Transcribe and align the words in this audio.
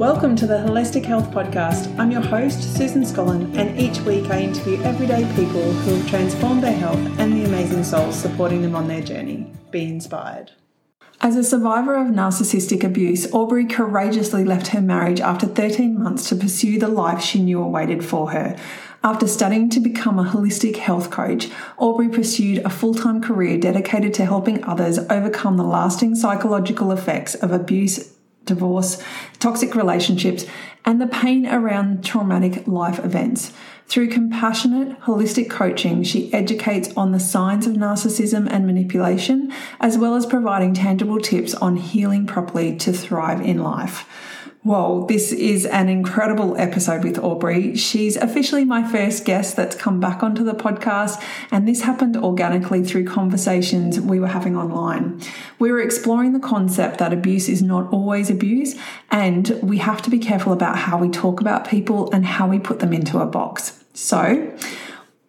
Welcome 0.00 0.34
to 0.36 0.46
the 0.46 0.54
Holistic 0.54 1.04
Health 1.04 1.30
Podcast. 1.30 1.94
I'm 1.98 2.10
your 2.10 2.22
host, 2.22 2.74
Susan 2.74 3.02
Scollin, 3.02 3.54
and 3.54 3.78
each 3.78 4.00
week 4.00 4.30
I 4.30 4.40
interview 4.40 4.80
everyday 4.82 5.26
people 5.36 5.60
who 5.60 5.96
have 5.96 6.08
transformed 6.08 6.62
their 6.62 6.72
health 6.72 6.96
and 7.18 7.34
the 7.34 7.44
amazing 7.44 7.84
souls 7.84 8.18
supporting 8.18 8.62
them 8.62 8.74
on 8.74 8.88
their 8.88 9.02
journey. 9.02 9.52
Be 9.70 9.84
inspired. 9.84 10.52
As 11.20 11.36
a 11.36 11.44
survivor 11.44 11.96
of 11.96 12.06
narcissistic 12.06 12.82
abuse, 12.82 13.30
Aubrey 13.34 13.66
courageously 13.66 14.42
left 14.42 14.68
her 14.68 14.80
marriage 14.80 15.20
after 15.20 15.46
13 15.46 16.02
months 16.02 16.30
to 16.30 16.34
pursue 16.34 16.78
the 16.78 16.88
life 16.88 17.22
she 17.22 17.42
knew 17.42 17.62
awaited 17.62 18.02
for 18.02 18.30
her. 18.30 18.56
After 19.04 19.28
studying 19.28 19.68
to 19.68 19.80
become 19.80 20.18
a 20.18 20.24
holistic 20.24 20.76
health 20.76 21.10
coach, 21.10 21.50
Aubrey 21.76 22.08
pursued 22.08 22.60
a 22.64 22.70
full 22.70 22.94
time 22.94 23.20
career 23.20 23.58
dedicated 23.58 24.14
to 24.14 24.24
helping 24.24 24.64
others 24.64 24.98
overcome 25.10 25.58
the 25.58 25.62
lasting 25.62 26.14
psychological 26.14 26.90
effects 26.90 27.34
of 27.34 27.52
abuse 27.52 28.14
divorce, 28.50 29.02
toxic 29.38 29.74
relationships, 29.74 30.44
and 30.84 31.00
the 31.00 31.06
pain 31.06 31.46
around 31.46 32.04
traumatic 32.04 32.66
life 32.66 32.98
events. 33.04 33.52
Through 33.86 34.10
compassionate, 34.10 35.00
holistic 35.00 35.50
coaching, 35.50 36.04
she 36.04 36.32
educates 36.32 36.92
on 36.96 37.12
the 37.12 37.18
signs 37.18 37.66
of 37.66 37.74
narcissism 37.74 38.46
and 38.50 38.66
manipulation, 38.66 39.52
as 39.80 39.98
well 39.98 40.14
as 40.14 40.26
providing 40.26 40.74
tangible 40.74 41.20
tips 41.20 41.54
on 41.54 41.76
healing 41.76 42.26
properly 42.26 42.76
to 42.76 42.92
thrive 42.92 43.40
in 43.40 43.62
life. 43.62 44.06
Whoa, 44.62 45.06
this 45.06 45.32
is 45.32 45.64
an 45.64 45.88
incredible 45.88 46.54
episode 46.58 47.02
with 47.02 47.18
Aubrey. 47.18 47.74
She's 47.76 48.16
officially 48.16 48.66
my 48.66 48.86
first 48.86 49.24
guest 49.24 49.56
that's 49.56 49.74
come 49.74 50.00
back 50.00 50.22
onto 50.22 50.44
the 50.44 50.52
podcast, 50.52 51.24
and 51.50 51.66
this 51.66 51.80
happened 51.80 52.14
organically 52.18 52.84
through 52.84 53.06
conversations 53.06 53.98
we 53.98 54.20
were 54.20 54.26
having 54.26 54.58
online. 54.58 55.22
We 55.58 55.72
were 55.72 55.80
exploring 55.80 56.34
the 56.34 56.40
concept 56.40 56.98
that 56.98 57.10
abuse 57.10 57.48
is 57.48 57.62
not 57.62 57.90
always 57.90 58.28
abuse, 58.28 58.76
and 59.10 59.48
we 59.62 59.78
have 59.78 60.02
to 60.02 60.10
be 60.10 60.18
careful 60.18 60.52
about 60.52 60.76
how 60.76 60.98
we 60.98 61.08
talk 61.08 61.40
about 61.40 61.66
people 61.66 62.12
and 62.12 62.26
how 62.26 62.46
we 62.46 62.58
put 62.58 62.80
them 62.80 62.92
into 62.92 63.18
a 63.18 63.24
box. 63.24 63.82
So, 63.94 64.54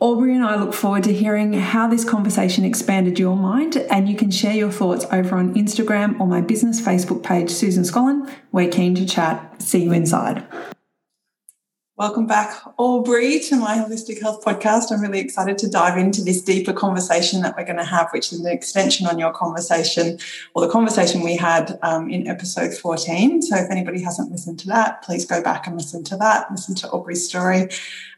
Aubrey 0.01 0.33
and 0.33 0.43
I 0.43 0.55
look 0.55 0.73
forward 0.73 1.03
to 1.03 1.13
hearing 1.13 1.53
how 1.53 1.87
this 1.87 2.03
conversation 2.03 2.65
expanded 2.65 3.19
your 3.19 3.35
mind, 3.35 3.77
and 3.77 4.09
you 4.09 4.15
can 4.17 4.31
share 4.31 4.55
your 4.55 4.71
thoughts 4.71 5.05
over 5.11 5.35
on 5.35 5.53
Instagram 5.53 6.19
or 6.19 6.25
my 6.25 6.41
business 6.41 6.81
Facebook 6.81 7.21
page, 7.21 7.51
Susan 7.51 7.83
Scollin. 7.83 8.27
We're 8.51 8.71
keen 8.71 8.95
to 8.95 9.05
chat. 9.05 9.61
See 9.61 9.83
you 9.83 9.91
inside. 9.91 10.43
Welcome 12.01 12.25
back, 12.25 12.59
Aubrey, 12.79 13.39
to 13.41 13.55
my 13.57 13.75
Holistic 13.75 14.19
Health 14.19 14.43
Podcast. 14.43 14.91
I'm 14.91 15.01
really 15.01 15.19
excited 15.19 15.59
to 15.59 15.69
dive 15.69 15.99
into 15.99 16.23
this 16.23 16.41
deeper 16.41 16.73
conversation 16.73 17.43
that 17.43 17.55
we're 17.55 17.63
going 17.63 17.77
to 17.77 17.83
have, 17.83 18.09
which 18.09 18.33
is 18.33 18.39
an 18.39 18.51
extension 18.51 19.05
on 19.05 19.19
your 19.19 19.31
conversation 19.31 20.17
or 20.55 20.65
the 20.65 20.71
conversation 20.71 21.21
we 21.21 21.35
had 21.35 21.77
um, 21.83 22.09
in 22.09 22.25
episode 22.25 22.73
14. 22.73 23.43
So, 23.43 23.55
if 23.55 23.69
anybody 23.69 24.01
hasn't 24.01 24.31
listened 24.31 24.57
to 24.61 24.67
that, 24.69 25.03
please 25.03 25.25
go 25.25 25.43
back 25.43 25.67
and 25.67 25.77
listen 25.77 26.03
to 26.05 26.17
that. 26.17 26.49
Listen 26.49 26.73
to 26.73 26.89
Aubrey's 26.89 27.29
story 27.29 27.69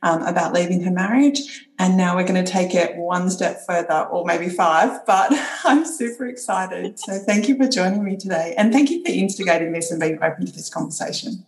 um, 0.01 0.21
about 0.21 0.53
leaving 0.53 0.81
her 0.83 0.91
marriage. 0.91 1.67
And 1.77 1.97
now 1.97 2.15
we're 2.15 2.25
going 2.25 2.41
to 2.41 2.49
take 2.49 2.73
it 2.73 2.95
one 2.95 3.29
step 3.29 3.65
further, 3.67 4.07
or 4.09 4.23
maybe 4.23 4.47
five, 4.47 5.05
but 5.05 5.29
I'm 5.65 5.83
super 5.83 6.25
excited. 6.25 6.99
So, 6.99 7.19
thank 7.19 7.49
you 7.49 7.57
for 7.57 7.67
joining 7.67 8.05
me 8.05 8.15
today. 8.15 8.55
And 8.57 8.71
thank 8.71 8.89
you 8.91 9.03
for 9.03 9.11
instigating 9.11 9.73
this 9.73 9.91
and 9.91 9.99
being 9.99 10.23
open 10.23 10.45
to 10.45 10.53
this 10.53 10.69
conversation. 10.69 11.45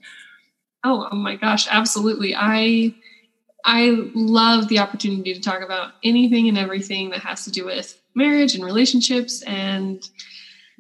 Oh, 0.86 1.10
oh 1.12 1.16
my 1.16 1.36
gosh, 1.36 1.68
absolutely. 1.70 2.36
I 2.36 2.94
I 3.66 4.12
love 4.14 4.68
the 4.68 4.78
opportunity 4.78 5.34
to 5.34 5.42
talk 5.42 5.64
about 5.64 5.94
anything 6.04 6.48
and 6.48 6.58
everything 6.58 7.10
that 7.10 7.22
has 7.22 7.44
to 7.46 7.52
do 7.52 7.66
with 7.66 8.00
marriage 8.14 8.54
and 8.54 8.64
relationships 8.64 9.42
and 9.48 10.08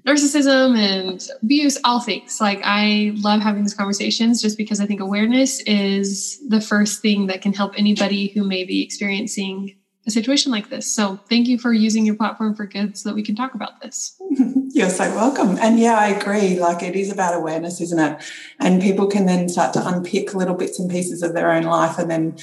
narcissism 0.05 0.77
and 0.77 1.27
abuse, 1.41 1.79
all 1.83 1.99
things. 1.99 2.39
Like 2.39 2.61
I 2.63 3.13
love 3.15 3.41
having 3.41 3.63
these 3.63 3.73
conversations 3.73 4.43
just 4.43 4.59
because 4.59 4.79
I 4.79 4.85
think 4.85 5.01
awareness 5.01 5.61
is 5.61 6.39
the 6.47 6.61
first 6.61 7.01
thing 7.01 7.25
that 7.25 7.41
can 7.41 7.53
help 7.53 7.73
anybody 7.75 8.27
who 8.27 8.43
may 8.43 8.63
be 8.63 8.83
experiencing 8.83 9.75
a 10.07 10.11
situation 10.11 10.51
like 10.51 10.69
this. 10.69 10.93
So 10.93 11.19
thank 11.29 11.47
you 11.47 11.57
for 11.57 11.73
using 11.73 12.05
your 12.05 12.15
platform 12.15 12.55
for 12.55 12.65
good 12.65 12.97
so 12.97 13.09
that 13.09 13.15
we 13.15 13.23
can 13.23 13.35
talk 13.35 13.55
about 13.55 13.81
this. 13.81 14.15
You're 14.69 14.89
so 14.89 15.09
welcome. 15.15 15.57
And 15.59 15.79
yeah, 15.79 15.97
I 15.97 16.07
agree. 16.07 16.59
Like 16.59 16.83
it 16.83 16.95
is 16.95 17.11
about 17.11 17.33
awareness, 17.33 17.81
isn't 17.81 17.99
it? 17.99 18.23
And 18.59 18.81
people 18.81 19.07
can 19.07 19.25
then 19.25 19.49
start 19.49 19.73
to 19.73 19.87
unpick 19.87 20.33
little 20.33 20.55
bits 20.55 20.79
and 20.79 20.89
pieces 20.89 21.23
of 21.23 21.33
their 21.33 21.51
own 21.51 21.63
life 21.63 21.97
and 21.97 22.09
then 22.09 22.37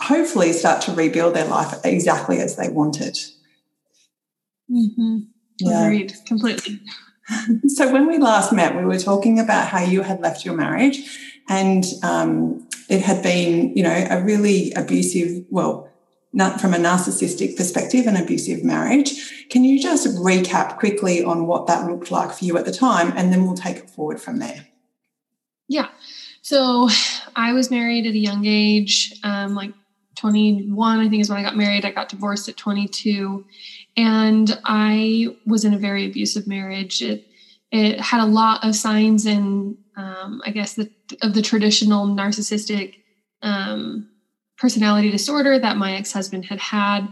hopefully 0.00 0.52
start 0.52 0.80
to 0.82 0.92
rebuild 0.92 1.34
their 1.34 1.46
life 1.46 1.74
exactly 1.84 2.38
as 2.38 2.56
they 2.56 2.68
want 2.68 3.00
it. 3.00 3.18
Mm-hmm. 4.70 5.18
Yeah. 5.58 5.84
Agreed, 5.84 6.14
completely. 6.26 6.80
so 7.68 7.92
when 7.92 8.06
we 8.06 8.18
last 8.18 8.52
met, 8.52 8.76
we 8.76 8.84
were 8.84 8.98
talking 8.98 9.38
about 9.38 9.68
how 9.68 9.80
you 9.80 10.02
had 10.02 10.20
left 10.20 10.44
your 10.44 10.54
marriage 10.54 11.18
and 11.48 11.84
um, 12.02 12.66
it 12.88 13.02
had 13.02 13.22
been, 13.22 13.76
you 13.76 13.82
know, 13.82 14.06
a 14.10 14.22
really 14.22 14.72
abusive, 14.72 15.44
well, 15.50 15.85
from 16.60 16.74
a 16.74 16.78
narcissistic 16.78 17.56
perspective, 17.56 18.06
an 18.06 18.16
abusive 18.16 18.62
marriage. 18.64 19.48
Can 19.48 19.64
you 19.64 19.80
just 19.80 20.06
recap 20.16 20.78
quickly 20.78 21.24
on 21.24 21.46
what 21.46 21.66
that 21.66 21.86
looked 21.86 22.10
like 22.10 22.32
for 22.32 22.44
you 22.44 22.58
at 22.58 22.64
the 22.64 22.72
time, 22.72 23.12
and 23.16 23.32
then 23.32 23.44
we'll 23.44 23.54
take 23.54 23.76
it 23.76 23.90
forward 23.90 24.20
from 24.20 24.38
there? 24.38 24.66
Yeah. 25.68 25.88
So 26.42 26.88
I 27.34 27.52
was 27.52 27.70
married 27.70 28.06
at 28.06 28.14
a 28.14 28.18
young 28.18 28.44
age, 28.46 29.18
um, 29.24 29.54
like 29.54 29.72
21, 30.16 31.00
I 31.00 31.08
think 31.08 31.20
is 31.20 31.28
when 31.28 31.38
I 31.38 31.42
got 31.42 31.56
married. 31.56 31.84
I 31.84 31.90
got 31.90 32.08
divorced 32.08 32.48
at 32.48 32.56
22, 32.56 33.44
and 33.96 34.58
I 34.64 35.36
was 35.46 35.64
in 35.64 35.74
a 35.74 35.78
very 35.78 36.06
abusive 36.06 36.46
marriage. 36.46 37.02
It 37.02 37.26
it 37.72 38.00
had 38.00 38.20
a 38.20 38.26
lot 38.26 38.64
of 38.64 38.76
signs 38.76 39.26
and 39.26 39.76
um, 39.96 40.40
I 40.44 40.50
guess 40.50 40.74
the, 40.74 40.90
of 41.22 41.34
the 41.34 41.42
traditional 41.42 42.06
narcissistic 42.06 42.94
um, 43.42 44.08
personality 44.58 45.10
disorder 45.10 45.58
that 45.58 45.76
my 45.76 45.96
ex 45.96 46.12
husband 46.12 46.44
had 46.44 46.58
had. 46.58 47.08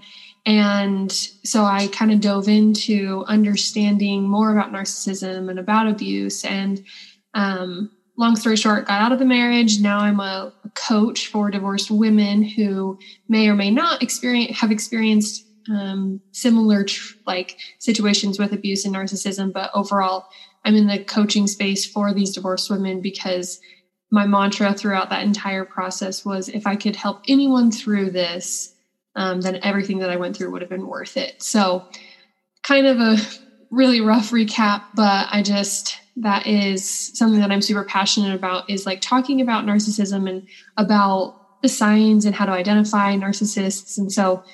And 0.47 1.11
so 1.11 1.65
I 1.65 1.89
kind 1.89 2.13
of 2.13 2.21
dove 2.21 2.49
into 2.49 3.25
understanding 3.27 4.29
more 4.29 4.53
about 4.53 4.73
narcissism 4.73 5.49
and 5.49 5.59
about 5.59 5.89
abuse. 5.89 6.45
And 6.45 6.85
um, 7.33 7.91
long 8.17 8.37
story 8.37 8.57
short, 8.57 8.87
got 8.87 9.01
out 9.01 9.13
of 9.13 9.19
the 9.19 9.25
marriage. 9.25 9.81
Now 9.81 10.01
I'm 10.01 10.21
a, 10.21 10.53
coach 10.75 11.29
for 11.29 11.51
divorced 11.51 11.89
women 11.89 12.43
who 12.43 12.99
may 13.29 13.49
or 13.49 13.55
may 13.55 13.71
not 13.71 14.03
experience 14.03 14.59
have 14.59 14.73
experienced 14.73 15.47
um, 15.71 16.21
similar 16.33 16.83
tr- 16.85 17.15
like 17.27 17.57
situations 17.79 18.39
with 18.39 18.53
abuse 18.53 18.85
and 18.85 18.95
narcissism. 18.95 19.53
But 19.53 19.71
overall, 19.73 20.27
I'm 20.65 20.75
in 20.75 20.89
the 20.89 21.03
coaching 21.05 21.47
space 21.47 21.87
for 21.87 22.13
these 22.13 22.35
divorced 22.35 22.71
women 22.71 23.01
because 23.01 23.61
my 24.15 24.27
mantra 24.27 24.73
throughout 24.73 25.11
that 25.11 25.25
entire 25.25 25.65
process 25.65 26.25
was 26.25 26.49
if 26.49 26.69
I 26.69 26.77
could 26.77 26.95
help 26.95 27.23
anyone 27.27 27.73
through 27.73 28.11
this, 28.11 28.73
um, 29.17 29.41
then 29.41 29.59
everything 29.65 29.99
that 29.99 30.11
I 30.11 30.15
went 30.15 30.37
through 30.37 30.53
would 30.53 30.63
have 30.63 30.71
been 30.71 30.87
worth 30.87 31.17
it. 31.17 31.43
So, 31.43 31.85
kind 32.63 32.87
of 32.87 33.01
a 33.01 33.17
really 33.71 34.01
rough 34.01 34.31
recap, 34.31 34.85
but 34.95 35.27
I 35.33 35.43
just, 35.43 35.99
that 36.19 36.47
is 36.47 37.19
something 37.19 37.41
that 37.41 37.51
I'm 37.51 37.61
super 37.61 37.83
passionate 37.83 38.37
about 38.37 38.71
is 38.71 38.87
like 38.87 39.01
talking 39.01 39.41
about 39.41 39.65
narcissism 39.65 40.31
and 40.31 40.47
about 40.77 41.61
the 41.63 41.69
signs 41.69 42.25
and 42.25 42.37
how 42.37 42.47
to 42.47 42.53
identify 42.53 43.17
narcissists. 43.17 43.99
And 43.99 44.13
so, 44.13 44.45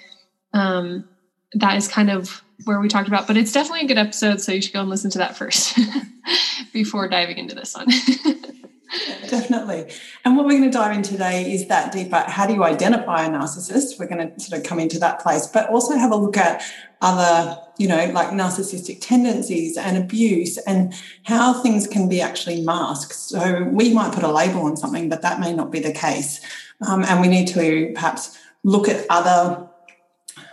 um, 0.54 1.06
that 1.52 1.76
is 1.76 1.86
kind 1.86 2.08
of 2.08 2.42
where 2.64 2.80
we 2.80 2.88
talked 2.88 3.08
about, 3.08 3.26
but 3.26 3.36
it's 3.36 3.52
definitely 3.52 3.84
a 3.84 3.88
good 3.88 3.98
episode. 3.98 4.40
So 4.40 4.52
you 4.52 4.62
should 4.62 4.72
go 4.72 4.80
and 4.80 4.88
listen 4.88 5.10
to 5.10 5.18
that 5.18 5.36
first 5.36 5.78
before 6.72 7.08
diving 7.08 7.36
into 7.36 7.54
this 7.54 7.74
one. 7.74 7.88
definitely. 9.28 9.92
And 10.24 10.36
what 10.36 10.46
we're 10.46 10.58
going 10.58 10.70
to 10.70 10.70
dive 10.70 10.94
in 10.94 11.02
today 11.02 11.52
is 11.52 11.68
that 11.68 11.92
deeper 11.92 12.24
how 12.26 12.46
do 12.46 12.54
you 12.54 12.64
identify 12.64 13.24
a 13.24 13.30
narcissist? 13.30 13.98
We're 13.98 14.06
going 14.06 14.32
to 14.32 14.40
sort 14.40 14.60
of 14.60 14.66
come 14.66 14.80
into 14.80 14.98
that 14.98 15.20
place, 15.20 15.46
but 15.46 15.68
also 15.70 15.96
have 15.96 16.10
a 16.10 16.16
look 16.16 16.36
at 16.36 16.62
other, 17.00 17.58
you 17.78 17.88
know, 17.88 18.06
like 18.12 18.28
narcissistic 18.28 19.00
tendencies 19.00 19.76
and 19.76 19.96
abuse 19.96 20.58
and 20.58 20.94
how 21.24 21.62
things 21.62 21.86
can 21.86 22.08
be 22.08 22.20
actually 22.20 22.62
masked. 22.62 23.14
So 23.14 23.64
we 23.64 23.94
might 23.94 24.12
put 24.12 24.24
a 24.24 24.32
label 24.32 24.62
on 24.62 24.76
something, 24.76 25.08
but 25.08 25.22
that 25.22 25.40
may 25.40 25.52
not 25.52 25.70
be 25.70 25.80
the 25.80 25.92
case. 25.92 26.40
Um, 26.86 27.04
and 27.04 27.20
we 27.20 27.28
need 27.28 27.46
to 27.48 27.92
perhaps 27.94 28.38
look 28.64 28.88
at 28.88 29.06
other 29.08 29.68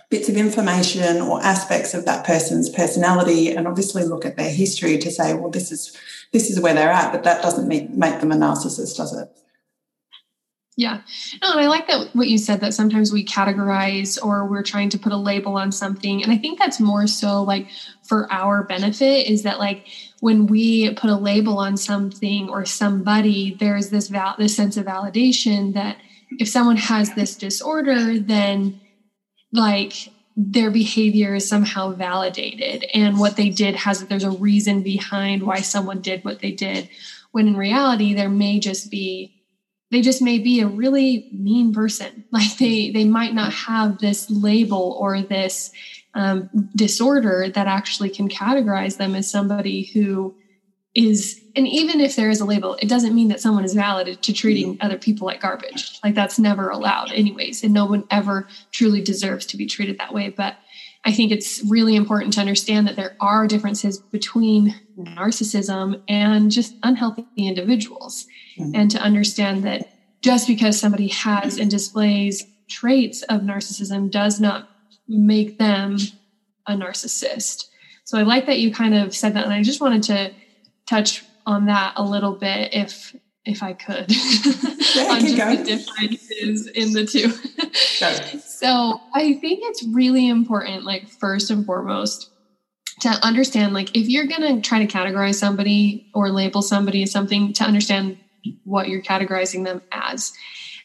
bits 0.10 0.30
of 0.30 0.38
information 0.38 1.22
or 1.22 1.44
aspects 1.44 1.94
of 1.94 2.06
that 2.06 2.26
person's 2.26 2.70
personality 2.70 3.52
and 3.52 3.68
obviously 3.68 4.06
look 4.06 4.26
at 4.26 4.38
their 4.38 4.50
history 4.50 4.98
to 4.98 5.12
say 5.12 5.34
well 5.34 5.50
this 5.50 5.70
is 5.70 5.98
this 6.34 6.50
is 6.50 6.60
where 6.60 6.74
they're 6.74 6.90
at 6.90 7.12
but 7.12 7.24
that 7.24 7.42
doesn't 7.42 7.68
make, 7.68 7.90
make 7.92 8.20
them 8.20 8.32
a 8.32 8.36
narcissist 8.36 8.98
does 8.98 9.14
it? 9.18 9.30
Yeah. 10.78 11.02
No 11.42 11.52
and 11.52 11.60
i 11.60 11.68
like 11.68 11.88
that 11.88 12.16
what 12.16 12.28
you 12.28 12.38
said 12.38 12.62
that 12.62 12.74
sometimes 12.74 13.12
we 13.12 13.26
categorize 13.26 14.24
or 14.24 14.46
we're 14.46 14.62
trying 14.62 14.90
to 14.90 15.00
put 15.00 15.12
a 15.12 15.18
label 15.18 15.56
on 15.58 15.72
something 15.72 16.22
and 16.22 16.32
i 16.32 16.38
think 16.38 16.60
that's 16.60 16.80
more 16.80 17.08
so 17.08 17.42
like 17.42 17.68
for 18.08 18.32
our 18.32 18.64
benefit 18.64 19.28
is 19.28 19.42
that 19.42 19.58
like 19.58 19.88
when 20.20 20.46
we 20.46 20.94
put 20.94 21.10
a 21.10 21.16
label 21.16 21.58
on 21.58 21.78
something 21.78 22.48
or 22.50 22.64
somebody 22.64 23.56
there's 23.60 23.90
this 23.90 24.08
val- 24.08 24.36
this 24.38 24.56
sense 24.56 24.78
of 24.78 24.86
validation 24.86 25.74
that 25.74 25.98
if 26.38 26.48
someone 26.48 26.78
has 26.78 27.14
this 27.16 27.36
disorder 27.36 28.20
then 28.20 28.80
like 29.52 30.10
their 30.40 30.70
behavior 30.70 31.34
is 31.34 31.50
somehow 31.50 31.90
validated. 31.94 32.86
And 32.94 33.20
what 33.20 33.36
they 33.36 33.50
did 33.50 33.76
has 33.76 34.06
there's 34.06 34.24
a 34.24 34.30
reason 34.30 34.84
behind 34.84 35.42
why 35.42 35.62
someone 35.62 36.00
did 36.00 36.24
what 36.24 36.40
they 36.40 36.52
did. 36.52 36.90
When 37.32 37.48
in 37.48 37.58
reality 37.58 38.14
there 38.14 38.30
may 38.30 38.60
just 38.60 38.92
be 38.92 39.34
they 39.90 40.02
just 40.02 40.22
may 40.22 40.38
be 40.38 40.60
a 40.60 40.68
really 40.68 41.30
mean 41.32 41.74
person. 41.74 42.26
Like 42.32 42.58
they 42.58 42.92
they 42.92 43.06
might 43.06 43.34
not 43.34 43.52
have 43.52 43.98
this 43.98 44.30
label 44.30 44.96
or 45.00 45.22
this 45.24 45.72
um, 46.14 46.50
disorder 46.76 47.50
that 47.50 47.68
actually 47.68 48.10
can 48.12 48.30
categorize 48.30 48.98
them 48.98 49.16
as 49.16 49.30
somebody 49.30 49.86
who 49.86 50.36
is 50.98 51.40
and 51.56 51.68
even 51.68 52.02
if 52.02 52.16
there 52.16 52.30
is 52.30 52.42
a 52.42 52.46
label 52.46 52.76
it 52.82 52.90
doesn't 52.90 53.14
mean 53.14 53.28
that 53.28 53.40
someone 53.40 53.64
is 53.64 53.76
valid 53.76 54.20
to 54.22 54.34
treating 54.34 54.74
mm-hmm. 54.74 54.86
other 54.86 54.98
people 54.98 55.28
like 55.28 55.40
garbage 55.40 56.00
like 56.04 56.16
that's 56.16 56.40
never 56.40 56.70
allowed 56.70 57.12
anyways 57.12 57.64
and 57.64 57.72
no 57.72 57.86
one 57.86 58.04
ever 58.10 58.48
truly 58.72 59.00
deserves 59.00 59.46
to 59.46 59.56
be 59.58 59.68
treated 59.68 60.00
that 60.00 60.12
way 60.12 60.30
but 60.30 60.58
i 61.06 61.12
think 61.12 61.32
it's 61.32 61.64
really 61.70 61.96
important 61.96 62.34
to 62.34 62.40
understand 62.40 62.88
that 62.88 62.96
there 62.96 63.16
are 63.22 63.48
differences 63.48 64.00
between 64.00 64.74
narcissism 64.98 66.02
and 66.10 66.50
just 66.50 66.76
unhealthy 66.82 67.28
individuals 67.38 68.26
mm-hmm. 68.58 68.72
and 68.74 68.90
to 68.90 68.98
understand 68.98 69.64
that 69.64 69.88
just 70.22 70.48
because 70.48 70.80
somebody 70.80 71.10
has 71.10 71.60
and 71.60 71.70
displays 71.70 72.44
traits 72.68 73.22
of 73.24 73.42
narcissism 73.42 74.10
does 74.10 74.40
not 74.40 74.68
make 75.08 75.60
them 75.60 75.96
a 76.66 76.74
narcissist 76.74 77.68
so 78.04 78.18
i 78.18 78.24
like 78.24 78.48
that 78.48 78.58
you 78.58 78.74
kind 78.74 78.96
of 78.96 79.16
said 79.16 79.36
that 79.36 79.46
and 79.46 79.54
i 79.54 79.62
just 79.62 79.80
wanted 79.80 80.02
to 80.02 80.32
touch 80.88 81.24
on 81.46 81.66
that 81.66 81.94
a 81.96 82.04
little 82.04 82.34
bit 82.34 82.74
if 82.74 83.16
if 83.46 83.64
I 83.64 83.74
could 83.74 84.12
yeah, 84.12 85.04
on 85.10 85.22
just 85.22 85.38
the 85.38 85.64
differences 85.64 86.68
in 86.68 86.92
the 86.92 87.06
two. 87.06 87.30
so 88.40 89.00
I 89.14 89.34
think 89.36 89.62
it's 89.64 89.86
really 89.88 90.28
important, 90.28 90.84
like 90.84 91.08
first 91.08 91.50
and 91.50 91.66
foremost, 91.66 92.30
to 93.02 93.10
understand 93.26 93.74
like 93.74 93.96
if 93.96 94.10
you're 94.10 94.26
gonna 94.26 94.62
try 94.62 94.86
to 94.86 94.88
categorize 94.88 95.36
somebody 95.36 96.12
or 96.14 96.30
label 96.30 96.62
somebody 96.62 97.04
as 97.04 97.12
something, 97.12 97.54
to 97.54 97.64
understand 97.64 98.18
what 98.66 98.90
you're 98.90 99.02
categorizing 99.02 99.64
them 99.64 99.82
as. 99.92 100.34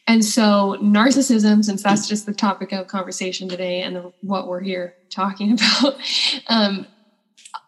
And 0.07 0.23
so 0.23 0.77
narcissism, 0.81 1.63
since 1.63 1.81
that's 1.83 2.07
just 2.07 2.25
the 2.25 2.33
topic 2.33 2.73
of 2.73 2.87
conversation 2.87 3.47
today 3.47 3.81
and 3.81 4.11
what 4.21 4.47
we're 4.47 4.61
here 4.61 4.95
talking 5.09 5.53
about, 5.81 5.95
um, 6.47 6.87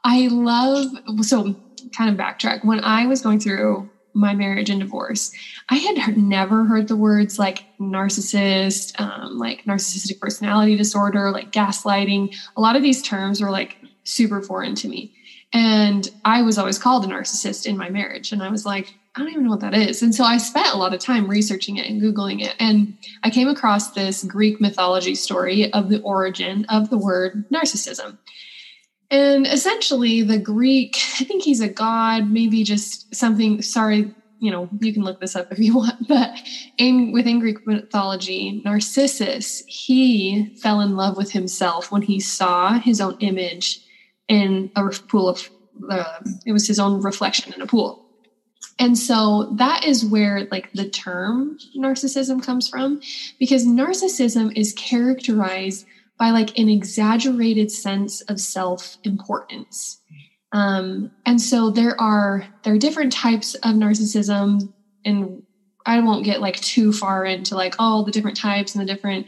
I 0.04 0.28
love 0.28 0.88
so 1.22 1.56
kind 1.96 2.10
of 2.10 2.18
backtrack. 2.18 2.64
When 2.64 2.80
I 2.84 3.08
was 3.08 3.22
going 3.22 3.40
through 3.40 3.90
my 4.14 4.34
marriage 4.34 4.70
and 4.70 4.80
divorce, 4.80 5.32
I 5.70 5.76
had 5.76 6.18
never 6.18 6.64
heard 6.64 6.88
the 6.88 6.96
words 6.96 7.38
like 7.38 7.66
narcissist, 7.80 9.00
um, 9.00 9.38
like 9.38 9.64
narcissistic 9.66 10.20
personality 10.20 10.78
disorder, 10.78 11.32
like 11.32 11.52
gaslighting. 11.52 12.36
A 12.56 12.62
lot 12.62 12.76
of 12.76 12.84
these 12.84 13.02
terms 13.02 13.42
were 13.42 13.52
like 13.52 13.78
super 14.04 14.42
foreign 14.42 14.76
to 14.76 14.88
me. 14.88 15.14
And 15.52 16.10
I 16.24 16.42
was 16.42 16.58
always 16.58 16.80
called 16.80 17.06
a 17.06 17.08
narcissist 17.08 17.66
in 17.66 17.78
my 17.78 17.90
marriage. 17.90 18.32
And 18.32 18.42
I 18.42 18.50
was 18.50 18.66
like, 18.66 18.94
I 19.16 19.22
don't 19.22 19.30
even 19.30 19.44
know 19.46 19.52
what 19.52 19.62
that 19.62 19.74
is. 19.74 20.02
And 20.02 20.14
so 20.14 20.26
I 20.26 20.38
spent 20.38 20.74
a 20.74 20.78
lot 20.78 20.94
of 20.94 21.00
time 21.00 21.30
researching 21.30 21.78
it 21.78 21.86
and 21.86 22.02
Googling 22.02 22.42
it. 22.42 22.54
And 22.60 22.98
I 23.24 23.30
came 23.30 23.48
across 23.48 23.92
this 23.92 24.24
Greek 24.26 24.60
mythology 24.60 25.16
story 25.16 25.72
of 25.72 25.90
the 25.90 26.02
origin 26.02 26.66
of 26.66 26.90
the 26.90 26.98
word 26.98 27.46
narcissism. 27.50 28.18
And 29.12 29.46
essentially, 29.46 30.22
the 30.22 30.40
Greek, 30.40 30.98
I 31.20 31.24
think 31.24 31.44
he's 31.44 31.62
a 31.62 31.70
god, 31.70 32.30
maybe 32.30 32.64
just 32.64 33.14
something, 33.14 33.62
sorry, 33.62 34.14
you 34.40 34.52
know, 34.52 34.70
you 34.80 34.94
can 34.94 35.04
look 35.04 35.20
this 35.20 35.36
up 35.36 35.52
if 35.52 35.60
you 35.60 35.76
want, 35.78 36.08
but 36.08 36.38
in 36.78 37.12
within 37.12 37.40
Greek 37.40 37.66
mythology, 37.66 38.62
Narcissus, 38.66 39.64
he 39.68 40.56
fell 40.62 40.82
in 40.82 40.96
love 40.96 41.18
with 41.18 41.32
himself 41.32 41.92
when 41.92 42.02
he 42.02 42.20
saw 42.20 42.80
his 42.80 43.00
own 43.00 43.18
image 43.20 43.82
in 44.28 44.72
a 44.76 44.90
pool 44.90 45.30
of, 45.30 45.50
uh, 45.90 46.20
it 46.46 46.52
was 46.52 46.68
his 46.68 46.80
own 46.80 47.02
reflection 47.02 47.54
in 47.54 47.62
a 47.62 47.68
pool. 47.68 48.06
And 48.78 48.98
so 48.98 49.54
that 49.58 49.86
is 49.86 50.04
where 50.04 50.48
like 50.52 50.72
the 50.74 50.90
term 50.90 51.58
narcissism 51.78 52.44
comes 52.44 52.68
from 52.68 53.00
because 53.40 53.66
narcissism 53.66 54.56
is 54.56 54.74
characterized 54.74 55.86
by 56.18 56.30
like 56.30 56.58
an 56.58 56.70
exaggerated 56.70 57.72
sense 57.72 58.22
of 58.22 58.40
self-importance. 58.40 60.02
Um, 60.52 61.12
and 61.26 61.42
so 61.42 61.70
there 61.70 62.00
are 62.00 62.46
there 62.64 62.74
are 62.74 62.78
different 62.78 63.12
types 63.12 63.56
of 63.56 63.76
narcissism, 63.76 64.72
and 65.04 65.44
I 65.86 66.00
won't 66.00 66.24
get 66.24 66.42
like 66.42 66.60
too 66.62 66.94
far 66.94 67.26
into 67.26 67.56
like 67.56 67.76
all 67.78 68.04
the 68.04 68.12
different 68.12 68.38
types 68.38 68.74
and 68.74 68.82
the 68.82 68.94
different, 68.94 69.28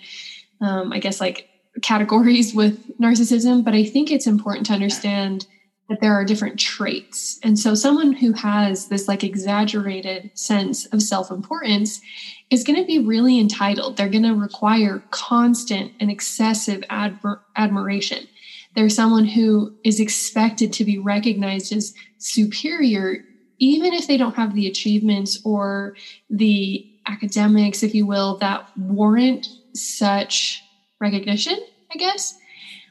um, 0.62 0.94
I 0.94 1.00
guess 1.00 1.20
like 1.20 1.50
categories 1.82 2.54
with 2.54 2.98
narcissism. 2.98 3.64
But 3.64 3.74
I 3.74 3.84
think 3.84 4.10
it's 4.10 4.28
important 4.28 4.68
to 4.68 4.74
understand 4.74 5.46
that 5.90 6.02
there 6.02 6.14
are 6.14 6.26
different 6.26 6.60
traits. 6.60 7.40
And 7.44 7.58
so 7.58 7.74
someone 7.74 8.12
who 8.12 8.34
has 8.34 8.90
this 8.90 9.08
like 9.08 9.24
exaggerated 9.24 10.32
sense 10.34 10.86
of 10.88 11.02
self-importance 11.02 12.02
is 12.50 12.64
going 12.64 12.80
to 12.80 12.86
be 12.86 13.00
really 13.00 13.40
entitled. 13.40 13.96
They're 13.96 14.10
going 14.10 14.24
to 14.24 14.36
require 14.36 15.04
constant 15.12 15.94
and 16.00 16.12
excessive 16.12 16.84
admiration. 16.90 18.28
They're 18.76 18.90
someone 18.90 19.26
who 19.26 19.76
is 19.84 20.00
expected 20.00 20.74
to 20.74 20.84
be 20.86 21.00
recognized 21.00 21.72
as 21.74 21.94
superior, 22.18 23.24
even 23.58 23.94
if 23.94 24.08
they 24.08 24.18
don't 24.18 24.36
have 24.36 24.54
the 24.54 24.68
achievements 24.68 25.40
or 25.44 25.96
the 26.30 26.86
academics, 27.08 27.82
if 27.82 27.96
you 27.96 28.06
will, 28.06 28.38
that 28.38 28.70
warrant 28.78 29.48
such 29.74 30.62
recognition, 31.00 31.58
I 31.94 31.98
guess. 31.98 32.38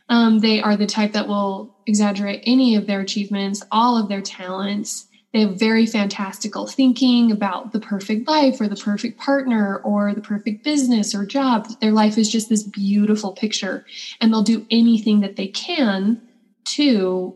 Um, 0.08 0.38
they 0.38 0.60
are 0.60 0.76
the 0.76 0.86
type 0.86 1.12
that 1.12 1.28
will 1.28 1.76
exaggerate 1.86 2.42
any 2.46 2.76
of 2.76 2.86
their 2.86 3.00
achievements, 3.00 3.62
all 3.72 3.98
of 3.98 4.08
their 4.08 4.22
talents, 4.22 5.06
they 5.36 5.42
have 5.42 5.58
very 5.58 5.84
fantastical 5.84 6.66
thinking 6.66 7.30
about 7.30 7.72
the 7.72 7.78
perfect 7.78 8.26
life 8.26 8.58
or 8.58 8.68
the 8.68 8.76
perfect 8.76 9.18
partner 9.18 9.76
or 9.84 10.14
the 10.14 10.22
perfect 10.22 10.64
business 10.64 11.14
or 11.14 11.26
job. 11.26 11.68
Their 11.82 11.92
life 11.92 12.16
is 12.16 12.32
just 12.32 12.48
this 12.48 12.62
beautiful 12.62 13.32
picture, 13.32 13.84
and 14.18 14.32
they'll 14.32 14.42
do 14.42 14.66
anything 14.70 15.20
that 15.20 15.36
they 15.36 15.48
can 15.48 16.22
to 16.68 17.34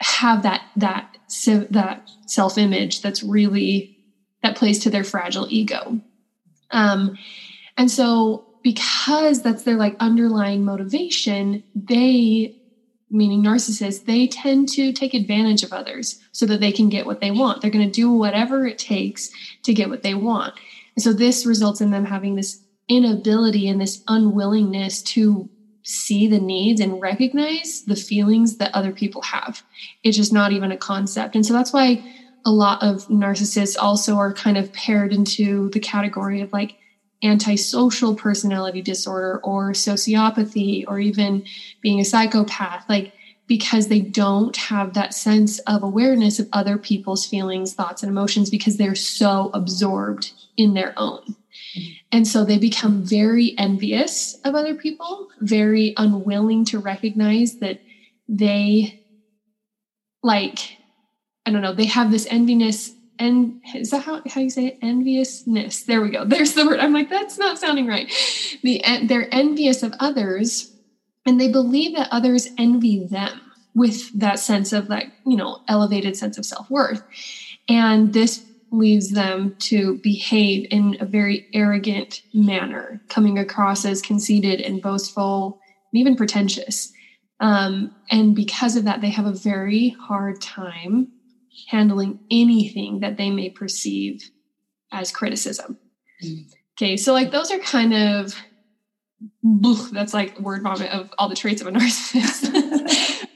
have 0.00 0.44
that 0.44 0.62
that 0.76 1.16
that 1.70 2.08
self 2.26 2.56
image 2.56 3.02
that's 3.02 3.24
really 3.24 3.98
that 4.44 4.56
plays 4.56 4.78
to 4.80 4.90
their 4.90 5.02
fragile 5.02 5.48
ego. 5.50 6.00
Um, 6.70 7.18
and 7.76 7.90
so 7.90 8.46
because 8.64 9.42
that's 9.42 9.62
their 9.62 9.76
like 9.76 9.94
underlying 10.00 10.64
motivation, 10.64 11.62
they 11.76 12.52
meaning 13.10 13.44
narcissists, 13.44 14.04
they 14.06 14.26
tend 14.26 14.68
to 14.68 14.92
take 14.92 15.14
advantage 15.14 15.62
of 15.62 15.72
others 15.72 16.18
so 16.32 16.44
that 16.46 16.58
they 16.58 16.72
can 16.72 16.88
get 16.88 17.06
what 17.06 17.20
they 17.20 17.30
want. 17.30 17.60
They're 17.60 17.70
going 17.70 17.86
to 17.86 18.00
do 18.00 18.10
whatever 18.10 18.66
it 18.66 18.78
takes 18.78 19.30
to 19.62 19.72
get 19.72 19.88
what 19.88 20.02
they 20.02 20.14
want. 20.14 20.54
And 20.96 21.02
so 21.02 21.12
this 21.12 21.46
results 21.46 21.80
in 21.80 21.90
them 21.90 22.06
having 22.06 22.34
this 22.34 22.60
inability 22.88 23.68
and 23.68 23.80
this 23.80 24.02
unwillingness 24.08 25.02
to 25.02 25.48
see 25.84 26.26
the 26.26 26.40
needs 26.40 26.80
and 26.80 27.00
recognize 27.00 27.84
the 27.86 27.94
feelings 27.94 28.56
that 28.56 28.74
other 28.74 28.90
people 28.90 29.22
have. 29.22 29.62
It's 30.02 30.16
just 30.16 30.32
not 30.32 30.50
even 30.50 30.72
a 30.72 30.76
concept. 30.76 31.36
And 31.36 31.46
so 31.46 31.52
that's 31.52 31.72
why 31.72 32.02
a 32.46 32.50
lot 32.50 32.82
of 32.82 33.06
narcissists 33.08 33.76
also 33.78 34.16
are 34.16 34.32
kind 34.32 34.56
of 34.56 34.72
paired 34.72 35.12
into 35.12 35.70
the 35.70 35.80
category 35.80 36.40
of 36.40 36.52
like 36.52 36.76
antisocial 37.24 38.14
personality 38.14 38.82
disorder 38.82 39.40
or 39.42 39.72
sociopathy 39.72 40.84
or 40.86 40.98
even 40.98 41.44
being 41.80 42.00
a 42.00 42.04
psychopath 42.04 42.84
like 42.88 43.12
because 43.46 43.88
they 43.88 44.00
don't 44.00 44.56
have 44.56 44.94
that 44.94 45.12
sense 45.12 45.58
of 45.60 45.82
awareness 45.82 46.38
of 46.38 46.48
other 46.52 46.78
people's 46.78 47.26
feelings 47.26 47.74
thoughts 47.74 48.02
and 48.02 48.10
emotions 48.10 48.50
because 48.50 48.76
they're 48.76 48.94
so 48.94 49.50
absorbed 49.52 50.32
in 50.56 50.74
their 50.74 50.94
own. 50.96 51.36
And 52.10 52.26
so 52.26 52.44
they 52.44 52.58
become 52.58 53.04
very 53.04 53.54
envious 53.58 54.38
of 54.44 54.54
other 54.54 54.74
people 54.74 55.28
very 55.40 55.92
unwilling 55.96 56.64
to 56.66 56.78
recognize 56.78 57.56
that 57.58 57.80
they 58.28 59.04
like 60.22 60.78
i 61.44 61.50
don't 61.50 61.60
know 61.60 61.74
they 61.74 61.84
have 61.84 62.10
this 62.10 62.26
enviness 62.26 62.94
and 63.18 63.60
is 63.74 63.90
that 63.90 64.04
how, 64.04 64.22
how 64.28 64.40
you 64.40 64.50
say 64.50 64.66
it? 64.66 64.78
Enviousness. 64.82 65.82
There 65.84 66.02
we 66.02 66.10
go. 66.10 66.24
There's 66.24 66.54
the 66.54 66.66
word. 66.66 66.80
I'm 66.80 66.92
like, 66.92 67.10
that's 67.10 67.38
not 67.38 67.58
sounding 67.58 67.86
right. 67.86 68.10
The 68.62 68.82
they're 69.04 69.32
envious 69.32 69.82
of 69.82 69.94
others, 70.00 70.72
and 71.26 71.40
they 71.40 71.50
believe 71.50 71.96
that 71.96 72.08
others 72.10 72.48
envy 72.58 73.06
them 73.06 73.40
with 73.74 74.18
that 74.18 74.38
sense 74.38 74.72
of 74.72 74.88
like, 74.88 75.12
you 75.26 75.36
know, 75.36 75.60
elevated 75.68 76.16
sense 76.16 76.38
of 76.38 76.46
self-worth. 76.46 77.02
And 77.68 78.12
this 78.12 78.44
leaves 78.70 79.10
them 79.10 79.56
to 79.58 79.98
behave 80.02 80.66
in 80.70 80.96
a 81.00 81.06
very 81.06 81.48
arrogant 81.54 82.22
manner, 82.32 83.00
coming 83.08 83.38
across 83.38 83.84
as 83.84 84.02
conceited 84.02 84.60
and 84.60 84.82
boastful 84.82 85.60
and 85.92 86.00
even 86.00 86.16
pretentious. 86.16 86.92
Um, 87.40 87.94
and 88.10 88.34
because 88.34 88.76
of 88.76 88.84
that, 88.84 89.00
they 89.00 89.10
have 89.10 89.26
a 89.26 89.32
very 89.32 89.90
hard 89.90 90.40
time 90.40 91.08
handling 91.68 92.20
anything 92.30 93.00
that 93.00 93.16
they 93.16 93.30
may 93.30 93.50
perceive 93.50 94.30
as 94.92 95.10
criticism. 95.10 95.78
Mm. 96.22 96.52
Okay, 96.76 96.96
so 96.96 97.12
like 97.12 97.30
those 97.30 97.50
are 97.50 97.58
kind 97.58 97.94
of 97.94 98.34
that's 99.92 100.12
like 100.12 100.38
word 100.40 100.62
vomit 100.62 100.90
of 100.90 101.10
all 101.18 101.28
the 101.28 101.36
traits 101.36 101.60
of 101.60 101.66
a 101.66 101.70
narcissist. 101.72 103.26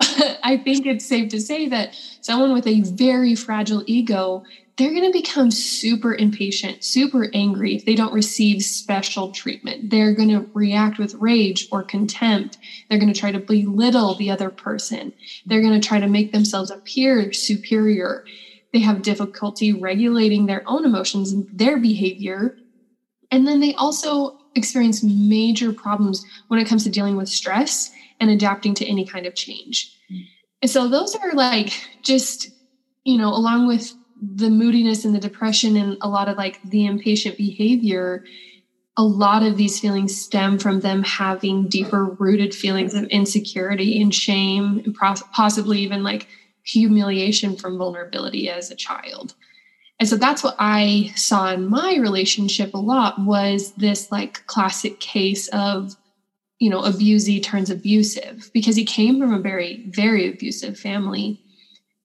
I 0.44 0.56
think 0.58 0.86
it's 0.86 1.06
safe 1.06 1.30
to 1.30 1.40
say 1.40 1.68
that 1.68 1.94
someone 2.20 2.52
with 2.52 2.66
a 2.66 2.82
very 2.82 3.34
fragile 3.34 3.82
ego, 3.86 4.44
they're 4.78 4.94
going 4.94 5.10
to 5.10 5.18
become 5.18 5.50
super 5.50 6.14
impatient, 6.14 6.82
super 6.82 7.28
angry 7.34 7.74
if 7.74 7.84
they 7.84 7.94
don't 7.94 8.14
receive 8.14 8.62
special 8.62 9.30
treatment. 9.30 9.90
They're 9.90 10.14
going 10.14 10.30
to 10.30 10.48
react 10.54 10.98
with 10.98 11.14
rage 11.14 11.68
or 11.70 11.82
contempt. 11.82 12.58
They're 12.88 12.98
going 12.98 13.12
to 13.12 13.18
try 13.18 13.32
to 13.32 13.38
belittle 13.38 14.14
the 14.14 14.30
other 14.30 14.48
person. 14.48 15.12
They're 15.44 15.60
going 15.60 15.78
to 15.78 15.86
try 15.86 16.00
to 16.00 16.08
make 16.08 16.32
themselves 16.32 16.70
appear 16.70 17.32
superior. 17.32 18.24
They 18.72 18.80
have 18.80 19.02
difficulty 19.02 19.72
regulating 19.72 20.46
their 20.46 20.62
own 20.66 20.86
emotions 20.86 21.32
and 21.32 21.46
their 21.52 21.76
behavior. 21.78 22.56
And 23.30 23.46
then 23.46 23.60
they 23.60 23.74
also 23.74 24.38
experience 24.54 25.02
major 25.02 25.72
problems 25.72 26.24
when 26.48 26.60
it 26.60 26.66
comes 26.66 26.84
to 26.84 26.90
dealing 26.90 27.16
with 27.16 27.28
stress 27.28 27.92
and 28.20 28.30
adapting 28.30 28.74
to 28.74 28.86
any 28.86 29.04
kind 29.04 29.26
of 29.26 29.34
change. 29.34 29.94
Hmm. 30.08 30.20
And 30.62 30.70
so 30.70 30.88
those 30.88 31.14
are 31.14 31.32
like 31.32 31.72
just, 32.02 32.50
you 33.04 33.18
know, 33.18 33.28
along 33.28 33.66
with 33.66 33.92
the 34.22 34.50
moodiness 34.50 35.04
and 35.04 35.14
the 35.14 35.20
depression 35.20 35.76
and 35.76 35.96
a 36.00 36.08
lot 36.08 36.28
of 36.28 36.36
like 36.36 36.62
the 36.62 36.86
impatient 36.86 37.36
behavior, 37.36 38.24
a 38.96 39.02
lot 39.02 39.42
of 39.42 39.56
these 39.56 39.80
feelings 39.80 40.16
stem 40.18 40.58
from 40.58 40.80
them 40.80 41.02
having 41.02 41.68
deeper 41.68 42.04
rooted 42.04 42.54
feelings 42.54 42.94
of 42.94 43.04
insecurity 43.04 44.00
and 44.00 44.14
shame 44.14 44.80
and 44.84 44.94
possibly 44.94 45.80
even 45.80 46.04
like 46.04 46.28
humiliation 46.64 47.56
from 47.56 47.78
vulnerability 47.78 48.48
as 48.48 48.70
a 48.70 48.76
child. 48.76 49.34
And 49.98 50.08
so 50.08 50.16
that's 50.16 50.42
what 50.42 50.56
i 50.58 51.12
saw 51.14 51.52
in 51.52 51.68
my 51.68 51.96
relationship 51.96 52.74
a 52.74 52.78
lot 52.78 53.20
was 53.20 53.72
this 53.72 54.10
like 54.10 54.44
classic 54.46 54.98
case 54.98 55.46
of 55.48 55.94
you 56.58 56.68
know 56.68 56.82
abusey 56.82 57.40
turns 57.40 57.70
abusive 57.70 58.50
because 58.52 58.74
he 58.74 58.84
came 58.84 59.20
from 59.20 59.32
a 59.32 59.38
very 59.38 59.84
very 59.90 60.28
abusive 60.28 60.78
family. 60.78 61.40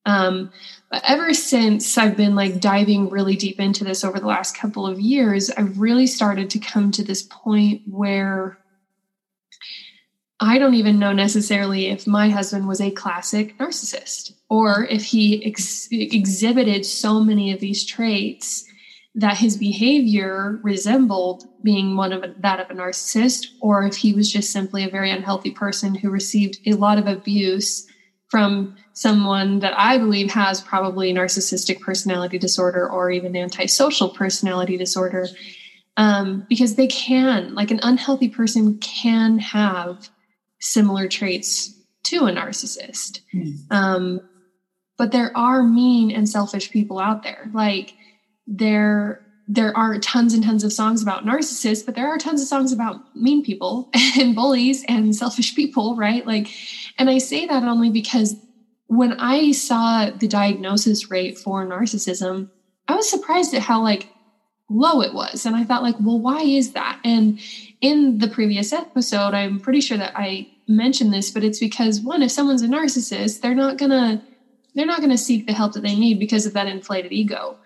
Um, 0.06 0.52
ever 0.92 1.34
since 1.34 1.98
I've 1.98 2.18
been 2.18 2.36
like 2.36 2.62
diving 2.62 3.10
really 3.10 3.36
deep 3.36 3.60
into 3.60 3.84
this 3.84 4.04
over 4.04 4.20
the 4.20 4.28
last 4.28 4.58
couple 4.58 4.88
of 4.88 5.00
years, 5.00 5.50
I've 5.50 5.80
really 5.80 6.08
started 6.08 6.50
to 6.52 6.60
come 6.60 6.92
to 6.92 7.04
this 7.04 7.24
point 7.24 7.82
where 7.86 8.58
I 10.40 10.60
don't 10.60 10.76
even 10.76 11.00
know 11.00 11.14
necessarily 11.14 11.88
if 11.88 12.06
my 12.06 12.30
husband 12.30 12.68
was 12.68 12.80
a 12.80 12.92
classic 12.92 13.58
narcissist 13.58 14.34
or 14.50 14.86
if 14.86 15.04
he 15.06 15.44
ex- 15.46 15.88
exhibited 15.92 16.86
so 16.86 17.20
many 17.20 17.52
of 17.52 17.60
these 17.60 17.86
traits 17.86 18.64
that 19.16 19.38
his 19.38 19.58
behavior 19.58 20.60
resembled 20.62 21.46
being 21.64 21.98
one 21.98 22.14
of 22.14 22.24
a, 22.24 22.36
that 22.38 22.60
of 22.60 22.70
a 22.70 22.74
narcissist 22.80 23.48
or 23.62 23.84
if 23.84 23.96
he 23.96 24.14
was 24.14 24.32
just 24.32 24.52
simply 24.52 24.84
a 24.84 24.90
very 24.90 25.10
unhealthy 25.10 25.50
person 25.50 25.96
who 25.96 26.12
received 26.12 26.60
a 26.68 26.74
lot 26.74 27.00
of 27.00 27.08
abuse 27.08 27.88
from 28.30 28.76
someone 28.94 29.60
that 29.60 29.74
I 29.78 29.98
believe 29.98 30.32
has 30.32 30.60
probably 30.62 31.14
narcissistic 31.14 31.80
personality 31.80 32.38
disorder 32.38 32.90
or 32.90 33.10
even 33.10 33.36
antisocial 33.36 34.10
personality 34.10 34.78
disorder 34.78 35.28
um, 35.96 36.46
because 36.50 36.76
they 36.76 36.88
can 36.88 37.56
like 37.56 37.72
an 37.72 37.80
unhealthy 37.84 38.30
person 38.30 38.78
can 38.80 39.40
have 39.40 40.10
similar 40.60 41.08
traits 41.08 41.74
to 42.04 42.26
a 42.26 42.32
narcissist. 42.32 43.22
Mm. 43.34 43.72
Um, 43.72 44.22
but 44.98 45.12
there 45.12 45.36
are 45.38 45.64
mean 45.64 46.12
and 46.12 46.28
selfish 46.28 46.72
people 46.72 47.00
out 47.00 47.24
there. 47.24 47.50
Like 47.54 47.94
there, 48.46 49.22
there 49.48 49.76
are 49.78 50.00
tons 50.00 50.34
and 50.34 50.44
tons 50.44 50.64
of 50.64 50.74
songs 50.74 51.02
about 51.02 51.26
narcissists, 51.26 51.86
but 51.86 51.96
there 51.96 52.08
are 52.08 52.18
tons 52.18 52.42
of 52.42 52.48
songs 52.48 52.72
about 52.72 53.16
mean 53.16 53.44
people 53.44 53.90
and 54.20 54.36
bullies 54.36 54.84
and 54.88 55.16
selfish 55.16 55.56
people, 55.56 55.96
right? 55.96 56.26
Like, 56.26 56.50
and 56.98 57.10
I 57.10 57.18
say 57.18 57.46
that 57.46 57.64
only 57.64 57.90
because 57.90 58.36
when 58.88 59.14
I 59.20 59.52
saw 59.52 60.10
the 60.10 60.28
diagnosis 60.28 61.12
rate 61.12 61.38
for 61.38 61.66
narcissism, 61.66 62.50
I 62.88 62.96
was 62.96 63.10
surprised 63.10 63.54
at 63.54 63.62
how 63.62 63.82
like 63.82 64.10
low 64.70 65.02
it 65.02 65.14
was. 65.14 65.46
And 65.46 65.56
I 65.56 65.64
thought 65.64 65.84
like, 65.84 65.96
well, 66.00 66.20
why 66.20 66.42
is 66.42 66.74
that? 66.74 67.00
And 67.04 67.40
in 67.82 68.20
the 68.20 68.28
previous 68.28 68.74
episode, 68.74 69.34
I'm 69.34 69.60
pretty 69.60 69.82
sure 69.82 69.98
that 69.98 70.14
I 70.16 70.50
mentioned 70.68 71.14
this, 71.14 71.32
but 71.32 71.44
it's 71.44 71.60
because 71.60 72.02
one, 72.02 72.22
if 72.22 72.32
someone's 72.32 72.62
a 72.62 72.68
narcissist, 72.68 73.42
they're 73.42 73.56
not 73.56 73.78
gonna 73.78 74.24
they're 74.76 74.86
not 74.86 75.02
gonna 75.02 75.18
seek 75.18 75.48
the 75.48 75.54
help 75.54 75.74
that 75.74 75.84
they 75.84 75.96
need 75.96 76.20
because 76.20 76.46
of 76.46 76.54
that 76.54 76.68
inflated 76.68 77.12
ego. 77.12 77.58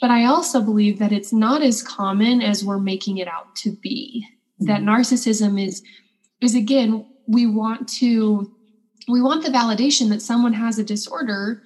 But 0.00 0.10
I 0.10 0.26
also 0.26 0.60
believe 0.60 0.98
that 0.98 1.12
it's 1.12 1.32
not 1.32 1.62
as 1.62 1.82
common 1.82 2.42
as 2.42 2.64
we're 2.64 2.78
making 2.78 3.18
it 3.18 3.28
out 3.28 3.54
to 3.56 3.72
be. 3.72 4.26
Mm-hmm. 4.60 4.66
That 4.66 4.82
narcissism 4.82 5.62
is 5.62 5.82
is 6.40 6.54
again, 6.54 7.06
we 7.26 7.46
want 7.46 7.88
to 7.88 8.55
we 9.08 9.22
want 9.22 9.44
the 9.44 9.50
validation 9.50 10.08
that 10.10 10.22
someone 10.22 10.52
has 10.54 10.78
a 10.78 10.84
disorder, 10.84 11.62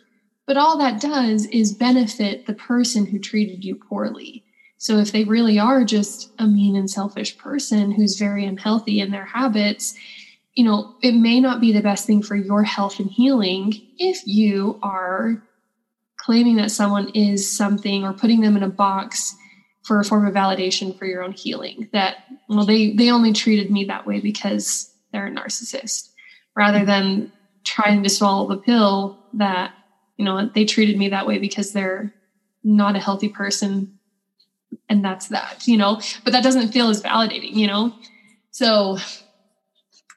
but 0.47 0.57
all 0.57 0.79
that 0.79 1.01
does 1.01 1.47
is 1.47 1.73
benefit 1.73 2.47
the 2.47 2.55
person 2.55 3.07
who 3.07 3.19
treated 3.19 3.65
you 3.65 3.77
poorly. 3.77 4.45
So 4.79 4.99
if 4.99 5.13
they 5.13 5.25
really 5.25 5.59
are 5.59 5.85
just 5.85 6.33
a 6.39 6.47
mean 6.47 6.77
and 6.77 6.91
selfish 6.91 7.37
person 7.37 7.93
who's 7.93 8.19
very 8.19 8.45
unhealthy 8.47 9.01
in 9.01 9.11
their 9.11 9.27
habits, 9.27 9.95
you 10.55 10.65
know, 10.65 10.97
it 11.03 11.13
may 11.13 11.41
not 11.41 11.61
be 11.61 11.73
the 11.73 11.83
best 11.83 12.07
thing 12.07 12.23
for 12.23 12.35
your 12.35 12.63
health 12.63 12.99
and 12.99 13.11
healing 13.11 13.75
if 13.99 14.27
you 14.27 14.79
are 14.83 15.43
claiming 16.17 16.57
that 16.57 16.71
someone 16.71 17.09
is 17.11 17.51
something 17.51 18.05
or 18.05 18.13
putting 18.13 18.41
them 18.41 18.57
in 18.57 18.63
a 18.63 18.69
box 18.69 19.35
for 19.83 20.01
a 20.01 20.05
form 20.05 20.27
of 20.27 20.35
validation 20.35 20.97
for 20.99 21.07
your 21.07 21.23
own 21.23 21.33
healing 21.33 21.89
that 21.93 22.19
well 22.49 22.67
they 22.67 22.93
they 22.93 23.11
only 23.11 23.33
treated 23.33 23.71
me 23.71 23.85
that 23.85 24.07
way 24.07 24.21
because 24.21 24.95
they're 25.13 25.27
a 25.27 25.31
narcissist 25.31 26.10
rather 26.61 26.85
than 26.85 27.33
trying 27.65 28.03
to 28.03 28.11
swallow 28.11 28.47
the 28.47 28.59
pill 28.59 29.19
that 29.33 29.73
you 30.19 30.25
know 30.27 30.51
they 30.55 30.67
treated 30.67 30.99
me 30.99 31.09
that 31.09 31.27
way 31.27 31.39
because 31.39 31.73
they're 31.73 32.13
not 32.63 32.95
a 32.95 32.99
healthy 32.99 33.31
person 33.31 33.99
and 34.91 35.03
that's 35.03 35.29
that 35.29 35.67
you 35.67 35.79
know? 35.79 36.01
But 36.23 36.35
that 36.35 36.45
doesn't 36.45 36.69
feel 36.69 36.91
as 36.91 37.01
validating 37.01 37.55
you 37.55 37.67
know? 37.67 37.95
So 38.51 38.99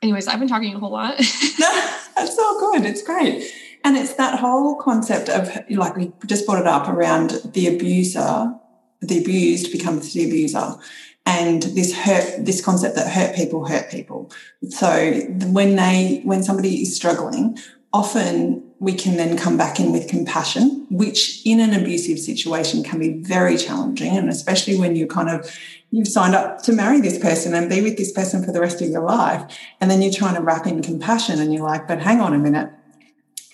anyways 0.02 0.28
i've 0.28 0.40
been 0.40 0.50
talking 0.50 0.76
a 0.76 0.80
whole 0.80 0.92
lot. 0.92 1.16
That's 2.16 2.38
all 2.38 2.60
good. 2.60 2.86
It's 2.86 3.02
great. 3.02 3.52
And 3.86 3.98
it's 3.98 4.16
that 4.16 4.40
whole 4.40 4.76
concept 4.76 5.30
of 5.30 5.50
like 5.70 5.96
we 5.96 6.12
just 6.26 6.46
brought 6.46 6.60
it 6.60 6.68
up 6.68 6.90
around 6.90 7.30
the 7.54 7.68
abuser 7.74 8.54
the 9.02 9.20
abused 9.20 9.72
becomes 9.72 10.14
the 10.14 10.26
abuser 10.26 10.76
and 11.26 11.64
this 11.64 11.96
hurt 11.96 12.46
this 12.46 12.64
concept 12.64 12.96
that 12.96 13.08
hurt 13.12 13.36
people 13.36 13.66
hurt 13.66 13.90
people 13.90 14.32
so 14.70 15.14
when 15.48 15.76
they 15.76 16.22
when 16.24 16.44
somebody 16.44 16.82
is 16.82 16.96
struggling 16.96 17.58
often 17.94 18.64
we 18.84 18.94
can 18.94 19.16
then 19.16 19.38
come 19.38 19.56
back 19.56 19.80
in 19.80 19.94
with 19.94 20.10
compassion, 20.10 20.86
which 20.90 21.42
in 21.46 21.62
an 21.62 21.74
abusive 21.74 22.20
situation 22.20 22.84
can 22.84 23.00
be 23.00 23.22
very 23.22 23.56
challenging. 23.56 24.18
And 24.18 24.28
especially 24.28 24.78
when 24.78 24.98
you 24.98 25.08
kind 25.08 25.30
of, 25.30 25.50
you've 25.92 26.10
signed 26.10 26.36
up 26.36 26.62
to 26.64 26.74
marry 26.74 27.00
this 27.00 27.18
person 27.18 27.54
and 27.54 27.70
be 27.70 27.82
with 27.82 27.98
this 27.98 28.12
person 28.12 28.44
for 28.44 28.52
the 28.52 28.60
rest 28.60 28.82
of 28.82 28.90
your 28.90 29.04
life. 29.04 29.58
And 29.80 29.90
then 29.90 30.02
you're 30.02 30.12
trying 30.12 30.36
to 30.36 30.42
wrap 30.42 30.68
in 30.68 30.82
compassion 30.82 31.40
and 31.40 31.54
you're 31.54 31.64
like, 31.64 31.88
but 31.88 32.02
hang 32.02 32.20
on 32.20 32.34
a 32.34 32.38
minute. 32.38 32.72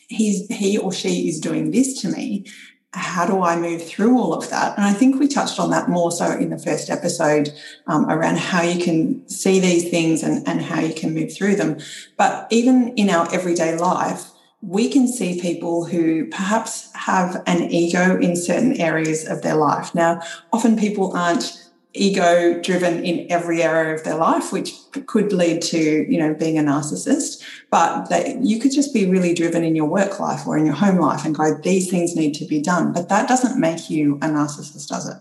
He's, 0.08 0.48
he 0.48 0.80
or 0.80 0.92
she 0.92 1.30
is 1.30 1.40
doing 1.40 1.70
this 1.70 2.02
to 2.02 2.08
me. 2.08 2.46
How 2.92 3.26
do 3.26 3.44
I 3.44 3.56
move 3.56 3.86
through 3.88 4.18
all 4.18 4.34
of 4.34 4.50
that? 4.50 4.76
And 4.76 4.86
I 4.86 4.94
think 4.94 5.20
we 5.20 5.28
touched 5.28 5.60
on 5.60 5.70
that 5.70 5.90
more 5.90 6.12
so 6.12 6.32
in 6.32 6.50
the 6.50 6.58
first 6.58 6.90
episode 6.90 7.54
um, 7.86 8.10
around 8.10 8.40
how 8.40 8.64
you 8.64 8.84
can 8.84 9.28
see 9.30 9.60
these 9.60 9.90
things 9.90 10.24
and, 10.24 10.48
and 10.48 10.62
how 10.62 10.80
you 10.80 10.94
can 10.94 11.14
move 11.14 11.32
through 11.32 11.56
them. 11.56 11.78
But 12.18 12.48
even 12.50 12.90
in 12.96 13.12
our 13.12 13.32
everyday 13.34 13.78
life, 13.78 14.32
we 14.62 14.90
can 14.90 15.08
see 15.08 15.40
people 15.40 15.86
who 15.86 16.26
perhaps 16.28 16.92
have 16.96 17.42
an 17.46 17.70
ego 17.72 18.20
in 18.20 18.36
certain 18.36 18.76
areas 18.82 19.26
of 19.28 19.42
their 19.42 19.56
life. 19.56 19.94
Now, 19.94 20.22
often 20.52 20.76
people 20.78 21.16
aren't 21.16 21.69
ego 21.94 22.62
driven 22.62 23.04
in 23.04 23.26
every 23.32 23.64
area 23.64 23.96
of 23.96 24.04
their 24.04 24.16
life, 24.16 24.52
which 24.52 24.74
could 25.08 25.34
lead 25.34 25.62
to, 25.62 26.06
you 26.12 26.20
know, 26.20 26.34
being 26.36 26.58
a 26.58 26.62
narcissist, 26.62 27.42
but 27.72 28.10
that 28.10 28.44
you 28.44 28.60
could 28.60 28.72
just 28.72 28.94
be 28.94 29.10
really 29.10 29.34
driven 29.34 29.64
in 29.64 29.76
your 29.76 29.88
work 29.88 30.20
life 30.20 30.46
or 30.46 30.58
in 30.58 30.66
your 30.66 30.76
home 30.76 30.98
life 30.98 31.26
and 31.26 31.36
go, 31.36 31.58
these 31.64 31.90
things 31.90 32.16
need 32.16 32.34
to 32.34 32.46
be 32.46 32.62
done. 32.62 32.94
But 32.94 33.10
that 33.10 33.28
doesn't 33.28 33.60
make 33.60 33.90
you 33.90 34.16
a 34.16 34.28
narcissist, 34.28 34.88
does 34.88 35.10
it? 35.10 35.18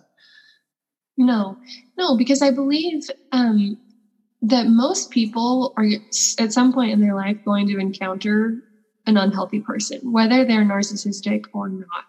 No, 1.17 1.59
no, 1.97 2.17
because 2.17 2.43
I 2.43 2.51
believe 2.51 3.03
um, 3.33 3.79
that 4.43 4.67
most 4.69 5.11
people 5.11 5.73
are 5.77 5.87
at 6.39 6.53
some 6.53 6.73
point 6.73 6.93
in 6.93 7.01
their 7.01 7.15
life 7.15 7.39
going 7.45 7.67
to 7.69 7.79
encounter 7.79 8.57
an 9.07 9.17
unhealthy 9.17 9.61
person, 9.61 10.01
whether 10.13 10.45
they're 10.45 10.65
narcissistic 10.65 11.45
or 11.53 11.71
not. 11.71 12.05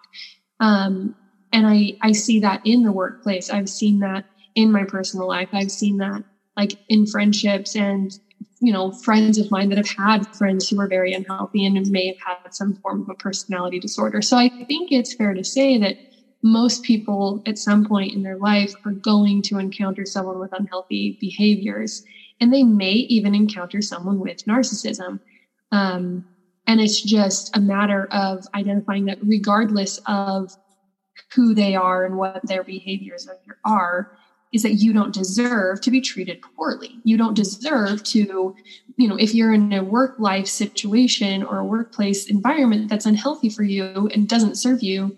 Um, 0.60 1.16
and 1.52 1.66
I, 1.66 1.94
I 2.02 2.12
see 2.12 2.42
that 2.42 2.62
in 2.66 2.84
the 2.84 2.92
workplace. 2.92 3.50
I've 3.50 3.70
seen 3.70 4.00
that 4.00 4.26
in 4.62 4.72
my 4.72 4.84
personal 4.86 5.28
life. 5.28 5.50
I've 5.54 5.72
seen 5.72 5.98
that 5.98 6.24
like 6.58 6.72
in 6.90 7.06
friendships 7.06 7.76
and, 7.76 8.12
you 8.60 8.74
know, 8.74 8.92
friends 8.92 9.38
of 9.38 9.50
mine 9.52 9.70
that 9.70 9.78
have 9.78 9.90
had 9.98 10.24
friends 10.38 10.68
who 10.68 10.80
are 10.80 10.88
very 10.88 11.14
unhealthy 11.14 11.66
and 11.66 11.80
may 11.90 12.08
have 12.08 12.40
had 12.44 12.54
some 12.54 12.76
form 12.82 13.02
of 13.02 13.10
a 13.10 13.16
personality 13.16 13.80
disorder. 13.80 14.22
So 14.22 14.38
I 14.38 14.50
think 14.68 14.92
it's 14.92 15.16
fair 15.16 15.34
to 15.34 15.44
say 15.44 15.78
that 15.80 15.98
most 16.42 16.84
people 16.84 17.42
at 17.46 17.58
some 17.58 17.86
point 17.86 18.14
in 18.14 18.22
their 18.24 18.38
life 18.38 18.72
are 18.86 18.94
going 18.94 19.42
to 19.44 19.58
encounter 19.58 20.06
someone 20.06 20.40
with 20.40 20.52
unhealthy 20.58 21.18
behaviors 21.20 22.02
and 22.40 22.54
they 22.54 22.64
may 22.64 22.94
even 22.94 23.36
encounter 23.36 23.82
someone 23.82 24.20
with 24.20 24.38
narcissism. 24.48 25.20
Um, 25.72 26.26
And 26.68 26.80
it's 26.80 27.02
just 27.02 27.50
a 27.56 27.62
matter 27.62 28.08
of 28.12 28.46
identifying 28.54 29.06
that 29.06 29.18
regardless 29.22 30.00
of 30.06 30.52
who 31.34 31.54
they 31.54 31.76
are 31.76 32.06
and 32.06 32.16
what 32.16 32.40
their 32.44 32.64
behaviors 32.64 33.28
are, 33.64 34.10
is 34.52 34.64
that 34.64 34.76
you 34.76 34.94
don't 34.94 35.14
deserve 35.14 35.80
to 35.82 35.92
be 35.92 36.02
treated 36.02 36.42
poorly. 36.42 37.00
You 37.04 37.18
don't 37.18 37.36
deserve 37.36 38.04
to, 38.06 38.56
you 38.98 39.08
know, 39.08 39.16
if 39.16 39.36
you're 39.36 39.54
in 39.54 39.72
a 39.74 39.84
work 39.84 40.16
life 40.20 40.48
situation 40.48 41.44
or 41.44 41.60
a 41.60 41.66
workplace 41.66 42.26
environment 42.28 42.90
that's 42.90 43.06
unhealthy 43.06 43.50
for 43.50 43.64
you 43.64 44.10
and 44.14 44.28
doesn't 44.28 44.56
serve 44.56 44.82
you, 44.82 45.16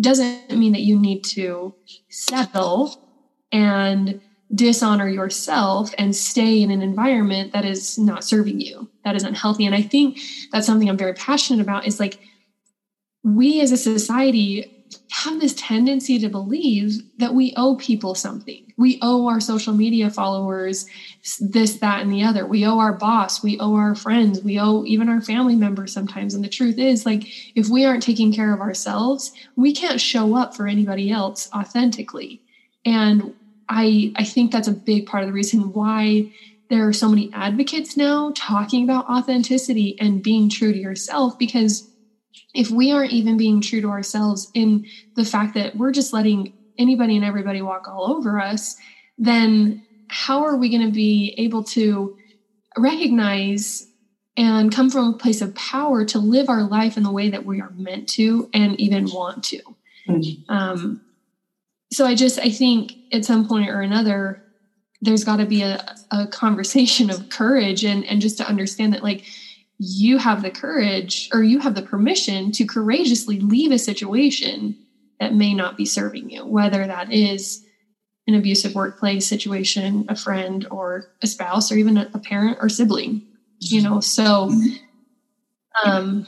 doesn't 0.00 0.50
mean 0.50 0.72
that 0.72 0.82
you 0.82 0.98
need 0.98 1.22
to 1.22 1.74
settle 2.08 3.08
and 3.52 4.20
dishonor 4.54 5.08
yourself 5.08 5.94
and 5.96 6.14
stay 6.14 6.60
in 6.60 6.70
an 6.70 6.82
environment 6.82 7.52
that 7.52 7.64
is 7.64 7.98
not 7.98 8.24
serving 8.24 8.60
you, 8.60 8.90
that 9.04 9.14
is 9.16 9.22
unhealthy. 9.22 9.64
And 9.64 9.74
I 9.74 9.82
think 9.82 10.18
that's 10.50 10.66
something 10.66 10.88
I'm 10.88 10.98
very 10.98 11.14
passionate 11.14 11.62
about 11.62 11.86
is 11.86 12.00
like 12.00 12.18
we 13.22 13.60
as 13.60 13.70
a 13.70 13.76
society 13.76 14.81
have 15.10 15.40
this 15.40 15.54
tendency 15.54 16.18
to 16.18 16.28
believe 16.28 17.00
that 17.18 17.34
we 17.34 17.52
owe 17.56 17.76
people 17.76 18.14
something. 18.14 18.72
We 18.76 18.98
owe 19.02 19.28
our 19.28 19.40
social 19.40 19.72
media 19.74 20.10
followers 20.10 20.86
this, 21.40 21.78
that, 21.78 22.02
and 22.02 22.12
the 22.12 22.22
other. 22.22 22.46
We 22.46 22.64
owe 22.64 22.78
our 22.78 22.92
boss. 22.92 23.42
We 23.42 23.58
owe 23.60 23.74
our 23.74 23.94
friends. 23.94 24.42
We 24.42 24.58
owe 24.58 24.84
even 24.84 25.08
our 25.08 25.20
family 25.20 25.56
members 25.56 25.92
sometimes. 25.92 26.34
And 26.34 26.44
the 26.44 26.48
truth 26.48 26.78
is, 26.78 27.06
like, 27.06 27.24
if 27.56 27.68
we 27.68 27.84
aren't 27.84 28.02
taking 28.02 28.32
care 28.32 28.52
of 28.52 28.60
ourselves, 28.60 29.32
we 29.56 29.74
can't 29.74 30.00
show 30.00 30.36
up 30.36 30.56
for 30.56 30.66
anybody 30.66 31.10
else 31.10 31.48
authentically. 31.54 32.42
And 32.84 33.34
I, 33.68 34.12
I 34.16 34.24
think 34.24 34.52
that's 34.52 34.68
a 34.68 34.72
big 34.72 35.06
part 35.06 35.22
of 35.22 35.28
the 35.28 35.34
reason 35.34 35.72
why 35.72 36.32
there 36.68 36.88
are 36.88 36.92
so 36.92 37.08
many 37.08 37.30
advocates 37.34 37.96
now 37.96 38.32
talking 38.34 38.82
about 38.82 39.08
authenticity 39.08 39.94
and 40.00 40.22
being 40.22 40.48
true 40.48 40.72
to 40.72 40.78
yourself 40.78 41.38
because 41.38 41.88
if 42.54 42.70
we 42.70 42.92
aren't 42.92 43.12
even 43.12 43.36
being 43.36 43.60
true 43.60 43.80
to 43.80 43.88
ourselves 43.88 44.50
in 44.54 44.86
the 45.16 45.24
fact 45.24 45.54
that 45.54 45.76
we're 45.76 45.92
just 45.92 46.12
letting 46.12 46.52
anybody 46.78 47.16
and 47.16 47.24
everybody 47.24 47.62
walk 47.62 47.88
all 47.88 48.12
over 48.12 48.40
us, 48.40 48.76
then 49.18 49.84
how 50.08 50.44
are 50.44 50.56
we 50.56 50.68
going 50.68 50.86
to 50.86 50.92
be 50.92 51.34
able 51.38 51.64
to 51.64 52.16
recognize 52.76 53.86
and 54.36 54.74
come 54.74 54.90
from 54.90 55.14
a 55.14 55.18
place 55.18 55.40
of 55.42 55.54
power 55.54 56.04
to 56.04 56.18
live 56.18 56.48
our 56.48 56.62
life 56.62 56.96
in 56.96 57.02
the 57.02 57.10
way 57.10 57.30
that 57.30 57.44
we 57.44 57.60
are 57.60 57.70
meant 57.70 58.08
to 58.08 58.48
and 58.52 58.78
even 58.80 59.06
want 59.10 59.44
to? 59.44 59.60
Mm-hmm. 60.08 60.52
Um, 60.52 61.00
so 61.92 62.06
I 62.06 62.14
just, 62.14 62.38
I 62.38 62.50
think 62.50 62.94
at 63.12 63.24
some 63.24 63.46
point 63.46 63.68
or 63.68 63.82
another, 63.82 64.42
there's 65.02 65.24
got 65.24 65.36
to 65.36 65.46
be 65.46 65.62
a, 65.62 65.94
a 66.10 66.26
conversation 66.26 67.10
of 67.10 67.28
courage 67.28 67.84
and, 67.84 68.04
and 68.06 68.20
just 68.20 68.38
to 68.38 68.48
understand 68.48 68.94
that, 68.94 69.02
like, 69.02 69.24
you 69.78 70.18
have 70.18 70.42
the 70.42 70.50
courage 70.50 71.28
or 71.32 71.42
you 71.42 71.58
have 71.58 71.74
the 71.74 71.82
permission 71.82 72.52
to 72.52 72.64
courageously 72.64 73.40
leave 73.40 73.72
a 73.72 73.78
situation 73.78 74.76
that 75.18 75.34
may 75.34 75.54
not 75.54 75.76
be 75.76 75.86
serving 75.86 76.30
you, 76.30 76.44
whether 76.44 76.86
that 76.86 77.12
is 77.12 77.64
an 78.26 78.34
abusive 78.34 78.74
workplace 78.74 79.26
situation, 79.26 80.04
a 80.08 80.16
friend 80.16 80.66
or 80.70 81.12
a 81.22 81.26
spouse, 81.26 81.72
or 81.72 81.76
even 81.76 81.96
a, 81.96 82.06
parent 82.18 82.58
or 82.60 82.68
sibling, 82.68 83.22
you 83.58 83.82
know. 83.82 84.00
So, 84.00 84.52
um, 85.84 86.26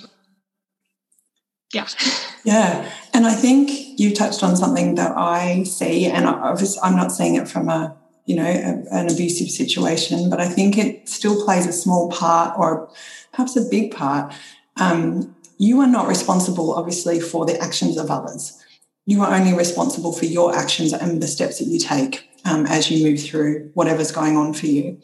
yeah. 1.73 1.87
Yeah. 2.45 2.93
And 3.15 3.25
I 3.25 3.33
think 3.33 3.99
you 3.99 4.15
touched 4.15 4.43
on 4.43 4.55
something 4.55 4.97
that 4.97 5.17
I 5.17 5.63
see, 5.63 6.05
and 6.05 6.27
obviously 6.27 6.79
I'm 6.83 6.95
not 6.95 7.11
saying 7.11 7.37
it 7.37 7.49
from 7.49 7.71
a 7.71 7.97
you 8.27 8.37
know, 8.37 8.45
a, 8.45 8.85
an 8.95 9.11
abusive 9.11 9.51
situation, 9.51 10.31
but 10.31 10.41
I 10.41 10.49
think 10.49 10.79
it 10.79 11.09
still 11.09 11.45
plays 11.45 11.67
a 11.67 11.73
small 11.73 12.11
part 12.11 12.59
or 12.59 12.89
perhaps 13.35 13.57
a 13.57 13.63
big 13.63 13.95
part. 13.95 14.33
Um, 14.77 15.35
you 15.59 15.81
are 15.81 15.87
not 15.87 16.09
responsible, 16.09 16.75
obviously, 16.75 17.21
for 17.21 17.47
the 17.47 17.61
actions 17.61 17.97
of 17.97 18.11
others. 18.11 18.61
You 19.07 19.23
are 19.23 19.35
only 19.35 19.53
responsible 19.53 20.13
for 20.13 20.25
your 20.25 20.55
actions 20.55 20.93
and 20.93 21.23
the 21.23 21.27
steps 21.27 21.59
that 21.59 21.67
you 21.67 21.79
take 21.79 22.29
um, 22.45 22.67
as 22.67 22.91
you 22.91 23.05
move 23.05 23.23
through 23.23 23.71
whatever's 23.75 24.13
going 24.13 24.37
on 24.37 24.55
for 24.55 24.67
you. 24.67 25.01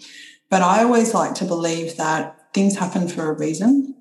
But 0.48 0.62
I 0.62 0.82
always 0.82 1.14
like 1.14 1.34
to 1.36 1.44
believe 1.44 1.96
that 1.96 2.52
things 2.54 2.76
happen 2.76 3.08
for 3.08 3.30
a 3.30 3.38
reason. 3.38 3.94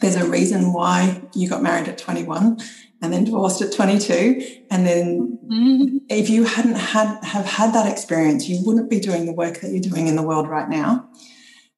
There's 0.00 0.16
a 0.16 0.28
reason 0.28 0.72
why 0.72 1.22
you 1.34 1.48
got 1.48 1.62
married 1.62 1.88
at 1.88 1.98
21 1.98 2.58
and 3.02 3.12
then 3.12 3.24
divorced 3.24 3.62
at 3.62 3.72
22 3.72 4.64
and 4.70 4.86
then 4.86 5.38
mm-hmm. 5.44 5.98
if 6.08 6.30
you 6.30 6.44
hadn't 6.44 6.76
had 6.76 7.22
have 7.22 7.44
had 7.44 7.74
that 7.74 7.90
experience 7.90 8.48
you 8.48 8.58
wouldn't 8.64 8.88
be 8.88 8.98
doing 8.98 9.26
the 9.26 9.34
work 9.34 9.60
that 9.60 9.70
you're 9.70 9.80
doing 9.80 10.06
in 10.06 10.16
the 10.16 10.22
world 10.22 10.48
right 10.48 10.68
now 10.70 11.06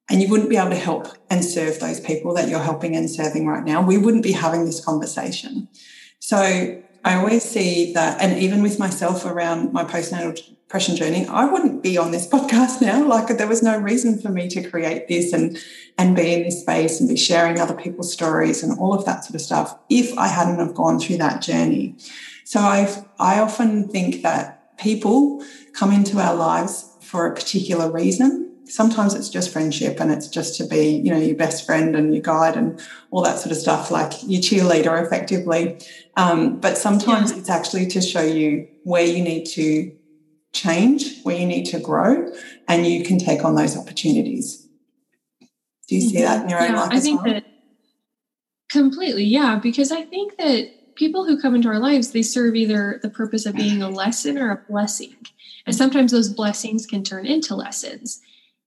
and 0.09 0.21
you 0.21 0.27
wouldn't 0.27 0.49
be 0.49 0.57
able 0.57 0.69
to 0.69 0.75
help 0.75 1.07
and 1.29 1.43
serve 1.43 1.79
those 1.79 1.99
people 1.99 2.33
that 2.33 2.49
you're 2.49 2.59
helping 2.59 2.95
and 2.95 3.09
serving 3.09 3.47
right 3.47 3.63
now 3.63 3.81
we 3.81 3.97
wouldn't 3.97 4.23
be 4.23 4.31
having 4.31 4.65
this 4.65 4.83
conversation 4.83 5.67
so 6.19 6.37
i 7.05 7.15
always 7.15 7.43
see 7.43 7.93
that 7.93 8.19
and 8.21 8.37
even 8.39 8.61
with 8.61 8.79
myself 8.79 9.25
around 9.25 9.71
my 9.73 9.83
postnatal 9.83 10.35
depression 10.69 10.95
journey, 10.95 11.25
I 11.25 11.45
wouldn't 11.45 11.81
be 11.81 11.97
on 11.97 12.11
this 12.11 12.27
podcast 12.35 12.79
now. 12.79 13.03
Like 13.03 13.35
there 13.35 13.47
was 13.47 13.63
no 13.63 13.75
reason 13.79 14.19
for 14.19 14.29
me 14.29 14.47
to 14.49 14.69
create 14.69 15.07
this 15.07 15.33
and 15.33 15.57
and 15.97 16.15
be 16.15 16.31
in 16.31 16.43
this 16.43 16.61
space 16.61 16.99
and 16.99 17.09
be 17.09 17.17
sharing 17.17 17.59
other 17.59 17.73
people's 17.73 18.13
stories 18.13 18.61
and 18.61 18.77
all 18.77 18.93
of 18.93 19.03
that 19.05 19.25
sort 19.25 19.33
of 19.33 19.41
stuff 19.41 19.77
if 19.89 20.15
I 20.15 20.27
hadn't 20.27 20.59
have 20.59 20.75
gone 20.75 20.99
through 20.99 21.17
that 21.17 21.41
journey. 21.41 21.95
So 22.45 22.59
I 22.59 22.87
I 23.19 23.39
often 23.39 23.87
think 23.87 24.21
that 24.21 24.77
people 24.77 25.43
come 25.73 25.91
into 25.91 26.19
our 26.19 26.35
lives 26.35 26.95
for 27.01 27.25
a 27.25 27.33
particular 27.33 27.91
reason. 27.91 28.48
Sometimes 28.69 29.13
it's 29.13 29.29
just 29.29 29.51
friendship 29.51 29.99
and 29.99 30.11
it's 30.11 30.27
just 30.27 30.55
to 30.57 30.65
be, 30.65 30.89
you 30.89 31.11
know, 31.11 31.17
your 31.17 31.35
best 31.35 31.65
friend 31.65 31.95
and 31.95 32.13
your 32.13 32.21
guide 32.21 32.55
and 32.55 32.79
all 33.11 33.21
that 33.23 33.39
sort 33.39 33.51
of 33.51 33.57
stuff, 33.57 33.91
like 33.91 34.13
your 34.23 34.41
cheerleader 34.41 35.03
effectively. 35.03 35.79
Um, 36.15 36.59
but 36.59 36.77
sometimes 36.77 37.31
yeah. 37.31 37.39
it's 37.39 37.49
actually 37.49 37.87
to 37.87 38.01
show 38.01 38.21
you 38.21 38.67
where 38.83 39.05
you 39.05 39.23
need 39.23 39.45
to 39.47 39.91
change, 40.53 41.21
where 41.23 41.37
you 41.37 41.45
need 41.45 41.65
to 41.65 41.79
grow, 41.79 42.31
and 42.67 42.85
you 42.85 43.03
can 43.03 43.17
take 43.17 43.43
on 43.43 43.55
those 43.55 43.77
opportunities. 43.77 44.67
Do 45.87 45.95
you 45.95 46.01
see 46.01 46.21
that 46.21 46.43
in 46.43 46.49
your 46.49 46.61
own 46.61 46.71
yeah, 46.71 46.81
life? 46.81 46.89
I 46.91 46.99
think 46.99 47.23
well? 47.23 47.33
that 47.33 47.45
completely, 48.69 49.23
yeah, 49.23 49.59
because 49.61 49.91
I 49.91 50.03
think 50.03 50.37
that 50.37 50.95
people 50.95 51.25
who 51.25 51.41
come 51.41 51.55
into 51.55 51.69
our 51.69 51.79
lives, 51.79 52.11
they 52.11 52.21
serve 52.21 52.55
either 52.55 52.99
the 53.01 53.09
purpose 53.09 53.45
of 53.45 53.55
being 53.55 53.81
a 53.81 53.89
lesson 53.89 54.37
or 54.37 54.51
a 54.51 54.63
blessing. 54.69 55.15
And 55.65 55.75
sometimes 55.75 56.11
those 56.11 56.29
blessings 56.29 56.85
can 56.85 57.03
turn 57.03 57.25
into 57.25 57.55
lessons. 57.55 58.21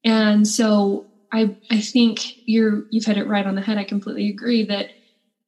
And 0.05 0.47
so 0.47 1.07
I 1.33 1.57
I 1.71 1.81
think 1.81 2.49
you're 2.49 2.85
you've 2.91 3.05
hit 3.05 3.19
it 3.19 3.27
right 3.27 3.47
on 3.47 3.55
the 3.55 3.63
head. 3.63 3.79
I 3.79 3.85
completely 3.85 4.29
agree 4.29 4.65
that 4.67 4.91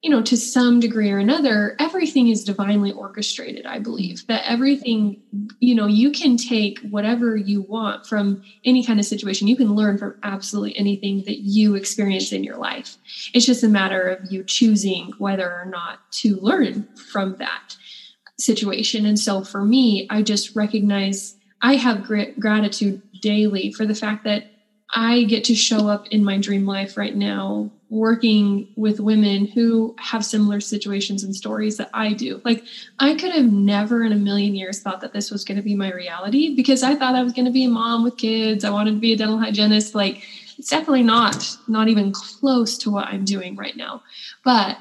you 0.05 0.11
know, 0.11 0.21
to 0.21 0.37
some 0.37 0.79
degree 0.79 1.09
or 1.09 1.17
another, 1.17 1.75
everything 1.79 2.27
is 2.27 2.43
divinely 2.43 2.91
orchestrated, 2.91 3.65
I 3.65 3.79
believe. 3.79 4.27
That 4.27 4.43
everything, 4.47 5.19
you 5.59 5.73
know, 5.73 5.87
you 5.87 6.11
can 6.11 6.37
take 6.37 6.77
whatever 6.81 7.35
you 7.35 7.61
want 7.61 8.05
from 8.05 8.43
any 8.63 8.85
kind 8.85 8.99
of 8.99 9.07
situation. 9.07 9.47
You 9.47 9.55
can 9.55 9.73
learn 9.73 9.97
from 9.97 10.13
absolutely 10.21 10.77
anything 10.77 11.23
that 11.25 11.39
you 11.39 11.73
experience 11.73 12.31
in 12.31 12.43
your 12.43 12.57
life. 12.57 12.97
It's 13.33 13.47
just 13.47 13.63
a 13.63 13.67
matter 13.67 14.07
of 14.07 14.31
you 14.31 14.43
choosing 14.43 15.11
whether 15.17 15.51
or 15.51 15.65
not 15.65 16.11
to 16.19 16.35
learn 16.35 16.87
from 17.11 17.37
that 17.37 17.75
situation. 18.37 19.07
And 19.07 19.17
so 19.17 19.43
for 19.43 19.65
me, 19.65 20.05
I 20.11 20.21
just 20.21 20.55
recognize 20.55 21.35
I 21.63 21.77
have 21.77 22.03
gratitude 22.39 23.01
daily 23.25 23.71
for 23.71 23.87
the 23.87 23.95
fact 23.95 24.23
that 24.23 24.43
I 24.93 25.23
get 25.23 25.43
to 25.45 25.55
show 25.55 25.87
up 25.89 26.07
in 26.09 26.23
my 26.23 26.37
dream 26.37 26.67
life 26.67 26.95
right 26.95 27.15
now 27.15 27.71
working 27.89 28.71
with 28.75 28.99
women 28.99 29.47
who 29.47 29.95
have 29.99 30.23
similar 30.23 30.59
situations 30.59 31.23
and 31.23 31.35
stories 31.35 31.77
that 31.77 31.89
I 31.93 32.13
do. 32.13 32.39
Like, 32.45 32.63
I 32.99 33.15
could 33.15 33.31
have 33.31 33.51
never 33.51 34.03
in 34.03 34.11
a 34.11 34.17
million 34.17 34.53
years 34.53 34.81
thought 34.81 35.01
that 35.01 35.13
this 35.13 35.31
was 35.31 35.43
going 35.43 35.57
to 35.57 35.63
be 35.63 35.75
my 35.75 35.91
reality 35.91 36.55
because 36.55 36.83
I 36.83 36.95
thought 36.95 37.15
I 37.15 37.23
was 37.23 37.33
going 37.33 37.45
to 37.45 37.51
be 37.51 37.65
a 37.65 37.69
mom 37.69 38.03
with 38.03 38.17
kids. 38.17 38.63
I 38.63 38.69
wanted 38.69 38.91
to 38.91 38.99
be 38.99 39.13
a 39.13 39.17
dental 39.17 39.39
hygienist. 39.39 39.95
Like, 39.95 40.23
it's 40.57 40.69
definitely 40.69 41.03
not, 41.03 41.57
not 41.67 41.87
even 41.87 42.11
close 42.11 42.77
to 42.79 42.91
what 42.91 43.07
I'm 43.07 43.25
doing 43.25 43.55
right 43.55 43.75
now. 43.75 44.03
But 44.43 44.77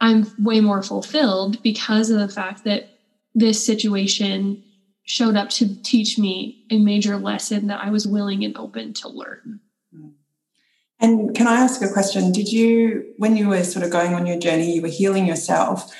I'm 0.00 0.26
way 0.38 0.60
more 0.60 0.82
fulfilled 0.82 1.62
because 1.62 2.10
of 2.10 2.18
the 2.18 2.28
fact 2.28 2.64
that 2.64 2.90
this 3.34 3.64
situation 3.64 4.62
showed 5.08 5.36
up 5.36 5.48
to 5.48 5.82
teach 5.82 6.18
me 6.18 6.66
a 6.70 6.78
major 6.78 7.16
lesson 7.16 7.66
that 7.68 7.82
I 7.82 7.88
was 7.88 8.06
willing 8.06 8.44
and 8.44 8.54
open 8.58 8.92
to 8.92 9.08
learn. 9.08 9.60
Mm. 9.96 10.12
And 11.00 11.34
can 11.34 11.48
I 11.48 11.60
ask 11.60 11.80
a 11.80 11.88
question? 11.88 12.30
Did 12.30 12.52
you, 12.52 13.14
when 13.16 13.34
you 13.34 13.48
were 13.48 13.64
sort 13.64 13.86
of 13.86 13.90
going 13.90 14.12
on 14.12 14.26
your 14.26 14.38
journey, 14.38 14.74
you 14.74 14.82
were 14.82 14.88
healing 14.88 15.24
yourself 15.24 15.90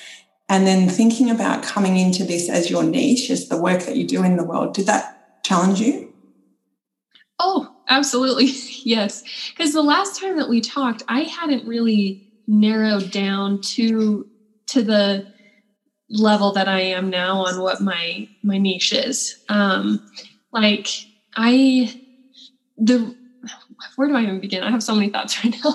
and 0.51 0.67
then 0.67 0.91
thinking 0.91 1.31
about 1.31 1.63
coming 1.63 1.97
into 1.97 2.23
this 2.23 2.51
as 2.51 2.71
your 2.71 2.83
niche, 2.83 3.31
as 3.31 3.49
the 3.49 3.57
work 3.57 3.85
that 3.85 3.97
you 3.97 4.07
do 4.07 4.23
in 4.23 4.37
the 4.37 4.45
world, 4.45 4.75
did 4.75 4.85
that 4.87 5.43
challenge 5.43 5.81
you? 5.81 6.13
Oh, 7.39 7.75
absolutely. 7.89 8.45
yes. 8.85 9.25
Because 9.51 9.73
the 9.73 9.83
last 9.83 10.21
time 10.21 10.37
that 10.37 10.51
we 10.51 10.61
talked, 10.61 11.03
I 11.09 11.21
hadn't 11.21 11.67
really 11.67 12.31
narrowed 12.47 13.11
down 13.11 13.63
to 13.63 14.29
to 14.67 14.83
the 14.83 15.33
level 16.11 16.53
that 16.53 16.69
I 16.69 16.81
am 16.81 17.11
now 17.11 17.45
on 17.47 17.61
what 17.61 17.81
my 17.81 18.29
my 18.43 18.59
niche 18.59 18.93
is. 18.93 19.39
Um 19.49 20.07
like 20.53 20.89
I 21.37 22.01
the 22.77 23.15
where 23.97 24.09
do 24.09 24.17
I 24.17 24.23
even 24.23 24.41
begin? 24.41 24.63
I 24.63 24.71
have 24.71 24.83
so 24.83 24.95
many 24.95 25.09
thoughts 25.09 25.45
right 25.45 25.55
now. 25.65 25.75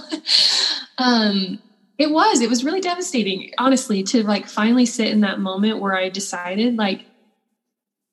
um, 0.98 1.60
it 1.98 2.12
was 2.12 2.42
it 2.42 2.50
was 2.50 2.64
really 2.64 2.82
devastating 2.82 3.52
honestly 3.58 4.04
to 4.04 4.24
like 4.24 4.48
finally 4.48 4.86
sit 4.86 5.08
in 5.08 5.22
that 5.22 5.40
moment 5.40 5.80
where 5.80 5.96
i 5.96 6.10
decided 6.10 6.76
like 6.76 7.06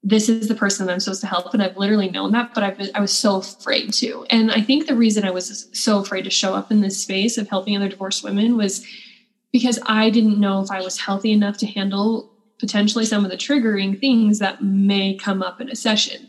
this 0.02 0.28
is 0.28 0.48
the 0.48 0.54
person 0.54 0.86
that 0.86 0.92
i'm 0.92 1.00
supposed 1.00 1.20
to 1.20 1.26
help 1.26 1.52
and 1.52 1.62
i've 1.62 1.76
literally 1.76 2.10
known 2.10 2.32
that 2.32 2.52
but 2.54 2.76
been, 2.76 2.90
i 2.94 3.00
was 3.00 3.16
so 3.16 3.36
afraid 3.36 3.92
to 3.92 4.24
and 4.30 4.50
i 4.52 4.60
think 4.60 4.86
the 4.86 4.94
reason 4.94 5.24
i 5.24 5.30
was 5.30 5.68
so 5.72 5.98
afraid 5.98 6.22
to 6.22 6.30
show 6.30 6.54
up 6.54 6.70
in 6.70 6.80
this 6.80 7.00
space 7.00 7.38
of 7.38 7.48
helping 7.48 7.76
other 7.76 7.88
divorced 7.88 8.22
women 8.22 8.56
was 8.56 8.84
because 9.52 9.78
i 9.86 10.10
didn't 10.10 10.38
know 10.38 10.60
if 10.60 10.70
i 10.70 10.80
was 10.80 10.98
healthy 10.98 11.32
enough 11.32 11.56
to 11.56 11.66
handle 11.66 12.32
potentially 12.58 13.06
some 13.06 13.24
of 13.24 13.30
the 13.30 13.36
triggering 13.36 13.98
things 13.98 14.38
that 14.38 14.62
may 14.62 15.14
come 15.14 15.42
up 15.42 15.60
in 15.60 15.70
a 15.70 15.76
session 15.76 16.28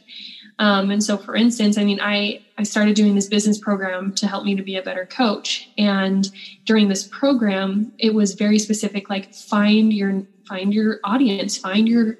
um, 0.61 0.91
and 0.91 1.03
so, 1.03 1.17
for 1.17 1.35
instance, 1.35 1.79
I 1.79 1.83
mean, 1.83 1.99
I 1.99 2.43
I 2.59 2.61
started 2.61 2.95
doing 2.95 3.15
this 3.15 3.27
business 3.27 3.57
program 3.57 4.13
to 4.13 4.27
help 4.27 4.45
me 4.45 4.55
to 4.55 4.61
be 4.61 4.75
a 4.75 4.83
better 4.83 5.07
coach. 5.07 5.67
And 5.75 6.29
during 6.65 6.87
this 6.87 7.07
program, 7.07 7.91
it 7.97 8.13
was 8.13 8.35
very 8.35 8.59
specific, 8.59 9.09
like 9.09 9.33
find 9.33 9.91
your 9.91 10.21
find 10.47 10.71
your 10.71 10.99
audience, 11.03 11.57
find 11.57 11.89
your 11.89 12.19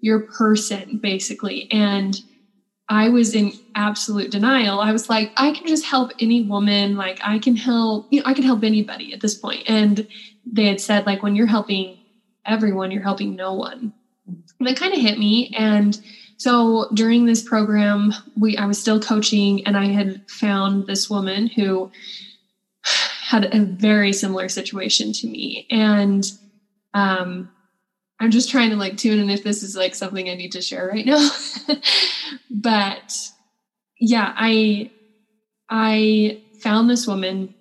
your 0.00 0.20
person, 0.20 1.00
basically. 1.02 1.70
And 1.70 2.18
I 2.88 3.10
was 3.10 3.34
in 3.34 3.52
absolute 3.74 4.30
denial. 4.30 4.80
I 4.80 4.92
was 4.92 5.10
like, 5.10 5.30
I 5.36 5.52
can 5.52 5.66
just 5.66 5.84
help 5.84 6.12
any 6.18 6.42
woman. 6.42 6.96
Like 6.96 7.20
I 7.22 7.38
can 7.38 7.56
help, 7.56 8.08
you 8.10 8.20
know, 8.20 8.26
I 8.26 8.32
can 8.32 8.44
help 8.44 8.64
anybody 8.64 9.12
at 9.12 9.20
this 9.20 9.34
point. 9.34 9.64
And 9.66 10.08
they 10.44 10.66
had 10.66 10.80
said, 10.80 11.06
like, 11.06 11.22
when 11.22 11.36
you're 11.36 11.46
helping 11.46 11.98
everyone, 12.44 12.90
you're 12.90 13.02
helping 13.02 13.36
no 13.36 13.54
one. 13.54 13.92
And 14.26 14.68
that 14.68 14.76
kind 14.76 14.94
of 14.94 15.00
hit 15.00 15.18
me. 15.18 15.54
And 15.56 16.00
so 16.36 16.88
during 16.92 17.26
this 17.26 17.42
program, 17.42 18.12
we 18.36 18.56
I 18.56 18.66
was 18.66 18.80
still 18.80 19.00
coaching 19.00 19.66
and 19.66 19.76
I 19.76 19.86
had 19.86 20.28
found 20.30 20.86
this 20.86 21.08
woman 21.08 21.46
who 21.46 21.90
had 22.82 23.54
a 23.54 23.64
very 23.64 24.12
similar 24.12 24.48
situation 24.48 25.12
to 25.12 25.26
me. 25.26 25.66
And 25.70 26.28
um 26.94 27.50
I'm 28.18 28.30
just 28.30 28.50
trying 28.50 28.70
to 28.70 28.76
like 28.76 28.96
tune 28.96 29.18
in 29.18 29.30
if 29.30 29.42
this 29.42 29.62
is 29.62 29.76
like 29.76 29.94
something 29.94 30.28
I 30.28 30.34
need 30.34 30.52
to 30.52 30.62
share 30.62 30.86
right 30.86 31.06
now. 31.06 31.30
but 32.50 33.30
yeah, 33.98 34.32
I 34.36 34.90
I 35.68 36.42
found 36.60 36.88
this 36.90 37.06
woman 37.06 37.54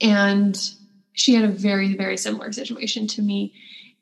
and 0.00 0.56
she 1.18 1.34
had 1.34 1.44
a 1.44 1.48
very 1.48 1.94
very 1.94 2.16
similar 2.16 2.52
situation 2.52 3.06
to 3.08 3.22
me. 3.22 3.52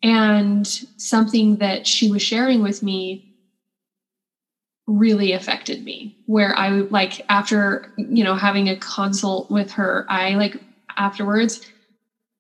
And 0.03 0.67
something 0.99 1.57
that 1.57 1.87
she 1.87 2.11
was 2.11 2.23
sharing 2.23 2.63
with 2.63 2.83
me 2.83 3.27
really 4.87 5.33
affected 5.33 5.83
me 5.83 6.17
where 6.27 6.57
i 6.57 6.69
like 6.69 7.21
after 7.29 7.93
you 7.97 8.23
know 8.23 8.37
having 8.37 8.69
a 8.69 8.77
consult 8.77 9.51
with 9.51 9.73
her 9.73 10.07
i 10.09 10.35
like 10.35 10.57
afterwards 10.97 11.61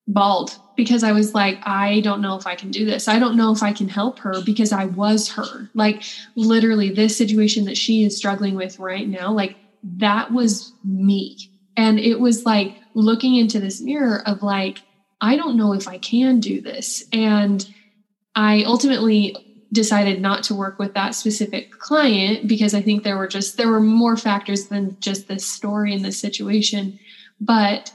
bawled 0.06 0.56
because 0.76 1.02
i 1.02 1.10
was 1.10 1.34
like 1.34 1.58
i 1.66 1.98
don't 2.00 2.20
know 2.20 2.36
if 2.36 2.46
i 2.46 2.54
can 2.54 2.70
do 2.70 2.84
this. 2.84 3.08
I 3.08 3.18
don't 3.18 3.36
know 3.36 3.50
if 3.50 3.64
i 3.64 3.72
can 3.72 3.88
help 3.88 4.20
her 4.20 4.40
because 4.44 4.70
i 4.70 4.84
was 4.84 5.28
her. 5.30 5.68
Like 5.74 6.04
literally 6.36 6.90
this 6.90 7.16
situation 7.18 7.64
that 7.64 7.76
she 7.76 8.04
is 8.04 8.16
struggling 8.16 8.54
with 8.54 8.78
right 8.78 9.08
now 9.08 9.32
like 9.32 9.56
that 9.82 10.32
was 10.32 10.72
me 10.84 11.36
and 11.76 11.98
it 11.98 12.20
was 12.20 12.44
like 12.44 12.76
looking 12.94 13.36
into 13.36 13.60
this 13.60 13.80
mirror 13.80 14.22
of 14.26 14.42
like 14.42 14.80
i 15.20 15.36
don't 15.36 15.56
know 15.56 15.72
if 15.72 15.88
i 15.88 15.98
can 15.98 16.40
do 16.40 16.60
this 16.60 17.04
and 17.12 17.68
i 18.34 18.62
ultimately 18.64 19.36
decided 19.72 20.20
not 20.20 20.42
to 20.44 20.54
work 20.54 20.78
with 20.78 20.94
that 20.94 21.14
specific 21.14 21.70
client 21.70 22.46
because 22.46 22.74
I 22.74 22.80
think 22.80 23.02
there 23.02 23.16
were 23.16 23.26
just 23.26 23.56
there 23.56 23.70
were 23.70 23.80
more 23.80 24.16
factors 24.16 24.68
than 24.68 24.96
just 25.00 25.28
this 25.28 25.44
story 25.44 25.92
and 25.94 26.04
this 26.04 26.18
situation. 26.18 26.98
But 27.40 27.92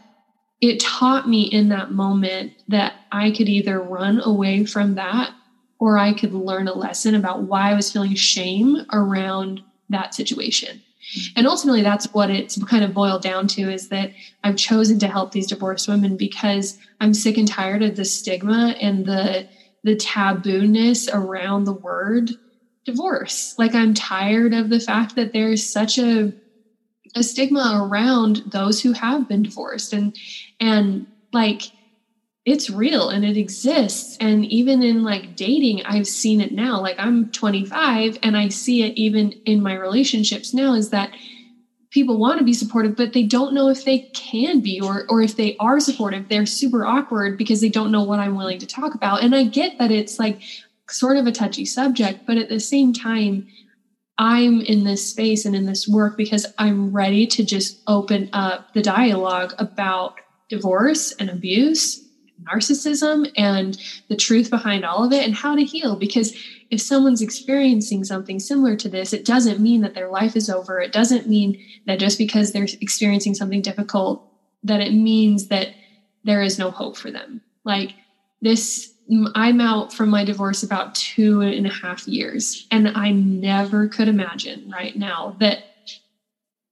it 0.62 0.80
taught 0.80 1.28
me 1.28 1.44
in 1.44 1.70
that 1.70 1.92
moment 1.92 2.54
that 2.68 2.94
I 3.12 3.32
could 3.32 3.50
either 3.50 3.82
run 3.82 4.22
away 4.24 4.66
from 4.66 4.96
that 4.96 5.34
or 5.80 5.98
I 5.98 6.14
could 6.14 6.34
learn 6.34 6.68
a 6.68 6.74
lesson 6.74 7.16
about 7.16 7.44
why 7.44 7.72
I 7.72 7.74
was 7.74 7.92
feeling 7.92 8.14
shame 8.14 8.86
around 8.94 9.62
that 9.90 10.14
situation. 10.14 10.84
And 11.36 11.48
ultimately, 11.48 11.82
that's 11.82 12.08
what 12.14 12.30
it's 12.30 12.62
kind 12.66 12.84
of 12.84 12.94
boiled 12.94 13.22
down 13.22 13.48
to 13.50 13.72
is 13.72 13.90
that 13.90 14.12
I've 14.44 14.56
chosen 14.56 15.00
to 15.00 15.08
help 15.08 15.32
these 15.32 15.48
divorced 15.48 15.88
women 15.88 16.18
because 16.18 16.78
I'm 17.00 17.14
sick 17.14 17.38
and 17.38 17.48
tired 17.48 17.84
of 17.84 17.96
the 17.96 18.06
stigma 18.06 18.76
and 18.82 19.06
the 19.06 19.48
the 19.84 19.96
tabooness 19.96 21.10
around 21.12 21.64
the 21.64 21.74
word 21.74 22.32
divorce. 22.86 23.56
Like 23.58 23.74
I'm 23.74 23.94
tired 23.94 24.54
of 24.54 24.70
the 24.70 24.80
fact 24.80 25.16
that 25.16 25.34
there's 25.34 25.64
such 25.64 25.98
a 25.98 26.34
a 27.16 27.24
stigma 27.24 27.72
around 27.76 28.42
those 28.46 28.82
who 28.82 28.94
have 28.94 29.28
been 29.28 29.44
divorced 29.44 29.94
and 29.94 30.16
and 30.60 31.08
like 31.34 31.64
it's 32.46 32.70
real 32.70 33.10
and 33.10 33.24
it 33.24 33.38
exists. 33.38 34.18
And 34.20 34.46
even 34.46 34.82
in 34.82 35.04
like 35.04 35.36
dating 35.36 35.84
I've 35.86 36.08
seen 36.08 36.42
it 36.42 36.52
now. 36.52 36.82
Like 36.82 36.96
I'm 36.98 37.32
25 37.32 38.18
and 38.24 38.36
I 38.36 38.50
see 38.50 38.84
it 38.84 38.98
even 38.98 39.32
in 39.46 39.62
my 39.62 39.76
relationships 39.76 40.54
now 40.54 40.74
is 40.74 40.90
that 40.90 41.12
people 41.92 42.18
want 42.18 42.40
to 42.40 42.46
be 42.46 42.54
supportive 42.54 42.96
but 42.96 43.12
they 43.12 43.24
don't 43.24 43.54
know 43.54 43.68
if 43.68 43.84
they 43.84 44.00
can 44.14 44.62
be 44.62 44.80
or 44.80 45.06
or 45.10 45.22
if 45.22 45.36
they 45.36 45.56
are 45.58 45.80
supportive. 45.80 46.30
They're 46.30 46.46
super 46.46 46.86
awkward 46.86 47.38
because 47.38 47.62
they 47.62 47.70
don't 47.70 47.92
know 47.92 48.04
what 48.04 48.20
i'm 48.20 48.36
willing 48.36 48.60
to 48.60 48.68
talk 48.68 48.96
about. 48.96 49.24
And 49.24 49.36
i 49.36 49.44
get 49.44 49.78
that 49.78 49.92
it's 49.92 50.18
like 50.18 50.42
sort 50.90 51.18
of 51.18 51.26
a 51.26 51.32
touchy 51.32 51.66
subject 51.66 52.26
but 52.26 52.38
at 52.38 52.50
the 52.50 52.60
same 52.60 52.92
time 52.92 53.48
i'm 54.18 54.60
in 54.60 54.84
this 54.84 55.10
space 55.10 55.46
and 55.46 55.56
in 55.56 55.66
this 55.66 55.88
work 55.88 56.18
because 56.18 56.46
i'm 56.58 56.92
ready 56.92 57.26
to 57.26 57.46
just 57.46 57.82
open 57.88 58.30
up 58.34 58.74
the 58.74 58.82
dialogue 58.82 59.54
about 59.58 60.16
divorce 60.50 61.14
and 61.14 61.30
abuse 61.30 62.01
narcissism 62.44 63.32
and 63.38 63.80
the 64.10 64.16
truth 64.16 64.50
behind 64.50 64.86
all 64.86 65.04
of 65.04 65.12
it 65.12 65.26
and 65.26 65.36
how 65.36 65.56
to 65.56 65.64
heal 65.64 65.96
because 65.96 66.36
if 66.70 66.82
someone's 66.82 67.22
experiencing 67.22 68.04
something 68.04 68.40
similar 68.40 68.76
to 68.78 68.90
this, 68.90 69.12
it 69.12 69.26
doesn't 69.26 69.60
mean 69.60 69.82
that 69.82 69.94
their 69.94 70.10
life 70.10 70.36
is 70.36 70.50
over. 70.50 70.80
It 70.80 70.94
doesn't 70.94 71.28
mean 71.28 71.62
that 71.86 72.00
just 72.00 72.18
because 72.18 72.52
they're 72.52 72.68
experiencing 72.80 73.36
something 73.36 73.62
difficult, 73.62 74.26
that 74.64 74.80
it 74.80 74.94
means 74.94 75.48
that 75.48 75.70
there 76.24 76.42
is 76.42 76.58
no 76.58 76.72
hope 76.72 76.96
for 76.96 77.12
them. 77.12 77.42
Like 77.66 77.94
this, 78.42 78.94
I'm 79.36 79.60
out 79.60 79.92
from 79.92 80.10
my 80.10 80.24
divorce 80.24 80.64
about 80.64 80.96
two 80.96 81.42
and 81.42 81.68
a 81.68 81.72
half 81.72 82.08
years, 82.08 82.68
and 82.72 82.88
I 82.90 83.12
never 83.12 83.90
could 83.90 84.08
imagine 84.08 84.72
right 84.72 84.96
now 84.96 85.36
that 85.40 85.64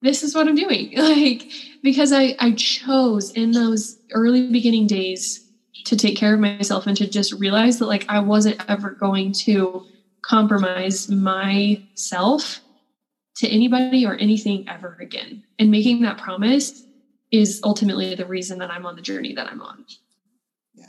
this 0.00 0.22
is 0.22 0.34
what 0.34 0.48
I'm 0.48 0.54
doing. 0.54 0.94
Like, 0.96 1.50
because 1.82 2.12
I, 2.12 2.36
I 2.38 2.52
chose 2.52 3.32
in 3.32 3.52
those 3.52 3.98
early 4.12 4.50
beginning 4.50 4.86
days 4.86 5.49
to 5.84 5.96
take 5.96 6.16
care 6.16 6.34
of 6.34 6.40
myself 6.40 6.86
and 6.86 6.96
to 6.96 7.08
just 7.08 7.32
realize 7.32 7.78
that 7.78 7.86
like 7.86 8.04
I 8.08 8.20
wasn't 8.20 8.62
ever 8.68 8.90
going 8.90 9.32
to 9.32 9.86
compromise 10.22 11.08
myself 11.08 12.60
to 13.36 13.48
anybody 13.48 14.04
or 14.04 14.16
anything 14.16 14.68
ever 14.68 14.98
again. 15.00 15.44
And 15.58 15.70
making 15.70 16.02
that 16.02 16.18
promise 16.18 16.84
is 17.32 17.60
ultimately 17.64 18.14
the 18.14 18.26
reason 18.26 18.58
that 18.58 18.70
I'm 18.70 18.84
on 18.84 18.96
the 18.96 19.02
journey 19.02 19.34
that 19.34 19.46
I'm 19.46 19.62
on. 19.62 19.86
Yeah. 20.74 20.88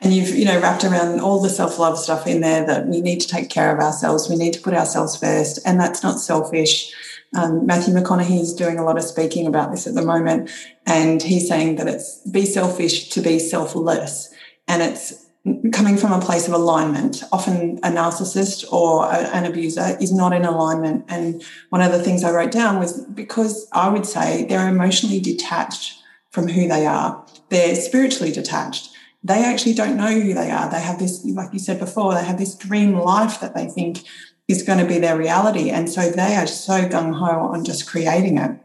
And 0.00 0.14
you've, 0.14 0.30
you 0.30 0.44
know, 0.44 0.60
wrapped 0.60 0.84
around 0.84 1.20
all 1.20 1.42
the 1.42 1.50
self-love 1.50 1.98
stuff 1.98 2.26
in 2.26 2.40
there 2.40 2.64
that 2.66 2.86
we 2.86 3.00
need 3.00 3.20
to 3.20 3.28
take 3.28 3.50
care 3.50 3.74
of 3.74 3.82
ourselves. 3.82 4.30
We 4.30 4.36
need 4.36 4.54
to 4.54 4.60
put 4.60 4.72
ourselves 4.72 5.16
first. 5.16 5.58
And 5.66 5.78
that's 5.78 6.02
not 6.02 6.20
selfish. 6.20 6.94
Um, 7.34 7.66
Matthew 7.66 7.94
McConaughey 7.94 8.40
is 8.40 8.54
doing 8.54 8.78
a 8.78 8.84
lot 8.84 8.96
of 8.96 9.04
speaking 9.04 9.46
about 9.46 9.70
this 9.70 9.86
at 9.86 9.94
the 9.94 10.04
moment. 10.04 10.50
And 10.86 11.22
he's 11.22 11.48
saying 11.48 11.76
that 11.76 11.88
it's 11.88 12.18
be 12.30 12.46
selfish 12.46 13.10
to 13.10 13.20
be 13.20 13.38
selfless. 13.38 14.32
And 14.68 14.82
it's 14.82 15.24
coming 15.72 15.96
from 15.96 16.12
a 16.12 16.20
place 16.20 16.48
of 16.48 16.54
alignment. 16.54 17.22
Often 17.30 17.78
a 17.82 17.88
narcissist 17.88 18.70
or 18.72 19.04
a, 19.04 19.18
an 19.34 19.44
abuser 19.44 19.96
is 20.00 20.12
not 20.12 20.32
in 20.32 20.44
alignment. 20.44 21.04
And 21.08 21.42
one 21.68 21.82
of 21.82 21.92
the 21.92 22.02
things 22.02 22.24
I 22.24 22.32
wrote 22.32 22.50
down 22.50 22.78
was 22.78 23.00
because 23.00 23.68
I 23.72 23.88
would 23.88 24.06
say 24.06 24.46
they're 24.46 24.68
emotionally 24.68 25.20
detached 25.20 26.00
from 26.30 26.48
who 26.48 26.66
they 26.66 26.86
are, 26.86 27.24
they're 27.48 27.76
spiritually 27.76 28.32
detached. 28.32 28.90
They 29.22 29.44
actually 29.44 29.74
don't 29.74 29.96
know 29.96 30.20
who 30.20 30.34
they 30.34 30.50
are. 30.50 30.68
They 30.68 30.80
have 30.80 30.98
this, 30.98 31.24
like 31.24 31.52
you 31.52 31.58
said 31.58 31.78
before, 31.78 32.12
they 32.12 32.24
have 32.24 32.38
this 32.38 32.54
dream 32.54 32.98
life 32.98 33.40
that 33.40 33.54
they 33.54 33.66
think 33.66 34.02
is 34.48 34.62
going 34.62 34.78
to 34.78 34.86
be 34.86 34.98
their 34.98 35.16
reality. 35.16 35.70
And 35.70 35.88
so 35.88 36.10
they 36.10 36.36
are 36.36 36.46
so 36.46 36.88
gung 36.88 37.14
ho 37.14 37.52
on 37.52 37.64
just 37.64 37.86
creating 37.86 38.38
it. 38.38 38.58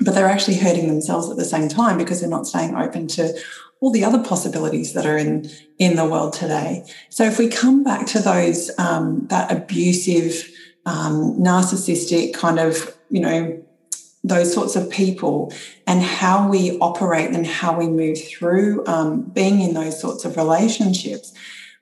But 0.00 0.14
they're 0.14 0.28
actually 0.28 0.56
hurting 0.56 0.88
themselves 0.88 1.28
at 1.30 1.36
the 1.36 1.44
same 1.44 1.68
time 1.68 1.98
because 1.98 2.20
they're 2.20 2.30
not 2.30 2.46
staying 2.46 2.74
open 2.74 3.06
to 3.08 3.38
all 3.80 3.90
the 3.90 4.04
other 4.04 4.22
possibilities 4.22 4.92
that 4.92 5.06
are 5.06 5.16
in 5.16 5.50
in 5.78 5.96
the 5.96 6.04
world 6.04 6.32
today. 6.32 6.84
So 7.08 7.24
if 7.24 7.38
we 7.38 7.48
come 7.48 7.82
back 7.82 8.06
to 8.08 8.20
those 8.20 8.70
um, 8.78 9.26
that 9.28 9.50
abusive, 9.50 10.50
um, 10.86 11.36
narcissistic 11.38 12.34
kind 12.34 12.58
of 12.58 12.96
you 13.10 13.20
know 13.20 13.62
those 14.22 14.52
sorts 14.52 14.76
of 14.76 14.90
people 14.90 15.52
and 15.86 16.02
how 16.02 16.46
we 16.48 16.78
operate 16.78 17.30
and 17.30 17.46
how 17.46 17.78
we 17.78 17.88
move 17.88 18.22
through 18.22 18.86
um, 18.86 19.22
being 19.22 19.60
in 19.62 19.72
those 19.72 19.98
sorts 19.98 20.24
of 20.24 20.36
relationships. 20.36 21.32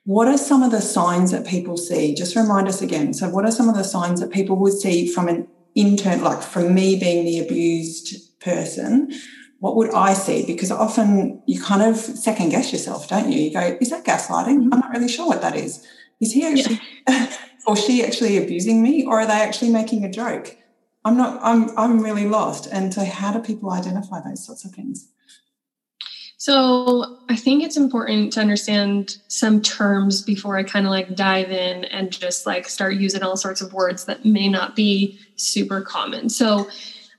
What 0.05 0.27
are 0.27 0.37
some 0.37 0.63
of 0.63 0.71
the 0.71 0.81
signs 0.81 1.31
that 1.31 1.45
people 1.45 1.77
see? 1.77 2.15
Just 2.15 2.35
remind 2.35 2.67
us 2.67 2.81
again. 2.81 3.13
So, 3.13 3.29
what 3.29 3.45
are 3.45 3.51
some 3.51 3.69
of 3.69 3.75
the 3.75 3.83
signs 3.83 4.21
that 4.21 4.31
people 4.31 4.55
would 4.57 4.73
see 4.73 5.11
from 5.11 5.27
an 5.27 5.47
intern, 5.75 6.23
like 6.23 6.41
from 6.41 6.73
me 6.73 6.99
being 6.99 7.25
the 7.25 7.39
abused 7.39 8.39
person? 8.39 9.11
what 9.59 9.75
would 9.75 9.93
I 9.93 10.13
see? 10.13 10.45
Because 10.45 10.71
often 10.71 11.41
you 11.45 11.61
kind 11.61 11.81
of 11.81 11.97
second 11.97 12.49
guess 12.49 12.71
yourself, 12.71 13.09
don't 13.09 13.31
you? 13.31 13.39
You 13.39 13.53
go, 13.53 13.77
is 13.79 13.89
that 13.89 14.05
gaslighting? 14.05 14.57
Mm-hmm. 14.57 14.73
I'm 14.73 14.79
not 14.79 14.91
really 14.91 15.09
sure 15.09 15.27
what 15.27 15.41
that 15.41 15.55
is. 15.55 15.85
Is 16.21 16.33
he 16.33 16.45
actually 16.45 16.81
yeah. 17.07 17.31
or 17.67 17.75
she 17.75 18.03
actually 18.03 18.37
abusing 18.37 18.81
me 18.81 19.05
or 19.05 19.19
are 19.19 19.25
they 19.25 19.33
actually 19.33 19.71
making 19.71 20.03
a 20.05 20.11
joke? 20.11 20.57
I'm 21.05 21.17
not 21.17 21.39
I'm 21.41 21.77
I'm 21.77 22.01
really 22.01 22.27
lost. 22.27 22.67
And 22.71 22.93
so 22.93 23.03
how 23.03 23.33
do 23.33 23.39
people 23.39 23.71
identify 23.71 24.21
those 24.21 24.45
sorts 24.45 24.65
of 24.65 24.71
things? 24.71 25.09
So 26.39 27.17
I 27.27 27.35
think 27.35 27.63
it's 27.63 27.75
important 27.75 28.31
to 28.33 28.39
understand 28.39 29.17
some 29.27 29.61
terms 29.61 30.21
before 30.21 30.57
I 30.57 30.63
kind 30.63 30.85
of 30.85 30.89
like 30.89 31.13
dive 31.13 31.51
in 31.51 31.83
and 31.83 32.11
just 32.11 32.45
like 32.45 32.69
start 32.69 32.93
using 32.93 33.23
all 33.23 33.35
sorts 33.35 33.59
of 33.59 33.73
words 33.73 34.05
that 34.05 34.23
may 34.23 34.47
not 34.47 34.73
be 34.73 35.19
super 35.35 35.81
common. 35.81 36.29
So 36.29 36.69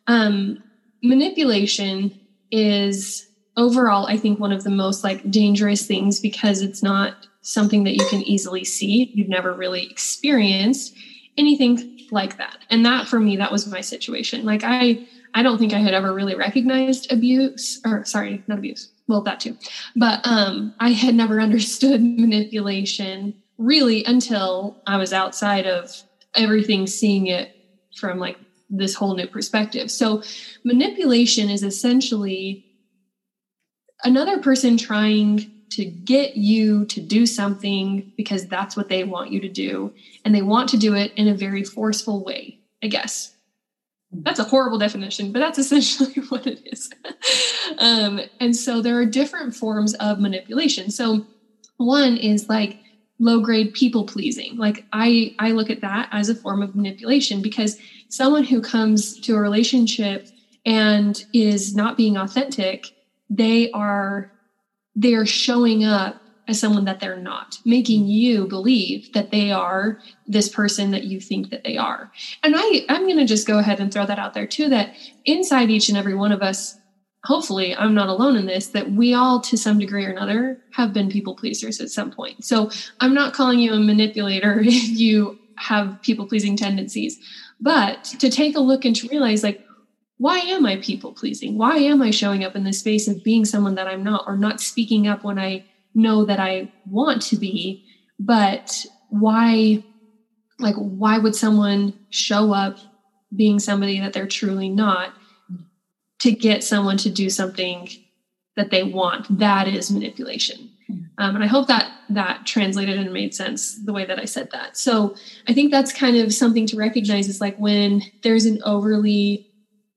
um, 0.06 0.62
manipulation 1.02 2.18
is 2.50 3.28
overall, 3.59 4.06
I 4.06 4.16
think, 4.16 4.40
one 4.40 4.52
of 4.52 4.64
the 4.64 4.70
most 4.70 5.04
like 5.04 5.30
dangerous 5.30 5.87
things 5.87 6.18
because 6.18 6.62
it's 6.62 6.83
not 6.83 7.26
something 7.42 7.85
that 7.85 7.96
you 7.96 8.06
can 8.09 8.22
easily 8.22 8.64
see. 8.64 9.11
You've 9.14 9.28
never 9.28 9.52
really 9.52 9.85
experienced 9.90 10.96
anything 11.37 12.09
like 12.11 12.38
that. 12.38 12.56
And 12.70 12.87
that 12.87 13.06
for 13.06 13.20
me, 13.20 13.37
that 13.37 13.52
was 13.52 13.66
my 13.66 13.83
situation. 13.83 14.46
Like 14.46 14.62
I 14.64 15.06
I 15.35 15.42
don't 15.42 15.59
think 15.59 15.74
I 15.74 15.78
had 15.78 15.94
ever 15.94 16.12
really 16.12 16.35
recognized 16.35 17.12
abuse 17.12 17.80
or 17.85 18.04
sorry, 18.06 18.42
not 18.48 18.59
abuse 18.59 18.90
well 19.11 19.20
that 19.23 19.40
too. 19.40 19.57
But 19.96 20.20
um 20.25 20.75
i 20.81 20.90
had 20.90 21.14
never 21.14 21.40
understood 21.40 22.01
manipulation 22.25 23.35
really 23.59 24.05
until 24.05 24.81
i 24.87 24.96
was 24.96 25.12
outside 25.12 25.66
of 25.66 26.03
everything 26.35 26.87
seeing 26.87 27.27
it 27.27 27.55
from 27.96 28.18
like 28.18 28.38
this 28.70 28.94
whole 28.94 29.14
new 29.16 29.27
perspective. 29.27 29.90
So 29.90 30.23
manipulation 30.64 31.51
is 31.51 31.62
essentially 31.62 32.64
another 34.05 34.38
person 34.38 34.77
trying 34.77 35.51
to 35.70 35.85
get 35.85 36.37
you 36.37 36.85
to 36.87 37.01
do 37.01 37.27
something 37.27 38.12
because 38.16 38.46
that's 38.46 38.77
what 38.77 38.88
they 38.88 39.05
want 39.05 39.31
you 39.31 39.40
to 39.40 39.49
do 39.49 39.92
and 40.25 40.35
they 40.35 40.42
want 40.42 40.68
to 40.70 40.77
do 40.77 40.94
it 40.94 41.12
in 41.14 41.29
a 41.29 41.35
very 41.35 41.62
forceful 41.62 42.25
way 42.25 42.59
i 42.83 42.88
guess 42.88 43.35
that's 44.12 44.40
a 44.40 44.44
horrible 44.44 44.79
definition, 44.79 45.33
but 45.33 45.38
that's 45.40 45.59
essentially 45.64 46.14
what 46.29 46.46
it 46.46 46.61
is. 46.64 46.90
um, 47.79 48.20
and 48.38 48.55
so 48.57 48.81
there 48.81 48.99
are 48.99 49.05
different 49.07 49.55
forms 49.55 49.94
of 49.94 50.20
manipulation. 50.20 50.90
So 50.90 51.27
one 51.77 52.16
is 52.16 52.49
like 52.49 52.79
low 53.18 53.40
grade 53.40 53.73
people 53.75 54.05
pleasing. 54.05 54.57
Like 54.57 54.87
I, 54.92 55.35
I 55.38 55.53
look 55.53 55.70
at 55.70 55.83
that 55.83 56.09
as 56.11 56.29
a 56.29 56.35
form 56.35 56.62
of 56.62 56.75
manipulation 56.75 57.42
because 57.42 57.77
someone 58.09 58.44
who 58.44 58.61
comes 58.61 59.18
to 59.20 59.35
a 59.35 59.40
relationship 59.40 60.27
and 60.64 61.23
is 61.33 61.75
not 61.75 61.96
being 61.96 62.16
authentic, 62.16 62.87
they 63.29 63.70
are 63.70 64.31
they 64.96 65.14
are 65.14 65.27
showing 65.27 65.85
up 65.85 66.18
as 66.50 66.60
someone 66.60 66.84
that 66.84 67.00
they're 67.00 67.16
not, 67.16 67.58
making 67.64 68.06
you 68.06 68.46
believe 68.46 69.12
that 69.12 69.30
they 69.30 69.50
are 69.50 70.00
this 70.26 70.48
person 70.48 70.90
that 70.90 71.04
you 71.04 71.20
think 71.20 71.50
that 71.50 71.64
they 71.64 71.76
are. 71.76 72.10
And 72.42 72.54
I, 72.56 72.84
I'm 72.88 73.04
going 73.04 73.18
to 73.18 73.24
just 73.24 73.46
go 73.46 73.58
ahead 73.58 73.80
and 73.80 73.92
throw 73.92 74.06
that 74.06 74.18
out 74.18 74.34
there 74.34 74.46
too 74.46 74.68
that 74.68 74.94
inside 75.24 75.70
each 75.70 75.88
and 75.88 75.96
every 75.96 76.14
one 76.14 76.32
of 76.32 76.42
us, 76.42 76.76
hopefully, 77.24 77.74
I'm 77.74 77.94
not 77.94 78.08
alone 78.08 78.36
in 78.36 78.46
this, 78.46 78.68
that 78.68 78.92
we 78.92 79.14
all, 79.14 79.40
to 79.42 79.56
some 79.56 79.78
degree 79.78 80.04
or 80.04 80.10
another, 80.10 80.58
have 80.72 80.92
been 80.92 81.10
people 81.10 81.34
pleasers 81.36 81.80
at 81.80 81.90
some 81.90 82.10
point. 82.10 82.44
So 82.44 82.70
I'm 83.00 83.14
not 83.14 83.34
calling 83.34 83.58
you 83.58 83.72
a 83.72 83.80
manipulator 83.80 84.60
if 84.64 84.90
you 84.90 85.38
have 85.56 86.00
people 86.02 86.26
pleasing 86.26 86.56
tendencies, 86.56 87.18
but 87.60 88.04
to 88.04 88.30
take 88.30 88.56
a 88.56 88.60
look 88.60 88.84
and 88.84 88.96
to 88.96 89.08
realize, 89.08 89.42
like, 89.42 89.64
why 90.20 90.38
am 90.38 90.66
I 90.66 90.76
people 90.76 91.14
pleasing? 91.14 91.56
Why 91.56 91.78
am 91.78 92.02
I 92.02 92.10
showing 92.10 92.44
up 92.44 92.54
in 92.54 92.64
this 92.64 92.80
space 92.80 93.08
of 93.08 93.24
being 93.24 93.46
someone 93.46 93.74
that 93.76 93.88
I'm 93.88 94.04
not 94.04 94.24
or 94.26 94.36
not 94.36 94.60
speaking 94.60 95.08
up 95.08 95.24
when 95.24 95.38
I 95.38 95.64
know 95.94 96.24
that 96.24 96.40
I 96.40 96.72
want 96.87 97.22
to 97.22 97.37
be, 97.37 97.85
but 98.18 98.85
why 99.09 99.83
like 100.59 100.76
why 100.76 101.18
would 101.18 101.35
someone 101.35 101.98
show 102.11 102.53
up 102.53 102.79
being 103.35 103.59
somebody 103.59 103.98
that 104.00 104.12
they're 104.12 104.26
truly 104.26 104.68
not 104.68 105.14
to 106.20 106.33
get 106.33 106.62
someone 106.62 106.98
to 106.98 107.11
do 107.11 107.31
something 107.31 107.88
that 108.57 108.70
they 108.70 108.83
want? 108.83 109.38
That 109.38 109.68
is 109.68 109.90
manipulation. 109.90 110.70
Um, 111.18 111.37
and 111.37 111.44
i 111.44 111.46
hope 111.46 111.68
that 111.68 111.92
that 112.09 112.46
translated 112.46 112.98
and 112.98 113.12
made 113.12 113.33
sense 113.33 113.79
the 113.85 113.92
way 113.92 114.05
that 114.05 114.18
i 114.18 114.24
said 114.24 114.50
that. 114.50 114.76
So 114.76 115.14
i 115.48 115.55
think 115.55 115.70
that's 115.70 115.92
kind 115.92 116.16
of 116.16 116.35
something 116.35 116.66
to 116.66 116.76
recognize 116.76 117.29
is 117.29 117.40
like 117.40 117.57
when 117.59 118.03
there's 118.22 118.44
an 118.44 118.61
overly 118.64 119.46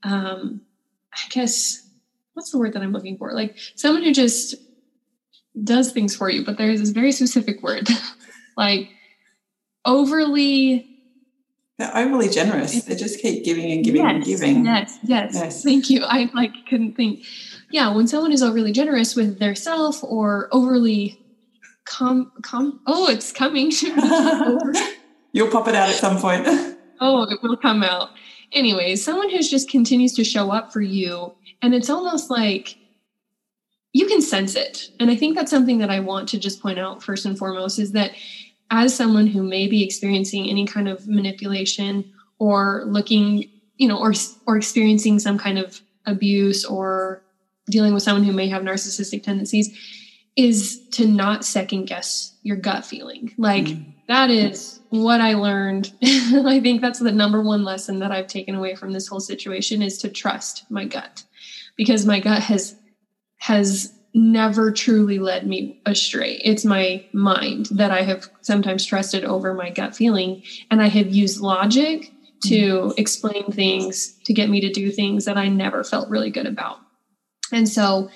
um, 0.03 0.62
i 1.13 1.29
guess 1.29 1.84
what's 2.34 2.51
the 2.51 2.58
word 2.58 2.73
that 2.73 2.84
i'm 2.84 2.91
looking 2.91 3.17
for? 3.17 3.34
Like 3.34 3.58
someone 3.75 4.03
who 4.03 4.13
just 4.13 4.56
does 5.61 5.91
things 5.91 6.15
for 6.15 6.29
you, 6.29 6.43
but 6.43 6.57
there's 6.57 6.79
this 6.79 6.89
very 6.89 7.11
specific 7.11 7.61
word, 7.61 7.87
like 8.57 8.89
overly. 9.85 10.89
They're 11.77 11.95
overly 11.95 12.29
generous. 12.29 12.83
They 12.83 12.95
just 12.95 13.19
keep 13.19 13.43
giving 13.43 13.71
and 13.71 13.83
giving 13.83 14.01
yes, 14.03 14.13
and 14.13 14.25
giving. 14.25 14.65
Yes, 14.65 14.99
yes, 15.03 15.31
yes. 15.33 15.63
Thank 15.63 15.89
you. 15.89 16.03
I 16.03 16.29
like 16.33 16.51
couldn't 16.69 16.95
think. 16.95 17.23
Yeah, 17.71 17.93
when 17.95 18.07
someone 18.07 18.31
is 18.31 18.43
overly 18.43 18.71
generous 18.71 19.15
with 19.15 19.39
their 19.39 19.55
self 19.55 20.03
or 20.03 20.49
overly 20.51 21.19
com 21.85 22.31
com. 22.41 22.79
Oh, 22.85 23.09
it's 23.09 23.31
coming. 23.31 23.71
You'll 25.33 25.49
pop 25.49 25.67
it 25.67 25.75
out 25.75 25.89
at 25.89 25.95
some 25.95 26.19
point. 26.19 26.45
oh, 27.01 27.23
it 27.23 27.41
will 27.41 27.57
come 27.57 27.83
out. 27.83 28.09
Anyway, 28.51 28.95
someone 28.95 29.31
who 29.31 29.41
just 29.41 29.69
continues 29.69 30.13
to 30.13 30.23
show 30.23 30.51
up 30.51 30.71
for 30.71 30.81
you, 30.81 31.33
and 31.61 31.73
it's 31.73 31.89
almost 31.89 32.29
like 32.29 32.77
you 33.93 34.08
can 34.08 34.21
sense 34.21 34.56
it. 34.56 34.89
And 34.99 35.10
I 35.10 35.15
think 35.15 35.36
that's 35.36 35.51
something 35.51 35.77
that 35.77 35.91
I 35.91 35.99
want 35.99 36.27
to 36.29 36.39
just 36.39 36.62
point 36.62 36.79
out 36.79 37.03
first 37.03 37.25
and 37.25 37.38
foremost 37.38 37.79
is 37.79 37.91
that 37.93 38.12
as 38.71 38.93
someone 38.93 39.27
who 39.27 39.43
may 39.43 39.67
be 39.67 39.84
experiencing 39.84 40.49
any 40.49 40.65
kind 40.65 40.89
of 40.89 41.08
manipulation 41.08 42.12
or 42.39 42.84
looking, 42.88 43.49
you 43.77 43.88
know, 43.88 43.99
or 43.99 44.13
or 44.47 44.58
experiencing 44.58 45.19
some 45.19 45.38
kind 45.38 45.60
of 45.60 45.79
abuse 46.06 46.65
or 46.65 47.23
dealing 47.67 47.93
with 47.93 48.03
someone 48.03 48.23
who 48.23 48.34
may 48.34 48.47
have 48.47 48.63
narcissistic 48.63 49.23
tendencies 49.23 49.77
is 50.36 50.88
to 50.89 51.08
not 51.08 51.45
second 51.45 51.86
guess 51.86 52.36
your 52.41 52.58
gut 52.58 52.84
feeling. 52.84 53.32
Like 53.38 53.65
mm. 53.65 53.93
that 54.08 54.32
is 54.32 54.79
what 54.89 55.21
I 55.21 55.36
learned. 55.36 55.93
I 56.03 56.60
think 56.60 56.82
that's 56.82 56.99
the 56.99 57.12
number 57.12 57.41
one 57.41 57.63
lesson 57.63 57.99
that 57.99 58.12
I've 58.12 58.27
taken 58.27 58.56
away 58.56 58.73
from 58.73 58.91
this 58.91 59.08
whole 59.08 59.19
situation 59.19 59.84
is 59.84 59.99
to 59.99 60.10
trust 60.10 60.65
my 60.71 60.86
gut 60.86 61.23
because 61.75 62.08
my 62.08 62.19
gut 62.19 62.41
has 62.41 62.75
has 63.43 63.91
never 64.13 64.71
truly 64.71 65.19
led 65.19 65.45
me 65.45 65.82
astray. 65.86 66.39
It's 66.45 66.63
my 66.63 67.06
mind 67.12 67.65
that 67.71 67.91
I 67.91 68.03
have 68.03 68.29
sometimes 68.39 68.86
trusted 68.86 69.25
over 69.25 69.53
my 69.53 69.69
gut 69.69 69.93
feeling. 69.93 70.43
And 70.71 70.82
I 70.82 70.88
have 70.88 71.13
used 71.13 71.41
logic 71.41 72.10
to 72.45 72.56
mm-hmm. 72.56 72.91
explain 72.95 73.51
things 73.51 74.17
to 74.23 74.34
get 74.34 74.49
me 74.49 74.62
to 74.62 74.71
do 74.71 74.91
things 74.91 75.25
that 75.25 75.38
I 75.38 75.49
never 75.49 75.84
felt 75.84 76.10
really 76.10 76.29
good 76.29 76.45
about. 76.45 76.77
And 77.51 77.67
so, 77.67 78.10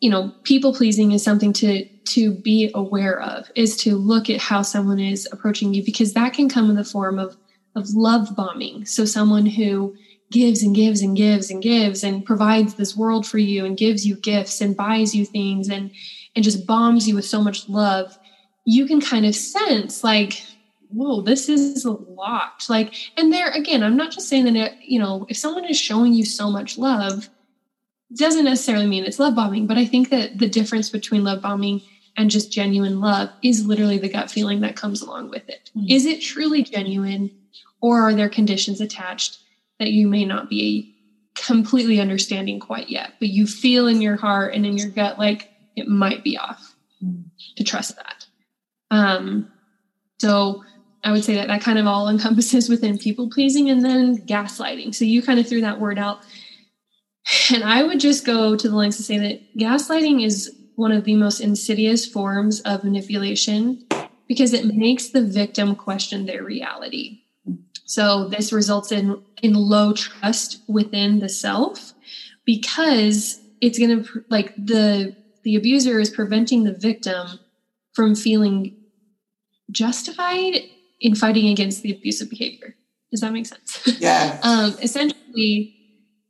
you 0.00 0.10
know, 0.10 0.34
people 0.42 0.74
pleasing 0.74 1.12
is 1.12 1.24
something 1.24 1.54
to 1.54 1.86
to 2.08 2.32
be 2.32 2.70
aware 2.74 3.18
of, 3.18 3.50
is 3.54 3.78
to 3.78 3.96
look 3.96 4.28
at 4.28 4.42
how 4.42 4.60
someone 4.60 5.00
is 5.00 5.26
approaching 5.32 5.72
you 5.72 5.82
because 5.86 6.12
that 6.12 6.34
can 6.34 6.50
come 6.50 6.68
in 6.68 6.76
the 6.76 6.84
form 6.84 7.18
of 7.18 7.34
of 7.74 7.88
love 7.94 8.36
bombing. 8.36 8.84
So 8.84 9.06
someone 9.06 9.46
who 9.46 9.96
gives 10.30 10.62
and 10.62 10.74
gives 10.74 11.02
and 11.02 11.16
gives 11.16 11.50
and 11.50 11.62
gives 11.62 12.02
and 12.02 12.24
provides 12.24 12.74
this 12.74 12.96
world 12.96 13.26
for 13.26 13.38
you 13.38 13.64
and 13.64 13.76
gives 13.76 14.06
you 14.06 14.16
gifts 14.16 14.60
and 14.60 14.76
buys 14.76 15.14
you 15.14 15.24
things 15.24 15.68
and 15.68 15.90
and 16.34 16.44
just 16.44 16.66
bombs 16.66 17.08
you 17.08 17.14
with 17.14 17.24
so 17.24 17.42
much 17.42 17.68
love 17.68 18.18
you 18.64 18.86
can 18.86 19.00
kind 19.00 19.24
of 19.24 19.34
sense 19.34 20.02
like 20.02 20.44
whoa 20.90 21.20
this 21.20 21.48
is 21.48 21.84
a 21.84 21.92
lot 21.92 22.64
like 22.68 22.94
and 23.16 23.32
there 23.32 23.50
again 23.50 23.82
i'm 23.82 23.96
not 23.96 24.10
just 24.10 24.28
saying 24.28 24.44
that 24.44 24.56
it, 24.56 24.72
you 24.82 24.98
know 24.98 25.26
if 25.28 25.36
someone 25.36 25.64
is 25.64 25.78
showing 25.78 26.12
you 26.12 26.24
so 26.24 26.50
much 26.50 26.76
love 26.76 27.28
doesn't 28.16 28.44
necessarily 28.44 28.86
mean 28.86 29.04
it's 29.04 29.18
love 29.18 29.34
bombing 29.34 29.66
but 29.66 29.78
i 29.78 29.84
think 29.84 30.10
that 30.10 30.38
the 30.38 30.48
difference 30.48 30.90
between 30.90 31.24
love 31.24 31.40
bombing 31.40 31.80
and 32.16 32.30
just 32.30 32.50
genuine 32.50 33.00
love 33.00 33.30
is 33.42 33.66
literally 33.66 33.98
the 33.98 34.08
gut 34.08 34.30
feeling 34.30 34.60
that 34.60 34.76
comes 34.76 35.02
along 35.02 35.30
with 35.30 35.48
it. 35.48 35.70
Mm-hmm. 35.76 35.90
Is 35.90 36.06
it 36.06 36.20
truly 36.20 36.62
genuine 36.62 37.30
or 37.80 38.00
are 38.00 38.14
there 38.14 38.28
conditions 38.28 38.80
attached 38.80 39.38
that 39.78 39.90
you 39.90 40.08
may 40.08 40.24
not 40.24 40.48
be 40.48 40.94
completely 41.36 42.00
understanding 42.00 42.58
quite 42.58 42.88
yet, 42.88 43.12
but 43.18 43.28
you 43.28 43.46
feel 43.46 43.86
in 43.86 44.00
your 44.00 44.16
heart 44.16 44.54
and 44.54 44.64
in 44.64 44.76
your 44.76 44.88
gut 44.88 45.18
like 45.18 45.50
it 45.76 45.86
might 45.86 46.24
be 46.24 46.36
off 46.38 46.74
to 47.56 47.64
trust 47.64 47.96
that. 47.96 48.26
Um, 48.90 49.50
so 50.18 50.64
I 51.04 51.12
would 51.12 51.24
say 51.24 51.34
that 51.36 51.48
that 51.48 51.62
kind 51.62 51.78
of 51.78 51.86
all 51.86 52.08
encompasses 52.08 52.68
within 52.68 52.98
people 52.98 53.30
pleasing 53.30 53.70
and 53.70 53.84
then 53.84 54.18
gaslighting. 54.26 54.94
So 54.94 55.04
you 55.04 55.22
kind 55.22 55.38
of 55.38 55.48
threw 55.48 55.60
that 55.60 55.80
word 55.80 55.98
out. 55.98 56.20
And 57.52 57.64
I 57.64 57.82
would 57.82 58.00
just 58.00 58.24
go 58.24 58.56
to 58.56 58.68
the 58.68 58.76
lengths 58.76 58.98
to 58.98 59.02
say 59.02 59.18
that 59.18 59.58
gaslighting 59.58 60.24
is 60.24 60.54
one 60.76 60.92
of 60.92 61.04
the 61.04 61.16
most 61.16 61.40
insidious 61.40 62.06
forms 62.06 62.60
of 62.60 62.84
manipulation 62.84 63.84
because 64.28 64.52
it 64.52 64.74
makes 64.74 65.08
the 65.08 65.22
victim 65.22 65.74
question 65.74 66.26
their 66.26 66.44
reality. 66.44 67.22
So 67.86 68.28
this 68.28 68.52
results 68.52 68.92
in 68.92 69.22
in 69.42 69.54
low 69.54 69.92
trust 69.92 70.60
within 70.68 71.20
the 71.20 71.28
self 71.28 71.94
because 72.44 73.40
it's 73.60 73.78
going 73.78 74.04
to 74.04 74.24
like 74.28 74.54
the 74.56 75.16
the 75.44 75.56
abuser 75.56 75.98
is 76.00 76.10
preventing 76.10 76.64
the 76.64 76.72
victim 76.74 77.38
from 77.94 78.14
feeling 78.14 78.76
justified 79.70 80.60
in 81.00 81.14
fighting 81.14 81.48
against 81.48 81.82
the 81.82 81.92
abusive 81.92 82.28
behavior. 82.28 82.74
Does 83.10 83.20
that 83.20 83.32
make 83.32 83.46
sense? 83.46 83.82
Yeah. 84.00 84.40
um, 84.42 84.76
essentially, 84.82 85.76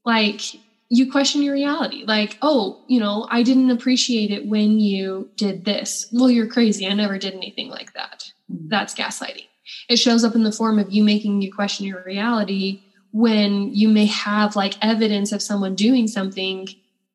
like 0.04 0.42
you 0.88 1.10
question 1.10 1.42
your 1.42 1.54
reality. 1.54 2.04
Like, 2.06 2.38
oh, 2.42 2.84
you 2.86 3.00
know, 3.00 3.26
I 3.30 3.42
didn't 3.42 3.70
appreciate 3.70 4.30
it 4.30 4.46
when 4.46 4.78
you 4.78 5.30
did 5.36 5.64
this. 5.64 6.06
Well, 6.12 6.30
you're 6.30 6.46
crazy. 6.46 6.86
I 6.86 6.92
never 6.92 7.18
did 7.18 7.34
anything 7.34 7.70
like 7.70 7.92
that. 7.94 8.30
Mm. 8.52 8.68
That's 8.68 8.94
gaslighting. 8.94 9.46
It 9.88 9.96
shows 9.96 10.24
up 10.24 10.34
in 10.34 10.42
the 10.42 10.52
form 10.52 10.78
of 10.78 10.92
you 10.92 11.02
making 11.04 11.42
you 11.42 11.52
question 11.52 11.86
your 11.86 12.02
reality 12.04 12.82
when 13.12 13.74
you 13.74 13.88
may 13.88 14.06
have 14.06 14.56
like 14.56 14.74
evidence 14.82 15.32
of 15.32 15.42
someone 15.42 15.74
doing 15.74 16.06
something 16.06 16.68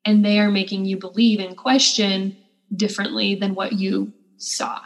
and 0.04 0.24
they 0.24 0.38
are 0.40 0.50
making 0.50 0.84
you 0.84 0.96
believe 0.96 1.38
and 1.38 1.56
question 1.56 2.36
differently 2.74 3.34
than 3.34 3.54
what 3.54 3.74
you 3.74 4.12
saw. 4.36 4.80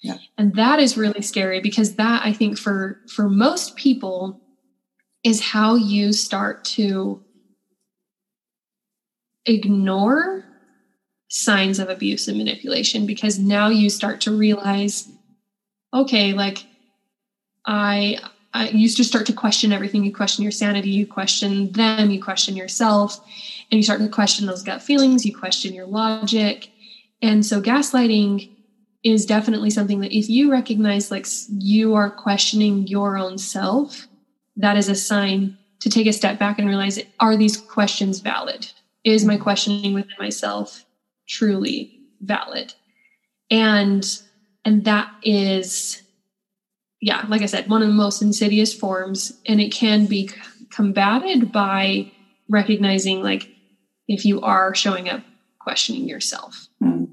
Yeah. 0.00 0.16
And 0.38 0.54
that 0.56 0.80
is 0.80 0.96
really 0.96 1.22
scary 1.22 1.60
because 1.60 1.94
that 1.96 2.24
I 2.24 2.32
think 2.32 2.58
for 2.58 3.00
for 3.08 3.28
most 3.28 3.76
people 3.76 4.40
is 5.22 5.40
how 5.40 5.76
you 5.76 6.12
start 6.12 6.64
to 6.64 7.22
ignore 9.46 10.44
signs 11.28 11.78
of 11.78 11.88
abuse 11.88 12.28
and 12.28 12.36
manipulation 12.36 13.06
because 13.06 13.38
now 13.38 13.68
you 13.68 13.88
start 13.88 14.20
to 14.20 14.36
realize 14.36 15.08
okay 15.94 16.32
like 16.32 16.66
i 17.66 18.18
I 18.54 18.68
used 18.68 18.98
to 18.98 19.04
start 19.04 19.24
to 19.26 19.32
question 19.32 19.72
everything. 19.72 20.04
You 20.04 20.12
question 20.12 20.42
your 20.42 20.52
sanity, 20.52 20.90
you 20.90 21.06
question 21.06 21.72
them, 21.72 22.10
you 22.10 22.22
question 22.22 22.54
yourself, 22.54 23.18
and 23.70 23.78
you 23.78 23.82
start 23.82 24.00
to 24.00 24.08
question 24.08 24.46
those 24.46 24.62
gut 24.62 24.82
feelings, 24.82 25.24
you 25.24 25.34
question 25.34 25.72
your 25.72 25.86
logic. 25.86 26.68
And 27.22 27.46
so, 27.46 27.62
gaslighting 27.62 28.50
is 29.02 29.26
definitely 29.26 29.70
something 29.70 30.00
that 30.00 30.16
if 30.16 30.28
you 30.28 30.50
recognize 30.50 31.10
like 31.10 31.26
you 31.48 31.94
are 31.94 32.10
questioning 32.10 32.86
your 32.86 33.16
own 33.16 33.38
self, 33.38 34.06
that 34.56 34.76
is 34.76 34.88
a 34.88 34.94
sign 34.94 35.56
to 35.80 35.90
take 35.90 36.06
a 36.06 36.12
step 36.12 36.38
back 36.38 36.58
and 36.58 36.68
realize 36.68 37.00
are 37.20 37.36
these 37.36 37.56
questions 37.56 38.20
valid? 38.20 38.70
Is 39.04 39.24
my 39.24 39.34
mm-hmm. 39.34 39.42
questioning 39.42 39.94
within 39.94 40.14
myself 40.18 40.84
truly 41.28 41.98
valid? 42.20 42.74
And 43.50 44.06
and 44.64 44.84
that 44.84 45.12
is 45.24 46.01
yeah, 47.02 47.26
like 47.28 47.42
I 47.42 47.46
said, 47.46 47.68
one 47.68 47.82
of 47.82 47.88
the 47.88 47.94
most 47.94 48.22
insidious 48.22 48.72
forms, 48.72 49.32
and 49.44 49.60
it 49.60 49.72
can 49.72 50.06
be 50.06 50.30
combated 50.70 51.50
by 51.52 52.10
recognizing, 52.48 53.22
like, 53.22 53.48
if 54.06 54.24
you 54.24 54.40
are 54.40 54.72
showing 54.74 55.08
up 55.08 55.22
questioning 55.58 56.08
yourself. 56.08 56.68
Mm. 56.82 57.10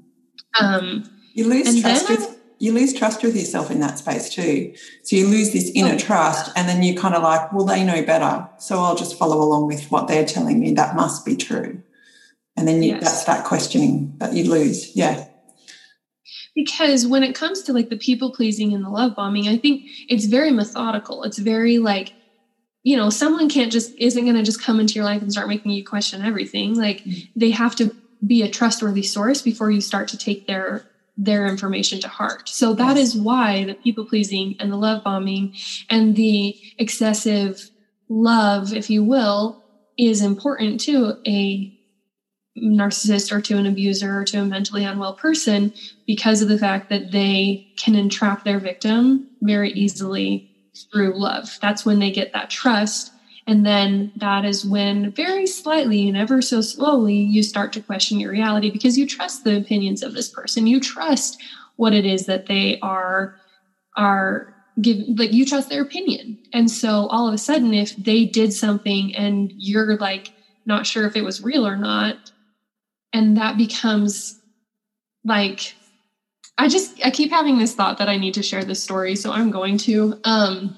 Um, 0.60 1.04
you 1.34 1.46
lose 1.48 1.66
and 1.68 1.80
trust 1.80 2.08
then 2.08 2.16
with 2.20 2.36
you 2.58 2.72
lose 2.72 2.92
trust 2.92 3.22
with 3.22 3.34
yourself 3.34 3.70
in 3.70 3.80
that 3.80 3.98
space 3.98 4.28
too. 4.28 4.74
So 5.02 5.16
you 5.16 5.26
lose 5.28 5.52
this 5.52 5.70
inner 5.74 5.94
Oh. 5.94 5.98
trust, 5.98 6.52
and 6.56 6.68
then 6.68 6.82
you 6.82 6.94
kind 6.94 7.14
of 7.14 7.22
like, 7.22 7.52
well, 7.52 7.64
they 7.64 7.82
know 7.84 8.02
better, 8.04 8.48
so 8.58 8.78
I'll 8.80 8.96
just 8.96 9.16
follow 9.18 9.40
along 9.42 9.66
with 9.66 9.90
what 9.90 10.08
they're 10.08 10.26
telling 10.26 10.60
me. 10.60 10.72
That 10.74 10.94
must 10.94 11.24
be 11.24 11.36
true, 11.36 11.82
and 12.56 12.68
then 12.68 12.82
you 12.82 12.90
Yes. 12.92 13.02
that's 13.02 13.24
that 13.24 13.44
questioning 13.44 14.14
that 14.18 14.34
you 14.34 14.44
lose. 14.50 14.94
Yeah, 14.94 15.24
because 16.64 17.06
when 17.06 17.22
it 17.22 17.34
comes 17.34 17.62
to 17.62 17.72
like 17.72 17.88
the 17.88 17.96
people 17.96 18.30
pleasing 18.30 18.74
and 18.74 18.84
the 18.84 18.90
love 18.90 19.14
bombing, 19.14 19.48
I 19.48 19.56
think 19.56 19.82
it's 20.08 20.26
very 20.26 20.50
methodical. 20.50 21.22
It's 21.22 21.38
very 21.38 21.78
like, 21.78 22.12
you 22.82 22.96
know, 22.96 23.08
someone 23.08 23.48
can't 23.48 23.72
just 23.72 23.94
isn't 23.98 24.24
going 24.24 24.36
to 24.36 24.42
just 24.42 24.62
come 24.62 24.78
into 24.78 24.94
your 24.94 25.04
life 25.04 25.22
and 25.22 25.32
start 25.32 25.48
making 25.48 25.72
you 25.72 25.84
question 25.84 26.22
everything. 26.22 26.74
Like 26.76 27.02
mm-hmm. 27.02 27.20
they 27.34 27.50
have 27.50 27.74
to 27.76 27.94
be 28.26 28.42
a 28.42 28.48
trustworthy 28.50 29.02
source 29.02 29.40
before 29.40 29.70
you 29.70 29.80
start 29.80 30.08
to 30.08 30.18
take 30.18 30.46
their 30.46 30.84
their 31.16 31.46
information 31.46 32.00
to 32.00 32.08
heart. 32.08 32.48
So 32.48 32.72
that 32.74 32.96
Yes. 32.96 33.08
is 33.14 33.16
why 33.16 33.64
the 33.64 33.74
people 33.74 34.04
pleasing 34.06 34.56
and 34.58 34.70
the 34.72 34.76
love 34.76 35.02
bombing 35.04 35.54
and 35.90 36.16
the 36.16 36.56
excessive 36.78 37.70
love, 38.08 38.72
if 38.72 38.88
you 38.88 39.02
will, 39.04 39.62
is 39.98 40.22
important 40.22 40.80
to 40.82 41.14
a 41.26 41.72
narcissist 42.58 43.32
or 43.32 43.40
to 43.40 43.56
an 43.56 43.66
abuser 43.66 44.20
or 44.20 44.24
to 44.24 44.40
a 44.40 44.44
mentally 44.44 44.84
unwell 44.84 45.14
person 45.14 45.72
because 46.06 46.42
of 46.42 46.48
the 46.48 46.58
fact 46.58 46.88
that 46.88 47.12
they 47.12 47.66
can 47.78 47.94
entrap 47.94 48.44
their 48.44 48.58
victim 48.58 49.28
very 49.42 49.72
easily 49.72 50.50
through 50.92 51.18
love. 51.18 51.58
That's 51.60 51.84
when 51.84 51.98
they 51.98 52.10
get 52.10 52.32
that 52.32 52.50
trust. 52.50 53.12
And 53.46 53.64
then 53.64 54.12
that 54.16 54.44
is 54.44 54.64
when, 54.64 55.12
very 55.12 55.46
slightly 55.46 56.08
and 56.08 56.16
ever 56.16 56.42
so 56.42 56.60
slowly, 56.60 57.14
you 57.14 57.42
start 57.42 57.72
to 57.72 57.80
question 57.80 58.20
your 58.20 58.30
reality 58.30 58.70
because 58.70 58.98
you 58.98 59.06
trust 59.06 59.44
the 59.44 59.56
opinions 59.56 60.02
of 60.02 60.12
this 60.12 60.28
person. 60.28 60.66
You 60.66 60.80
trust 60.80 61.40
what 61.76 61.94
it 61.94 62.04
is 62.04 62.26
that 62.26 62.46
they 62.46 62.78
are 62.80 63.36
are 63.96 64.54
give 64.80 64.98
like 65.18 65.32
you 65.32 65.44
trust 65.44 65.68
their 65.68 65.82
opinion. 65.82 66.38
And 66.52 66.70
so 66.70 67.06
all 67.08 67.26
of 67.26 67.34
a 67.34 67.38
sudden, 67.38 67.74
if 67.74 67.96
they 67.96 68.24
did 68.24 68.52
something 68.52 69.14
and 69.16 69.52
you're 69.56 69.96
like 69.96 70.32
not 70.66 70.86
sure 70.86 71.06
if 71.06 71.16
it 71.16 71.24
was 71.24 71.42
real 71.42 71.66
or 71.66 71.76
not, 71.76 72.30
and 73.12 73.36
that 73.36 73.56
becomes 73.56 74.40
like 75.24 75.74
i 76.58 76.68
just 76.68 77.04
i 77.04 77.10
keep 77.10 77.30
having 77.30 77.58
this 77.58 77.74
thought 77.74 77.98
that 77.98 78.08
i 78.08 78.16
need 78.16 78.34
to 78.34 78.42
share 78.42 78.64
this 78.64 78.82
story 78.82 79.14
so 79.16 79.32
i'm 79.32 79.50
going 79.50 79.76
to. 79.78 80.18
Um 80.24 80.76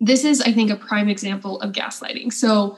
this 0.00 0.24
is 0.24 0.40
i 0.42 0.52
think 0.52 0.70
a 0.70 0.76
prime 0.76 1.08
example 1.08 1.60
of 1.60 1.72
gaslighting. 1.72 2.32
So 2.32 2.76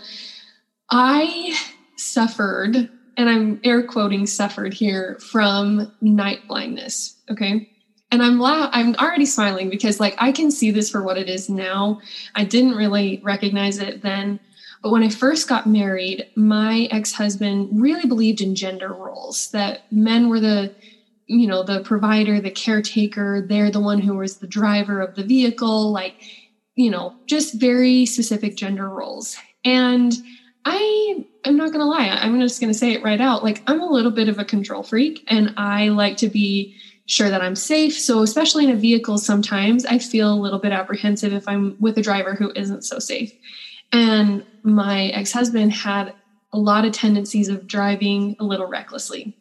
i 0.90 1.56
suffered 1.96 2.76
and 3.16 3.28
i'm 3.28 3.60
air 3.64 3.82
quoting 3.82 4.26
suffered 4.26 4.72
here 4.72 5.18
from 5.18 5.92
night 6.00 6.46
blindness 6.46 7.16
okay? 7.30 7.68
And 8.10 8.22
i'm 8.22 8.38
la- 8.38 8.70
i'm 8.72 8.94
already 8.94 9.26
smiling 9.26 9.68
because 9.68 10.00
like 10.00 10.14
i 10.18 10.32
can 10.32 10.50
see 10.50 10.70
this 10.70 10.88
for 10.88 11.02
what 11.02 11.18
it 11.18 11.28
is 11.28 11.48
now. 11.50 12.00
I 12.34 12.44
didn't 12.44 12.76
really 12.76 13.20
recognize 13.24 13.78
it 13.78 14.02
then 14.02 14.40
but 14.82 14.90
when 14.90 15.02
I 15.02 15.08
first 15.08 15.48
got 15.48 15.66
married, 15.66 16.26
my 16.36 16.88
ex-husband 16.90 17.80
really 17.80 18.06
believed 18.06 18.40
in 18.40 18.54
gender 18.54 18.92
roles 18.92 19.50
that 19.50 19.90
men 19.92 20.28
were 20.28 20.40
the 20.40 20.74
you 21.30 21.46
know, 21.46 21.62
the 21.62 21.82
provider, 21.82 22.40
the 22.40 22.50
caretaker, 22.50 23.44
they're 23.46 23.70
the 23.70 23.80
one 23.80 24.00
who 24.00 24.16
was 24.16 24.38
the 24.38 24.46
driver 24.46 25.02
of 25.02 25.14
the 25.14 25.22
vehicle, 25.22 25.92
like 25.92 26.14
you 26.74 26.90
know, 26.90 27.14
just 27.26 27.54
very 27.54 28.06
specific 28.06 28.56
gender 28.56 28.88
roles. 28.88 29.36
And 29.64 30.14
I 30.64 31.24
am 31.44 31.56
not 31.56 31.72
going 31.72 31.80
to 31.80 31.86
lie, 31.86 32.08
I'm 32.08 32.40
just 32.40 32.60
going 32.60 32.72
to 32.72 32.78
say 32.78 32.92
it 32.92 33.02
right 33.02 33.20
out. 33.20 33.42
Like 33.42 33.62
I'm 33.66 33.80
a 33.80 33.90
little 33.90 34.10
bit 34.10 34.28
of 34.28 34.38
a 34.38 34.44
control 34.44 34.82
freak 34.82 35.24
and 35.28 35.54
I 35.56 35.88
like 35.88 36.16
to 36.18 36.28
be 36.28 36.76
sure 37.06 37.30
that 37.30 37.42
I'm 37.42 37.56
safe. 37.56 37.98
So 37.98 38.22
especially 38.22 38.64
in 38.64 38.70
a 38.70 38.76
vehicle 38.76 39.18
sometimes 39.18 39.86
I 39.86 39.98
feel 39.98 40.32
a 40.32 40.38
little 40.38 40.58
bit 40.58 40.72
apprehensive 40.72 41.32
if 41.32 41.48
I'm 41.48 41.76
with 41.80 41.98
a 41.98 42.02
driver 42.02 42.34
who 42.34 42.52
isn't 42.54 42.84
so 42.84 42.98
safe. 42.98 43.32
And 43.92 44.44
my 44.62 45.06
ex 45.06 45.32
husband 45.32 45.72
had 45.72 46.14
a 46.52 46.58
lot 46.58 46.84
of 46.84 46.92
tendencies 46.92 47.48
of 47.48 47.66
driving 47.66 48.36
a 48.38 48.44
little 48.44 48.66
recklessly. 48.66 49.36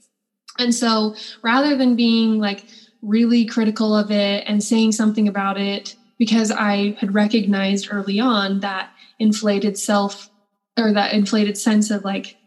And 0.59 0.73
so 0.73 1.15
rather 1.43 1.75
than 1.75 1.95
being 1.95 2.39
like 2.39 2.65
really 3.01 3.45
critical 3.45 3.95
of 3.95 4.11
it 4.11 4.43
and 4.47 4.63
saying 4.63 4.93
something 4.93 5.27
about 5.27 5.57
it, 5.57 5.95
because 6.17 6.51
I 6.51 6.97
had 6.99 7.13
recognized 7.13 7.89
early 7.91 8.19
on 8.19 8.61
that 8.61 8.91
inflated 9.19 9.77
self 9.77 10.29
or 10.77 10.91
that 10.93 11.13
inflated 11.13 11.57
sense 11.57 11.91
of 11.91 12.03
like, 12.03 12.37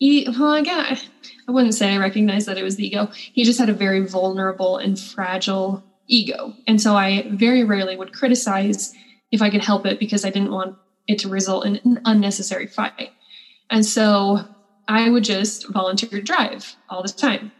e- 0.00 0.26
well, 0.28 0.50
I 0.50 0.62
got, 0.62 1.04
I 1.48 1.52
wouldn't 1.52 1.74
say 1.74 1.92
I 1.92 1.98
recognized 1.98 2.46
that 2.46 2.58
it 2.58 2.62
was 2.62 2.76
the 2.76 2.86
ego. 2.86 3.10
He 3.32 3.44
just 3.44 3.58
had 3.58 3.68
a 3.68 3.74
very 3.74 4.06
vulnerable 4.06 4.76
and 4.76 4.98
fragile 4.98 5.82
ego. 6.06 6.54
And 6.66 6.80
so 6.80 6.96
I 6.96 7.28
very 7.30 7.64
rarely 7.64 7.96
would 7.96 8.12
criticize 8.12 8.92
if 9.30 9.40
I 9.40 9.50
could 9.50 9.64
help 9.64 9.86
it 9.86 9.98
because 9.98 10.24
I 10.24 10.30
didn't 10.30 10.52
want 10.52 10.76
it 11.10 11.18
to 11.20 11.28
result 11.28 11.66
in 11.66 11.76
an 11.84 12.00
unnecessary 12.04 12.66
fight. 12.66 13.10
And 13.70 13.84
so 13.84 14.44
I 14.88 15.10
would 15.10 15.24
just 15.24 15.68
volunteer 15.68 16.08
to 16.10 16.22
drive 16.22 16.76
all 16.88 17.02
the 17.02 17.08
time. 17.08 17.52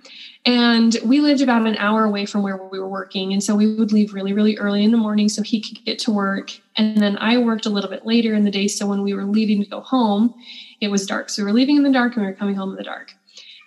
And 0.46 0.96
we 1.04 1.20
lived 1.20 1.42
about 1.42 1.66
an 1.66 1.76
hour 1.76 2.04
away 2.04 2.24
from 2.24 2.42
where 2.42 2.56
we 2.56 2.78
were 2.78 2.88
working. 2.88 3.32
And 3.32 3.42
so 3.42 3.54
we 3.54 3.74
would 3.74 3.92
leave 3.92 4.14
really, 4.14 4.32
really 4.32 4.56
early 4.56 4.82
in 4.84 4.90
the 4.90 4.96
morning 4.96 5.28
so 5.28 5.42
he 5.42 5.60
could 5.60 5.84
get 5.84 5.98
to 6.00 6.10
work. 6.10 6.58
And 6.76 6.96
then 6.96 7.18
I 7.18 7.36
worked 7.36 7.66
a 7.66 7.70
little 7.70 7.90
bit 7.90 8.06
later 8.06 8.34
in 8.34 8.44
the 8.44 8.50
day. 8.50 8.66
So 8.66 8.86
when 8.86 9.02
we 9.02 9.12
were 9.12 9.24
leaving 9.24 9.62
to 9.62 9.68
go 9.68 9.80
home, 9.80 10.34
it 10.80 10.88
was 10.88 11.06
dark. 11.06 11.28
So 11.28 11.42
we 11.42 11.50
were 11.50 11.56
leaving 11.58 11.76
in 11.76 11.82
the 11.82 11.92
dark 11.92 12.14
and 12.14 12.24
we 12.24 12.30
were 12.30 12.36
coming 12.36 12.54
home 12.54 12.70
in 12.70 12.76
the 12.76 12.84
dark. 12.84 13.12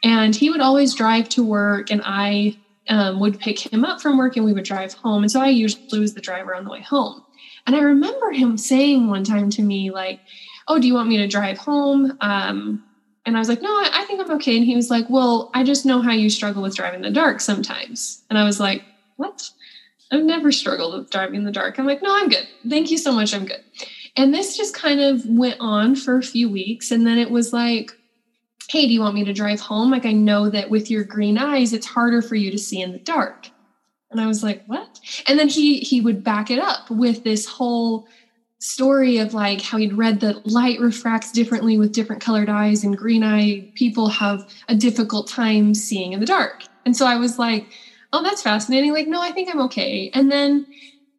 And 0.03 0.36
he 0.36 0.49
would 0.49 0.61
always 0.61 0.95
drive 0.95 1.29
to 1.29 1.43
work 1.43 1.91
and 1.91 2.01
I 2.03 2.57
um, 2.89 3.19
would 3.19 3.39
pick 3.39 3.71
him 3.71 3.86
up 3.86 4.01
from 4.01 4.17
work 4.17 4.36
and 4.36 4.45
we 4.45 4.53
would 4.53 4.65
drive 4.65 4.93
home. 4.93 5.23
And 5.23 5.31
so 5.31 5.41
I 5.41 5.49
usually 5.49 5.99
was 5.99 6.15
the 6.15 6.21
driver 6.21 6.55
on 6.55 6.65
the 6.65 6.71
way 6.71 6.81
home. 6.81 7.23
And 7.66 7.76
I 7.76 7.80
remember 7.80 8.32
him 8.32 8.57
saying 8.57 9.07
one 9.07 9.24
time 9.24 9.49
to 9.51 9.61
me, 9.61 9.91
like, 9.91 10.20
Oh, 10.68 10.80
do 10.80 10.88
you 10.88 10.93
want 10.93 11.09
me 11.09 11.18
to 11.18 11.28
drive 11.28 11.57
home? 11.57 12.18
Um, 12.22 12.84
and 13.26 13.36
I 13.36 13.39
was 13.39 13.49
like, 13.49 13.61
No, 13.61 13.70
I, 13.70 13.89
I 13.93 14.05
think 14.05 14.22
I'm 14.22 14.32
okay. 14.38 14.57
And 14.57 14.66
he 14.66 14.76
was 14.76 14.89
like, 14.89 15.05
Well, 15.09 15.51
I 15.53 15.64
just 15.64 15.86
know 15.86 16.01
how 16.01 16.11
you 16.11 16.30
struggle 16.30 16.61
with 16.61 16.76
driving 16.76 17.03
in 17.03 17.14
the 17.14 17.20
dark 17.20 17.41
sometimes. 17.41 18.24
And 18.30 18.38
I 18.38 18.43
was 18.43 18.59
like, 18.59 18.84
What? 19.18 19.49
I've 20.11 20.24
never 20.24 20.51
struggled 20.51 20.97
with 20.97 21.09
driving 21.09 21.36
in 21.36 21.43
the 21.43 21.51
dark. 21.51 21.80
I'm 21.80 21.86
like, 21.86 22.01
No, 22.01 22.16
I'm 22.16 22.30
good. 22.30 22.47
Thank 22.68 22.91
you 22.91 22.97
so 22.97 23.11
much. 23.11 23.34
I'm 23.34 23.45
good. 23.45 23.64
And 24.16 24.34
this 24.34 24.55
just 24.55 24.76
kind 24.76 24.99
of 24.99 25.26
went 25.26 25.57
on 25.59 25.95
for 25.95 26.18
a 26.18 26.24
few 26.24 26.49
weeks. 26.49 26.91
And 26.91 27.05
then 27.05 27.18
it 27.18 27.32
was 27.32 27.51
like, 27.51 27.91
hey, 28.70 28.88
do 28.88 28.93
you 28.93 29.01
want 29.01 29.16
me 29.16 29.24
to 29.26 29.34
drive 29.34 29.59
home? 29.59 29.91
Like, 29.91 30.05
I 30.05 30.11
know 30.11 30.49
that 30.49 30.70
with 30.70 30.89
your 30.89 31.03
green 31.03 31.38
eyes, 31.38 31.74
it's 31.74 31.86
harder 31.86 32.22
for 32.22 32.36
you 32.36 32.51
to 32.51 32.57
see 32.57 32.82
in 32.82 32.91
the 32.91 32.99
dark. 32.99 33.49
And 34.14 34.22
I 34.22 34.28
was 34.28 34.43
like, 34.43 34.64
what? 34.66 34.99
And 35.28 35.38
then 35.38 35.49
he 35.49 35.80
he 35.80 35.99
would 36.01 36.24
back 36.24 36.49
it 36.49 36.59
up 36.59 36.89
with 36.89 37.24
this 37.24 37.45
whole 37.45 38.07
story 38.59 39.18
of 39.18 39.34
like 39.34 39.61
how 39.61 39.78
he'd 39.78 39.91
read 39.93 40.22
that 40.22 40.47
light 40.47 40.80
refracts 40.80 41.34
differently 41.34 41.78
with 41.78 41.91
different 41.91 42.22
colored 42.22 42.47
eyes 42.47 42.86
and 42.86 42.97
green 42.97 43.22
eye 43.22 43.70
people 43.76 44.07
have 44.07 44.49
a 44.70 44.76
difficult 44.76 45.28
time 45.28 45.74
seeing 45.74 46.14
in 46.14 46.22
the 46.22 46.26
dark. 46.26 46.64
And 46.86 46.95
so 46.95 47.05
I 47.05 47.18
was 47.18 47.38
like, 47.38 47.68
oh, 48.14 48.24
that's 48.24 48.41
fascinating. 48.41 48.93
Like, 48.93 49.07
no, 49.07 49.22
I 49.22 49.32
think 49.32 49.49
I'm 49.49 49.59
okay. 49.64 50.09
And 50.14 50.32
then 50.32 50.66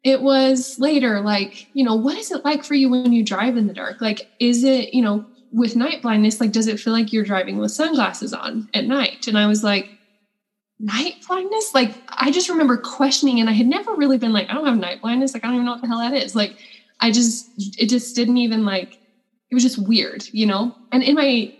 it 0.03 0.21
was 0.21 0.79
later, 0.79 1.21
like, 1.21 1.67
you 1.73 1.83
know, 1.83 1.95
what 1.95 2.17
is 2.17 2.31
it 2.31 2.45
like 2.45 2.63
for 2.63 2.73
you 2.73 2.89
when 2.89 3.11
you 3.11 3.23
drive 3.23 3.57
in 3.57 3.67
the 3.67 3.73
dark? 3.73 4.01
Like, 4.01 4.29
is 4.39 4.63
it, 4.63 4.93
you 4.93 5.01
know, 5.01 5.25
with 5.51 5.75
night 5.75 6.01
blindness, 6.01 6.39
like, 6.39 6.51
does 6.51 6.67
it 6.67 6.79
feel 6.79 6.93
like 6.93 7.13
you're 7.13 7.23
driving 7.23 7.57
with 7.57 7.71
sunglasses 7.71 8.33
on 8.33 8.69
at 8.73 8.85
night? 8.85 9.27
And 9.27 9.37
I 9.37 9.47
was 9.47 9.63
like, 9.63 9.89
night 10.79 11.15
blindness? 11.27 11.73
Like, 11.73 11.95
I 12.09 12.31
just 12.31 12.49
remember 12.49 12.77
questioning, 12.77 13.39
and 13.39 13.49
I 13.49 13.53
had 13.53 13.67
never 13.67 13.93
really 13.93 14.17
been 14.17 14.33
like, 14.33 14.49
I 14.49 14.53
don't 14.53 14.65
have 14.65 14.77
night 14.77 15.01
blindness. 15.01 15.33
Like, 15.33 15.43
I 15.43 15.47
don't 15.47 15.55
even 15.55 15.65
know 15.65 15.73
what 15.73 15.81
the 15.81 15.87
hell 15.87 15.99
that 15.99 16.13
is. 16.13 16.35
Like, 16.35 16.57
I 16.99 17.11
just, 17.11 17.49
it 17.79 17.89
just 17.89 18.15
didn't 18.15 18.37
even 18.37 18.65
like, 18.65 18.99
it 19.51 19.53
was 19.53 19.63
just 19.63 19.77
weird, 19.77 20.25
you 20.31 20.45
know? 20.45 20.75
And 20.91 21.03
in 21.03 21.15
my, 21.15 21.53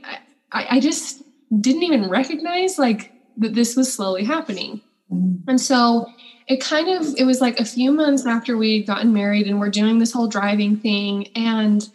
I, 0.51 0.67
I 0.71 0.79
just 0.79 1.23
didn't 1.61 1.83
even 1.83 2.09
recognize 2.09 2.79
like 2.79 3.11
that 3.37 3.53
this 3.53 3.75
was 3.75 3.93
slowly 3.93 4.23
happening. 4.23 4.81
Mm-hmm. 5.11 5.49
And 5.49 5.61
so 5.61 6.07
it 6.47 6.61
kind 6.61 6.87
of 6.89 7.15
it 7.17 7.25
was 7.25 7.41
like 7.41 7.59
a 7.59 7.65
few 7.65 7.91
months 7.91 8.25
after 8.25 8.57
we 8.57 8.79
would 8.79 8.87
gotten 8.87 9.13
married 9.13 9.47
and 9.47 9.59
we're 9.59 9.69
doing 9.69 9.99
this 9.99 10.11
whole 10.11 10.27
driving 10.27 10.77
thing 10.77 11.27
and 11.35 11.89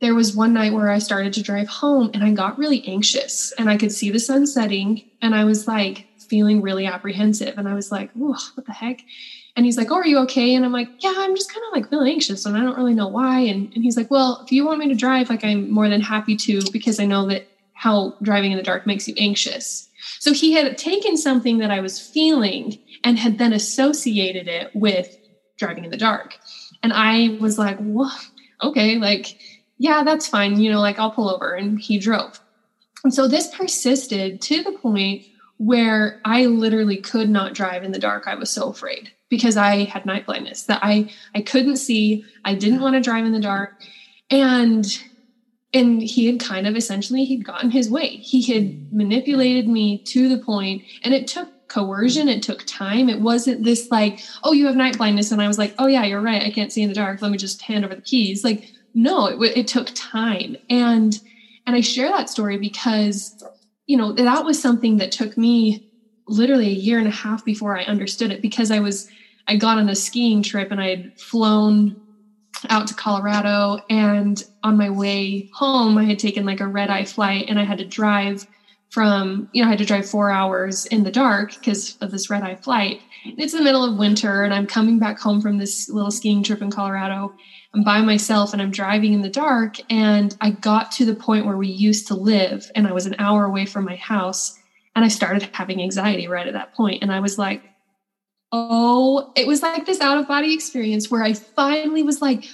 there 0.00 0.14
was 0.14 0.34
one 0.34 0.52
night 0.52 0.72
where 0.72 0.90
I 0.90 0.98
started 0.98 1.32
to 1.34 1.42
drive 1.42 1.68
home 1.68 2.10
and 2.12 2.22
I 2.22 2.32
got 2.32 2.58
really 2.58 2.86
anxious 2.86 3.52
and 3.58 3.70
I 3.70 3.76
could 3.76 3.92
see 3.92 4.10
the 4.10 4.18
sun 4.18 4.46
setting 4.46 5.08
and 5.22 5.34
I 5.34 5.44
was 5.44 5.66
like 5.66 6.06
feeling 6.28 6.62
really 6.62 6.86
apprehensive 6.86 7.58
and 7.58 7.68
I 7.68 7.74
was 7.74 7.92
like, 7.92 8.10
"Oh, 8.18 8.36
what 8.54 8.66
the 8.66 8.72
heck?" 8.72 9.00
And 9.56 9.64
he's 9.64 9.76
like, 9.76 9.90
"Oh, 9.90 9.96
are 9.96 10.06
you 10.06 10.18
okay?" 10.20 10.54
And 10.54 10.64
I'm 10.64 10.72
like, 10.72 10.88
"Yeah, 10.98 11.14
I'm 11.16 11.34
just 11.36 11.52
kind 11.52 11.64
of 11.66 11.72
like 11.72 11.90
feeling 11.90 12.12
anxious 12.12 12.46
and 12.46 12.56
I 12.56 12.60
don't 12.60 12.76
really 12.76 12.94
know 12.94 13.08
why." 13.08 13.40
And 13.40 13.72
and 13.74 13.84
he's 13.84 13.96
like, 13.96 14.10
"Well, 14.10 14.42
if 14.44 14.52
you 14.52 14.64
want 14.64 14.78
me 14.78 14.88
to 14.88 14.94
drive, 14.94 15.30
like 15.30 15.44
I'm 15.44 15.70
more 15.70 15.88
than 15.88 16.00
happy 16.00 16.36
to 16.36 16.60
because 16.72 17.00
I 17.00 17.06
know 17.06 17.26
that 17.28 17.46
how 17.74 18.16
driving 18.22 18.52
in 18.52 18.58
the 18.58 18.64
dark 18.64 18.86
makes 18.86 19.08
you 19.08 19.14
anxious." 19.18 19.88
So 20.20 20.32
he 20.32 20.52
had 20.52 20.78
taken 20.78 21.16
something 21.16 21.58
that 21.58 21.70
I 21.70 21.80
was 21.80 22.00
feeling 22.00 22.78
and 23.04 23.18
had 23.18 23.38
then 23.38 23.52
associated 23.52 24.48
it 24.48 24.70
with 24.74 25.16
driving 25.58 25.84
in 25.84 25.90
the 25.90 25.96
dark. 25.96 26.38
And 26.82 26.92
I 26.92 27.36
was 27.40 27.58
like, 27.58 27.76
well, 27.80 28.16
okay, 28.62 28.98
like, 28.98 29.38
yeah, 29.78 30.02
that's 30.02 30.26
fine. 30.26 30.60
You 30.60 30.72
know, 30.72 30.80
like 30.80 30.98
I'll 30.98 31.10
pull 31.10 31.30
over. 31.30 31.54
And 31.54 31.78
he 31.78 31.98
drove. 31.98 32.40
And 33.04 33.12
so 33.12 33.28
this 33.28 33.54
persisted 33.54 34.40
to 34.42 34.62
the 34.62 34.72
point 34.72 35.26
where 35.58 36.20
I 36.24 36.46
literally 36.46 36.96
could 36.96 37.30
not 37.30 37.54
drive 37.54 37.84
in 37.84 37.92
the 37.92 37.98
dark. 37.98 38.26
I 38.26 38.34
was 38.34 38.50
so 38.50 38.68
afraid 38.68 39.12
because 39.28 39.56
I 39.56 39.84
had 39.84 40.06
night 40.06 40.26
blindness 40.26 40.64
that 40.64 40.80
I 40.82 41.10
I 41.34 41.42
couldn't 41.42 41.76
see. 41.76 42.24
I 42.44 42.54
didn't 42.54 42.80
want 42.80 42.94
to 42.94 43.00
drive 43.00 43.24
in 43.24 43.32
the 43.32 43.40
dark. 43.40 43.82
And 44.30 44.86
and 45.72 46.02
he 46.02 46.26
had 46.26 46.40
kind 46.40 46.66
of 46.66 46.76
essentially 46.76 47.24
he'd 47.24 47.44
gotten 47.44 47.70
his 47.70 47.90
way. 47.90 48.08
He 48.08 48.42
had 48.42 48.92
manipulated 48.92 49.68
me 49.68 49.98
to 50.04 50.28
the 50.28 50.38
point 50.38 50.82
and 51.02 51.12
it 51.12 51.26
took 51.26 51.48
coercion. 51.68 52.28
It 52.28 52.42
took 52.42 52.64
time. 52.66 53.08
It 53.08 53.20
wasn't 53.20 53.64
this 53.64 53.90
like, 53.90 54.20
oh, 54.44 54.52
you 54.52 54.66
have 54.66 54.76
night 54.76 54.96
blindness. 54.96 55.32
And 55.32 55.42
I 55.42 55.48
was 55.48 55.58
like, 55.58 55.74
oh, 55.78 55.88
yeah, 55.88 56.04
you're 56.04 56.20
right. 56.20 56.42
I 56.42 56.50
can't 56.50 56.72
see 56.72 56.82
in 56.82 56.88
the 56.88 56.94
dark. 56.94 57.20
Let 57.20 57.32
me 57.32 57.38
just 57.38 57.62
hand 57.62 57.84
over 57.84 57.96
the 57.96 58.02
keys. 58.02 58.44
Like, 58.44 58.70
no, 58.94 59.26
it, 59.26 59.56
it 59.56 59.66
took 59.66 59.88
time. 59.94 60.56
And, 60.70 61.18
and 61.66 61.74
I 61.74 61.80
share 61.80 62.08
that 62.10 62.30
story 62.30 62.58
because, 62.58 63.42
you 63.86 63.96
know, 63.96 64.12
that 64.12 64.44
was 64.44 64.60
something 64.60 64.96
that 64.98 65.12
took 65.12 65.36
me 65.36 65.84
literally 66.26 66.68
a 66.68 66.70
year 66.70 66.98
and 66.98 67.08
a 67.08 67.12
half 67.12 67.44
before 67.44 67.76
I 67.76 67.84
understood 67.84 68.32
it 68.32 68.40
because 68.40 68.70
I 68.70 68.80
was, 68.80 69.08
I 69.46 69.56
got 69.56 69.78
on 69.78 69.88
a 69.88 69.94
skiing 69.94 70.42
trip 70.42 70.70
and 70.70 70.80
I 70.80 70.88
had 70.88 71.20
flown 71.20 72.00
out 72.70 72.86
to 72.88 72.94
Colorado. 72.94 73.78
And 73.90 74.42
on 74.62 74.76
my 74.76 74.88
way 74.90 75.50
home, 75.52 75.98
I 75.98 76.04
had 76.04 76.18
taken 76.18 76.46
like 76.46 76.60
a 76.60 76.66
red 76.66 76.90
eye 76.90 77.04
flight 77.04 77.46
and 77.48 77.58
I 77.58 77.64
had 77.64 77.78
to 77.78 77.84
drive 77.84 78.46
from, 78.90 79.48
you 79.52 79.62
know, 79.62 79.66
I 79.66 79.70
had 79.70 79.78
to 79.80 79.84
drive 79.84 80.08
four 80.08 80.30
hours 80.30 80.86
in 80.86 81.02
the 81.02 81.10
dark 81.10 81.54
because 81.54 81.96
of 82.00 82.10
this 82.10 82.30
red 82.30 82.42
eye 82.42 82.54
flight. 82.54 83.00
And 83.24 83.40
It's 83.40 83.52
the 83.52 83.60
middle 83.60 83.84
of 83.84 83.98
winter 83.98 84.44
and 84.44 84.54
I'm 84.54 84.66
coming 84.66 84.98
back 84.98 85.18
home 85.18 85.40
from 85.40 85.58
this 85.58 85.88
little 85.90 86.10
skiing 86.10 86.42
trip 86.42 86.62
in 86.62 86.70
Colorado. 86.70 87.34
I'm 87.74 87.82
by 87.82 88.00
myself 88.00 88.52
and 88.52 88.62
I'm 88.62 88.70
driving 88.70 89.12
in 89.12 89.22
the 89.22 89.28
dark. 89.28 89.76
And 89.90 90.36
I 90.40 90.50
got 90.50 90.92
to 90.92 91.04
the 91.04 91.14
point 91.14 91.46
where 91.46 91.56
we 91.56 91.68
used 91.68 92.06
to 92.08 92.14
live 92.14 92.70
and 92.74 92.86
I 92.86 92.92
was 92.92 93.06
an 93.06 93.16
hour 93.18 93.44
away 93.44 93.66
from 93.66 93.84
my 93.84 93.96
house. 93.96 94.58
And 94.96 95.04
I 95.04 95.08
started 95.08 95.48
having 95.52 95.82
anxiety 95.82 96.28
right 96.28 96.46
at 96.46 96.52
that 96.52 96.74
point. 96.74 97.02
And 97.02 97.12
I 97.12 97.20
was 97.20 97.36
like, 97.36 97.62
oh, 98.52 99.32
it 99.34 99.48
was 99.48 99.62
like 99.62 99.86
this 99.86 100.00
out 100.00 100.18
of 100.18 100.28
body 100.28 100.54
experience 100.54 101.10
where 101.10 101.24
I 101.24 101.32
finally 101.32 102.04
was 102.04 102.22
like, 102.22 102.44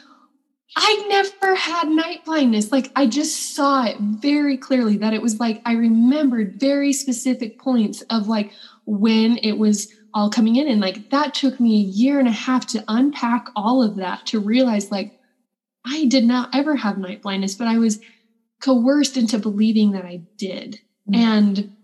I 0.76 1.06
never 1.08 1.54
had 1.54 1.88
night 1.88 2.24
blindness. 2.24 2.72
Like 2.72 2.90
I 2.96 3.06
just 3.06 3.54
saw 3.54 3.84
it 3.84 3.98
very 3.98 4.56
clearly 4.56 4.96
that 4.98 5.12
it 5.12 5.20
was 5.20 5.40
like 5.40 5.60
I 5.66 5.72
remembered 5.72 6.58
very 6.58 6.92
specific 6.92 7.58
points 7.58 8.02
of 8.02 8.28
like 8.28 8.52
when 8.86 9.38
it 9.38 9.58
was 9.58 9.92
all 10.14 10.30
coming 10.30 10.56
in. 10.56 10.68
And 10.68 10.80
like 10.80 11.10
that 11.10 11.34
took 11.34 11.60
me 11.60 11.76
a 11.76 11.84
year 11.84 12.18
and 12.18 12.28
a 12.28 12.32
half 12.32 12.66
to 12.68 12.84
unpack 12.88 13.48
all 13.56 13.82
of 13.82 13.96
that 13.96 14.26
to 14.26 14.40
realize 14.40 14.90
like 14.90 15.18
I 15.84 16.06
did 16.06 16.24
not 16.24 16.54
ever 16.54 16.76
have 16.76 16.98
night 16.98 17.22
blindness, 17.22 17.54
but 17.54 17.68
I 17.68 17.78
was 17.78 18.00
coerced 18.60 19.16
into 19.16 19.38
believing 19.38 19.92
that 19.92 20.04
I 20.04 20.22
did. 20.36 20.80
Mm-hmm. 21.08 21.14
And 21.14 21.76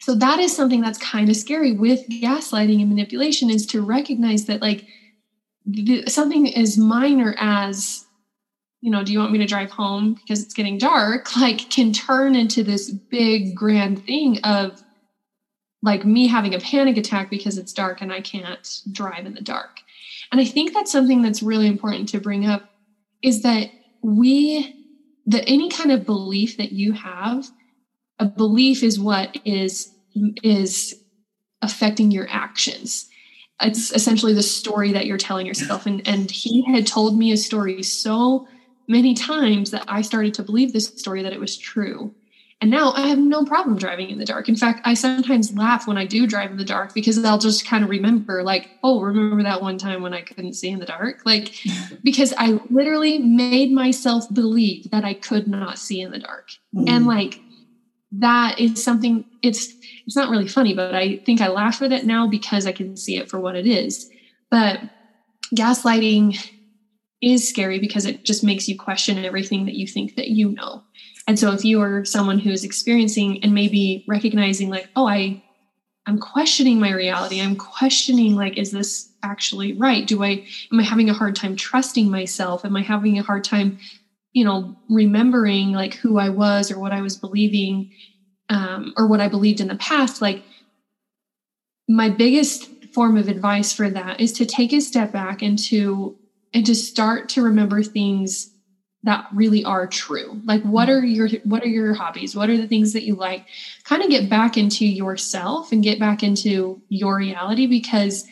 so 0.00 0.14
that 0.14 0.38
is 0.38 0.54
something 0.54 0.80
that's 0.80 0.98
kind 0.98 1.28
of 1.28 1.36
scary 1.36 1.72
with 1.72 2.08
gaslighting 2.08 2.80
and 2.80 2.88
manipulation 2.88 3.50
is 3.50 3.66
to 3.66 3.82
recognize 3.82 4.44
that 4.46 4.60
like 4.60 4.86
the, 5.66 6.06
something 6.06 6.54
as 6.54 6.78
minor 6.78 7.34
as 7.38 8.04
you 8.80 8.92
know, 8.92 9.02
do 9.02 9.12
you 9.12 9.18
want 9.18 9.32
me 9.32 9.38
to 9.38 9.46
drive 9.46 9.70
home 9.70 10.14
because 10.14 10.42
it's 10.42 10.54
getting 10.54 10.78
dark? 10.78 11.28
Like, 11.38 11.70
can 11.70 11.92
turn 11.92 12.34
into 12.34 12.62
this 12.62 12.90
big 12.90 13.54
grand 13.54 14.04
thing 14.04 14.38
of 14.44 14.82
like 15.82 16.04
me 16.04 16.26
having 16.26 16.54
a 16.54 16.58
panic 16.58 16.96
attack 16.96 17.30
because 17.30 17.58
it's 17.58 17.72
dark 17.72 18.00
and 18.00 18.12
I 18.12 18.20
can't 18.20 18.80
drive 18.90 19.26
in 19.26 19.34
the 19.34 19.40
dark. 19.40 19.80
And 20.32 20.40
I 20.40 20.44
think 20.44 20.74
that's 20.74 20.92
something 20.92 21.22
that's 21.22 21.42
really 21.42 21.66
important 21.66 22.08
to 22.10 22.20
bring 22.20 22.46
up 22.46 22.68
is 23.22 23.42
that 23.42 23.70
we, 24.02 24.74
that 25.26 25.44
any 25.48 25.68
kind 25.68 25.92
of 25.92 26.06
belief 26.06 26.56
that 26.56 26.72
you 26.72 26.92
have, 26.92 27.46
a 28.18 28.26
belief 28.26 28.82
is 28.82 28.98
what 28.98 29.36
is, 29.44 29.92
is 30.42 30.94
affecting 31.62 32.10
your 32.10 32.28
actions 32.30 33.08
it's 33.60 33.92
essentially 33.92 34.32
the 34.32 34.42
story 34.42 34.92
that 34.92 35.06
you're 35.06 35.18
telling 35.18 35.44
yourself 35.44 35.84
and 35.84 36.06
and 36.06 36.30
he 36.30 36.62
had 36.72 36.86
told 36.86 37.18
me 37.18 37.32
a 37.32 37.36
story 37.36 37.82
so 37.82 38.46
many 38.88 39.14
times 39.14 39.70
that 39.70 39.84
I 39.86 40.00
started 40.02 40.34
to 40.34 40.42
believe 40.42 40.72
this 40.72 40.86
story 40.86 41.22
that 41.22 41.32
it 41.32 41.40
was 41.40 41.56
true. 41.56 42.14
And 42.60 42.72
now 42.72 42.92
I 42.92 43.06
have 43.06 43.18
no 43.18 43.44
problem 43.44 43.76
driving 43.76 44.10
in 44.10 44.18
the 44.18 44.24
dark. 44.24 44.48
In 44.48 44.56
fact, 44.56 44.80
I 44.84 44.94
sometimes 44.94 45.54
laugh 45.54 45.86
when 45.86 45.96
I 45.96 46.06
do 46.06 46.26
drive 46.26 46.50
in 46.50 46.56
the 46.56 46.64
dark 46.64 46.92
because 46.92 47.22
I'll 47.24 47.38
just 47.38 47.64
kind 47.64 47.84
of 47.84 47.90
remember, 47.90 48.42
like, 48.42 48.70
oh, 48.82 49.00
remember 49.00 49.44
that 49.44 49.62
one 49.62 49.78
time 49.78 50.02
when 50.02 50.12
I 50.12 50.22
couldn't 50.22 50.54
see 50.54 50.68
in 50.68 50.80
the 50.80 50.86
dark? 50.86 51.20
Like, 51.24 51.54
because 52.02 52.34
I 52.36 52.58
literally 52.68 53.20
made 53.20 53.70
myself 53.70 54.24
believe 54.32 54.90
that 54.90 55.04
I 55.04 55.14
could 55.14 55.46
not 55.46 55.78
see 55.78 56.00
in 56.00 56.10
the 56.10 56.18
dark. 56.18 56.48
Mm. 56.74 56.88
And 56.88 57.06
like, 57.06 57.40
that 58.10 58.58
is 58.58 58.82
something, 58.82 59.24
it's, 59.40 59.72
it's 60.06 60.16
not 60.16 60.30
really 60.30 60.48
funny, 60.48 60.74
but 60.74 60.96
I 60.96 61.18
think 61.18 61.40
I 61.40 61.48
laugh 61.48 61.80
at 61.80 61.92
it 61.92 62.06
now 62.06 62.26
because 62.26 62.66
I 62.66 62.72
can 62.72 62.96
see 62.96 63.18
it 63.18 63.30
for 63.30 63.38
what 63.38 63.54
it 63.54 63.66
is. 63.66 64.10
But 64.50 64.80
gaslighting 65.54 66.36
is 67.22 67.48
scary 67.48 67.78
because 67.78 68.04
it 68.04 68.24
just 68.24 68.42
makes 68.42 68.68
you 68.68 68.76
question 68.76 69.24
everything 69.24 69.64
that 69.66 69.74
you 69.74 69.86
think 69.86 70.16
that 70.16 70.28
you 70.28 70.50
know. 70.50 70.82
And 71.28 71.38
so 71.38 71.52
if 71.52 71.62
you 71.62 71.82
are 71.82 72.06
someone 72.06 72.38
who 72.38 72.50
is 72.50 72.64
experiencing 72.64 73.44
and 73.44 73.52
maybe 73.54 74.04
recognizing 74.08 74.70
like, 74.70 74.88
oh, 74.96 75.06
I 75.06 75.44
I'm 76.06 76.18
questioning 76.18 76.80
my 76.80 76.90
reality. 76.90 77.38
I'm 77.38 77.54
questioning 77.54 78.34
like, 78.34 78.56
is 78.56 78.72
this 78.72 79.12
actually 79.22 79.74
right? 79.74 80.06
Do 80.06 80.24
I 80.24 80.46
am 80.72 80.80
I 80.80 80.82
having 80.82 81.10
a 81.10 81.14
hard 81.14 81.36
time 81.36 81.54
trusting 81.54 82.10
myself? 82.10 82.64
Am 82.64 82.74
I 82.74 82.80
having 82.80 83.18
a 83.18 83.22
hard 83.22 83.44
time, 83.44 83.78
you 84.32 84.42
know, 84.42 84.74
remembering 84.88 85.72
like 85.72 85.94
who 85.94 86.18
I 86.18 86.30
was 86.30 86.72
or 86.72 86.78
what 86.78 86.92
I 86.92 87.02
was 87.02 87.18
believing, 87.18 87.92
um, 88.48 88.94
or 88.96 89.06
what 89.06 89.20
I 89.20 89.28
believed 89.28 89.60
in 89.60 89.68
the 89.68 89.76
past? 89.76 90.22
Like 90.22 90.42
my 91.86 92.08
biggest 92.08 92.70
form 92.94 93.18
of 93.18 93.28
advice 93.28 93.70
for 93.74 93.90
that 93.90 94.18
is 94.18 94.32
to 94.32 94.46
take 94.46 94.72
a 94.72 94.80
step 94.80 95.12
back 95.12 95.42
and 95.42 95.58
to 95.64 96.16
and 96.54 96.64
to 96.64 96.74
start 96.74 97.28
to 97.30 97.42
remember 97.42 97.82
things 97.82 98.50
that 99.04 99.26
really 99.32 99.64
are 99.64 99.86
true 99.86 100.40
like 100.44 100.62
what 100.62 100.90
are 100.90 101.04
your 101.04 101.28
what 101.44 101.62
are 101.62 101.68
your 101.68 101.94
hobbies 101.94 102.34
what 102.34 102.50
are 102.50 102.56
the 102.56 102.66
things 102.66 102.92
that 102.92 103.04
you 103.04 103.14
like 103.14 103.46
kind 103.84 104.02
of 104.02 104.10
get 104.10 104.28
back 104.28 104.56
into 104.56 104.84
yourself 104.84 105.70
and 105.70 105.84
get 105.84 106.00
back 106.00 106.22
into 106.22 106.82
your 106.88 107.16
reality 107.16 107.66
because 107.66 108.26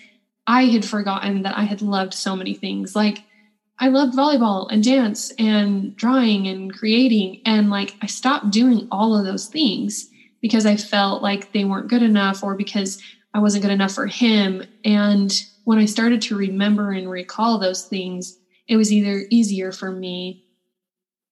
i 0.46 0.64
had 0.64 0.84
forgotten 0.84 1.42
that 1.42 1.56
i 1.56 1.62
had 1.62 1.82
loved 1.82 2.12
so 2.12 2.34
many 2.34 2.54
things 2.54 2.96
like 2.96 3.18
I 3.78 3.88
loved 3.88 4.14
volleyball 4.14 4.68
and 4.70 4.82
dance 4.82 5.32
and 5.38 5.94
drawing 5.96 6.46
and 6.48 6.72
creating. 6.72 7.42
And 7.44 7.68
like 7.68 7.94
I 8.00 8.06
stopped 8.06 8.50
doing 8.50 8.88
all 8.90 9.16
of 9.16 9.26
those 9.26 9.48
things 9.48 10.08
because 10.40 10.64
I 10.64 10.76
felt 10.76 11.22
like 11.22 11.52
they 11.52 11.64
weren't 11.64 11.88
good 11.88 12.02
enough 12.02 12.42
or 12.42 12.54
because 12.54 13.02
I 13.34 13.40
wasn't 13.40 13.62
good 13.62 13.72
enough 13.72 13.92
for 13.92 14.06
him. 14.06 14.62
And 14.84 15.32
when 15.64 15.78
I 15.78 15.84
started 15.84 16.22
to 16.22 16.36
remember 16.36 16.92
and 16.92 17.10
recall 17.10 17.58
those 17.58 17.84
things, 17.84 18.38
it 18.66 18.76
was 18.76 18.92
either 18.92 19.26
easier 19.30 19.72
for 19.72 19.90
me, 19.90 20.45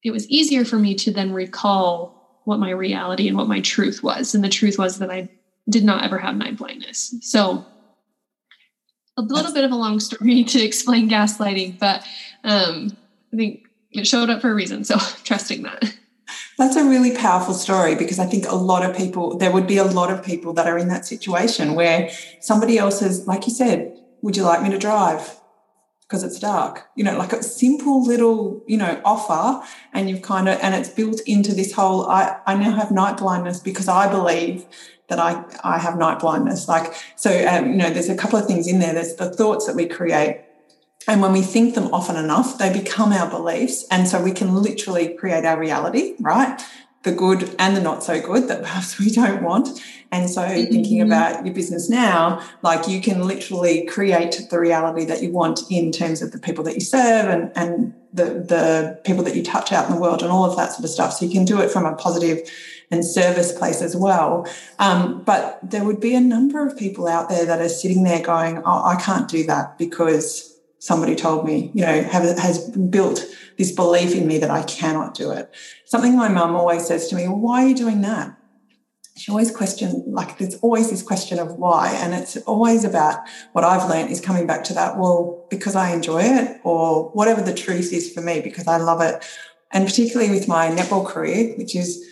it 0.05 0.11
was 0.11 0.29
easier 0.29 0.65
for 0.65 0.79
me 0.79 0.95
to 0.97 1.11
then 1.11 1.33
recall 1.33 2.41
what 2.45 2.61
my 2.61 2.71
reality 2.71 3.27
and 3.27 3.37
what 3.37 3.49
my 3.49 3.61
truth 3.61 4.03
was. 4.03 4.35
And 4.35 4.45
the 4.45 4.51
truth 4.51 4.79
was 4.79 4.99
that 4.99 5.11
I 5.11 5.31
did 5.69 5.83
not 5.83 6.05
ever 6.05 6.19
have 6.19 6.37
night 6.37 6.59
blindness. 6.59 7.15
So 7.23 7.65
a 9.17 9.23
little 9.23 9.53
bit 9.53 9.65
of 9.65 9.73
a 9.73 9.77
long 9.77 9.99
story 9.99 10.45
to 10.49 10.63
explain 10.63 11.09
gaslighting, 11.09 11.79
but 11.79 12.05
um, 12.45 12.97
I 13.33 13.37
think 13.37 13.63
it 13.91 14.07
showed 14.07 14.29
up 14.29 14.43
for 14.43 14.51
a 14.51 14.55
reason. 14.55 14.85
So 14.85 14.99
trusting 15.25 15.63
that. 15.63 15.97
That's 16.59 16.77
a 16.77 16.85
really 16.85 17.17
powerful 17.17 17.55
story 17.55 17.97
because 17.97 18.19
I 18.19 18.27
think 18.27 18.47
a 18.47 18.55
lot 18.55 18.89
of 18.89 18.97
people, 18.97 19.39
there 19.39 19.51
would 19.51 19.67
be 19.67 19.79
a 19.79 19.85
lot 19.85 20.13
of 20.13 20.25
people 20.25 20.53
that 20.53 20.67
are 20.67 20.79
in 20.79 20.89
that 20.89 21.07
situation 21.07 21.75
where 21.75 22.11
somebody 22.41 22.79
else 22.79 23.03
is, 23.03 23.27
like 23.27 23.47
you 23.47 23.53
said, 23.53 23.99
would 24.23 24.37
you 24.37 24.45
like 24.45 24.63
me 24.63 24.71
to 24.71 24.79
drive? 24.79 25.37
Because 26.07 26.23
it's 26.23 26.39
dark, 26.39 26.87
you 26.97 27.03
know, 27.03 27.17
like 27.17 27.33
a 27.33 27.43
simple 27.43 28.05
little, 28.05 28.63
you 28.67 28.77
know, 28.77 29.01
offer, 29.07 29.67
and 29.95 30.11
you've 30.11 30.21
kind 30.21 30.49
of, 30.49 30.59
and 30.61 30.75
it's 30.75 30.91
built 30.91 31.21
into 31.27 31.55
this 31.55 31.73
whole. 31.73 32.07
I, 32.07 32.39
I 32.47 32.55
now 32.55 32.73
have 32.73 32.91
night 32.91 33.17
blindness 33.17 33.59
because 33.59 33.89
I 33.89 34.11
believe 34.11 34.67
that 35.09 35.19
I, 35.19 35.45
I 35.65 35.79
have 35.79 35.97
night 35.97 36.19
blindness. 36.19 36.69
Like, 36.69 36.93
so, 37.17 37.31
um, 37.49 37.71
you 37.71 37.77
know, 37.77 37.91
there's 37.91 38.11
a 38.11 38.17
couple 38.17 38.39
of 38.39 38.47
things 38.47 38.67
in 38.67 38.81
there. 38.81 38.93
There's 38.93 39.15
the 39.15 39.31
thoughts 39.31 39.67
that 39.67 39.75
we 39.75 39.87
create 39.87 40.45
and 41.07 41.21
when 41.21 41.33
we 41.33 41.43
think 41.43 41.75
them 41.75 41.93
often 41.93 42.17
enough, 42.17 42.59
they 42.59 42.73
become 42.73 43.13
our 43.13 43.29
beliefs. 43.29 43.85
And 43.91 44.09
so 44.09 44.23
we 44.23 44.33
can 44.33 44.55
literally 44.55 45.15
create 45.15 45.45
our 45.45 45.59
reality, 45.59 46.15
right? 46.19 46.61
The 47.05 47.13
good 47.13 47.55
and 47.59 47.77
the 47.77 47.81
not 47.81 48.03
so 48.03 48.21
good 48.21 48.49
that 48.49 48.63
perhaps 48.63 48.99
we 48.99 49.11
don't 49.11 49.43
want. 49.43 49.81
And 50.11 50.31
so 50.31 50.43
mm-hmm. 50.43 50.71
thinking 50.71 51.01
about 51.01 51.45
your 51.45 51.55
business 51.55 51.91
now, 51.91 52.41
like 52.63 52.87
you 52.87 53.01
can 53.01 53.27
literally 53.27 53.85
create 53.87 54.41
the 54.49 54.61
reality 54.61 55.05
that 55.07 55.23
you 55.23 55.31
want 55.31 55.63
in 55.71 55.91
terms 55.91 56.23
of 56.23 56.31
the 56.31 56.39
people 56.39 56.63
that 56.65 56.75
you 56.75 56.81
serve 56.81 57.29
and, 57.29 57.51
and 57.57 57.95
the, 58.13 58.25
the 58.25 59.01
people 59.05 59.25
that 59.25 59.35
you 59.35 59.43
touch 59.43 59.73
out 59.73 59.89
in 59.89 59.95
the 59.95 60.01
world 60.01 60.23
and 60.23 60.31
all 60.31 60.45
of 60.45 60.57
that 60.57 60.73
sort 60.73 60.85
of 60.85 60.91
stuff. 60.91 61.15
So 61.15 61.27
you 61.27 61.33
can 61.33 61.45
do 61.45 61.61
it 61.61 61.71
from 61.71 61.85
a 61.85 61.97
positive 61.97 62.49
and 62.93 63.05
service 63.05 63.51
place 63.51 63.83
as 63.83 63.97
well. 63.97 64.47
Um, 64.79 65.23
but 65.25 65.59
there 65.63 65.85
would 65.85 66.01
be 66.01 66.15
a 66.15 66.21
number 66.21 66.65
of 66.65 66.77
people 66.79 67.09
out 67.09 67.29
there 67.29 67.45
that 67.45 67.61
are 67.61 67.69
sitting 67.69 68.05
there 68.05 68.23
going, 68.23 68.59
oh, 68.59 68.85
I 68.85 68.97
can't 69.01 69.29
do 69.29 69.45
that 69.47 69.79
because 69.79 70.57
somebody 70.79 71.17
told 71.17 71.45
me, 71.45 71.73
you 71.75 71.81
know, 71.81 72.03
have, 72.03 72.39
has 72.39 72.71
built 72.71 73.25
this 73.57 73.73
belief 73.73 74.15
in 74.15 74.27
me 74.27 74.39
that 74.39 74.51
I 74.51 74.63
cannot 74.63 75.15
do 75.15 75.31
it. 75.31 75.53
Something 75.85 76.17
my 76.17 76.29
mum 76.29 76.57
always 76.57 76.87
says 76.87 77.09
to 77.09 77.17
me, 77.17 77.29
well, 77.29 77.39
why 77.39 77.65
are 77.65 77.69
you 77.69 77.75
doing 77.75 78.01
that? 78.03 78.37
She 79.17 79.31
always 79.31 79.55
questions, 79.55 80.03
like 80.09 80.39
there's 80.39 80.57
always 80.57 80.91
this 80.91 81.03
question 81.03 81.39
of 81.39 81.57
why. 81.57 81.93
And 81.95 82.15
it's 82.15 82.37
always 82.39 82.85
about 82.85 83.21
what 83.53 83.63
I've 83.63 83.89
learned 83.89 84.11
is 84.11 84.21
coming 84.21 84.47
back 84.47 84.65
to 84.65 84.75
that, 84.75 84.99
well, 84.99 85.47
because 85.51 85.77
I 85.77 85.93
enjoy 85.93 86.23
it 86.23 86.61
or 86.65 87.11
whatever 87.11 87.41
the 87.41 87.55
truth 87.55 87.93
is 87.93 88.13
for 88.13 88.21
me, 88.21 88.41
because 88.41 88.67
I 88.67 88.79
love 88.79 89.01
it. 89.01 89.25
And 89.71 89.87
particularly 89.87 90.31
with 90.33 90.49
my 90.49 90.69
netball 90.69 91.07
career, 91.07 91.55
which 91.57 91.77
is 91.77 92.05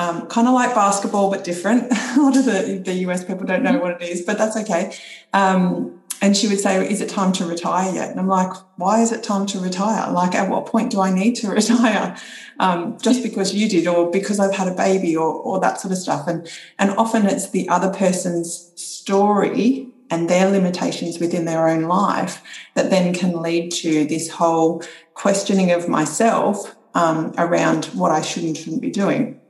um, 0.00 0.26
kind 0.28 0.48
of 0.48 0.54
like 0.54 0.74
basketball, 0.74 1.30
but 1.30 1.44
different. 1.44 1.92
a 2.16 2.20
lot 2.20 2.36
of 2.36 2.44
the, 2.44 2.80
the 2.84 2.94
US 3.06 3.24
people 3.24 3.44
don't 3.44 3.62
know 3.62 3.78
what 3.78 4.02
it 4.02 4.08
is, 4.08 4.22
but 4.22 4.36
that's 4.36 4.56
okay. 4.56 4.94
Um, 5.32 5.99
and 6.22 6.36
she 6.36 6.48
would 6.48 6.60
say, 6.60 6.88
Is 6.90 7.00
it 7.00 7.08
time 7.08 7.32
to 7.32 7.46
retire 7.46 7.92
yet? 7.94 8.10
And 8.10 8.20
I'm 8.20 8.28
like, 8.28 8.52
Why 8.76 9.00
is 9.00 9.12
it 9.12 9.22
time 9.22 9.46
to 9.46 9.60
retire? 9.60 10.10
Like, 10.12 10.34
at 10.34 10.48
what 10.50 10.66
point 10.66 10.90
do 10.90 11.00
I 11.00 11.12
need 11.12 11.34
to 11.36 11.48
retire? 11.50 12.16
Um, 12.58 12.98
just 13.00 13.22
because 13.22 13.54
you 13.54 13.68
did, 13.68 13.86
or 13.86 14.10
because 14.10 14.38
I've 14.38 14.54
had 14.54 14.68
a 14.68 14.74
baby, 14.74 15.16
or, 15.16 15.32
or 15.32 15.60
that 15.60 15.80
sort 15.80 15.92
of 15.92 15.98
stuff. 15.98 16.26
And, 16.26 16.50
and 16.78 16.90
often 16.92 17.26
it's 17.26 17.50
the 17.50 17.68
other 17.68 17.92
person's 17.92 18.72
story 18.76 19.88
and 20.10 20.28
their 20.28 20.50
limitations 20.50 21.18
within 21.18 21.44
their 21.44 21.68
own 21.68 21.82
life 21.84 22.42
that 22.74 22.90
then 22.90 23.14
can 23.14 23.40
lead 23.40 23.70
to 23.70 24.04
this 24.06 24.28
whole 24.28 24.82
questioning 25.14 25.70
of 25.70 25.88
myself 25.88 26.74
um, 26.94 27.32
around 27.38 27.86
what 27.86 28.10
I 28.10 28.20
should 28.20 28.42
and 28.42 28.56
shouldn't 28.56 28.82
be 28.82 28.90
doing. 28.90 29.40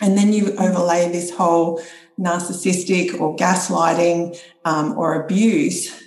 And 0.00 0.16
then 0.16 0.32
you 0.32 0.54
overlay 0.56 1.10
this 1.10 1.30
whole 1.30 1.82
narcissistic 2.18 3.20
or 3.20 3.34
gaslighting 3.36 4.38
um, 4.64 4.96
or 4.96 5.22
abuse 5.22 6.05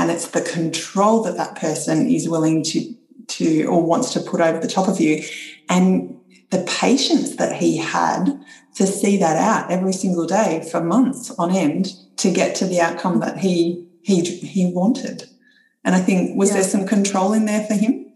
and 0.00 0.10
it's 0.10 0.28
the 0.28 0.40
control 0.40 1.22
that 1.24 1.36
that 1.36 1.56
person 1.56 2.08
is 2.08 2.26
willing 2.26 2.64
to 2.64 2.94
to 3.28 3.64
or 3.66 3.82
wants 3.82 4.14
to 4.14 4.20
put 4.20 4.40
over 4.40 4.58
the 4.58 4.66
top 4.66 4.88
of 4.88 4.98
you. 4.98 5.22
And 5.68 6.18
the 6.50 6.64
patience 6.66 7.36
that 7.36 7.54
he 7.54 7.76
had 7.76 8.42
to 8.76 8.86
see 8.86 9.18
that 9.18 9.36
out 9.36 9.70
every 9.70 9.92
single 9.92 10.26
day 10.26 10.66
for 10.70 10.80
months 10.80 11.30
on 11.32 11.54
end 11.54 11.92
to 12.16 12.32
get 12.32 12.56
to 12.56 12.66
the 12.66 12.80
outcome 12.80 13.20
that 13.20 13.38
he 13.38 13.86
he 14.02 14.22
he 14.22 14.72
wanted. 14.72 15.28
And 15.84 15.94
i 15.94 16.00
think 16.00 16.36
was 16.36 16.48
yeah. 16.48 16.54
there 16.54 16.64
some 16.64 16.86
control 16.86 17.34
in 17.34 17.44
there 17.44 17.66
for 17.66 17.74
him? 17.74 18.06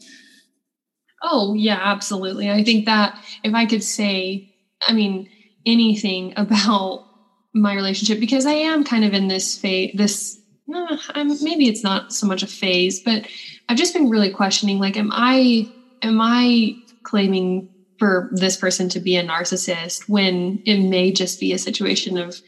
Oh 1.22 1.52
yeah 1.52 1.80
absolutely. 1.82 2.50
I 2.50 2.64
think 2.64 2.86
that 2.86 3.18
if 3.42 3.54
i 3.54 3.66
could 3.66 3.84
say 3.84 4.54
i 4.88 4.94
mean 4.94 5.28
anything 5.66 6.32
about 6.38 7.06
my 7.52 7.74
relationship 7.74 8.20
because 8.20 8.46
i 8.46 8.54
am 8.54 8.84
kind 8.84 9.04
of 9.04 9.12
in 9.12 9.28
this 9.28 9.56
phase 9.56 9.94
this 9.94 10.40
no, 10.66 10.98
I'm, 11.14 11.28
maybe 11.42 11.68
it's 11.68 11.84
not 11.84 12.12
so 12.12 12.26
much 12.26 12.42
a 12.42 12.46
phase, 12.46 13.00
but 13.00 13.26
I've 13.68 13.76
just 13.76 13.94
been 13.94 14.08
really 14.08 14.30
questioning 14.30 14.78
like, 14.78 14.96
am 14.96 15.10
I, 15.12 15.68
am 16.02 16.20
I 16.20 16.74
claiming 17.02 17.68
for 17.98 18.30
this 18.32 18.56
person 18.56 18.88
to 18.90 19.00
be 19.00 19.16
a 19.16 19.24
narcissist 19.24 20.08
when 20.08 20.62
it 20.66 20.80
may 20.80 21.12
just 21.12 21.38
be 21.38 21.52
a 21.52 21.58
situation 21.58 22.18
of 22.18 22.40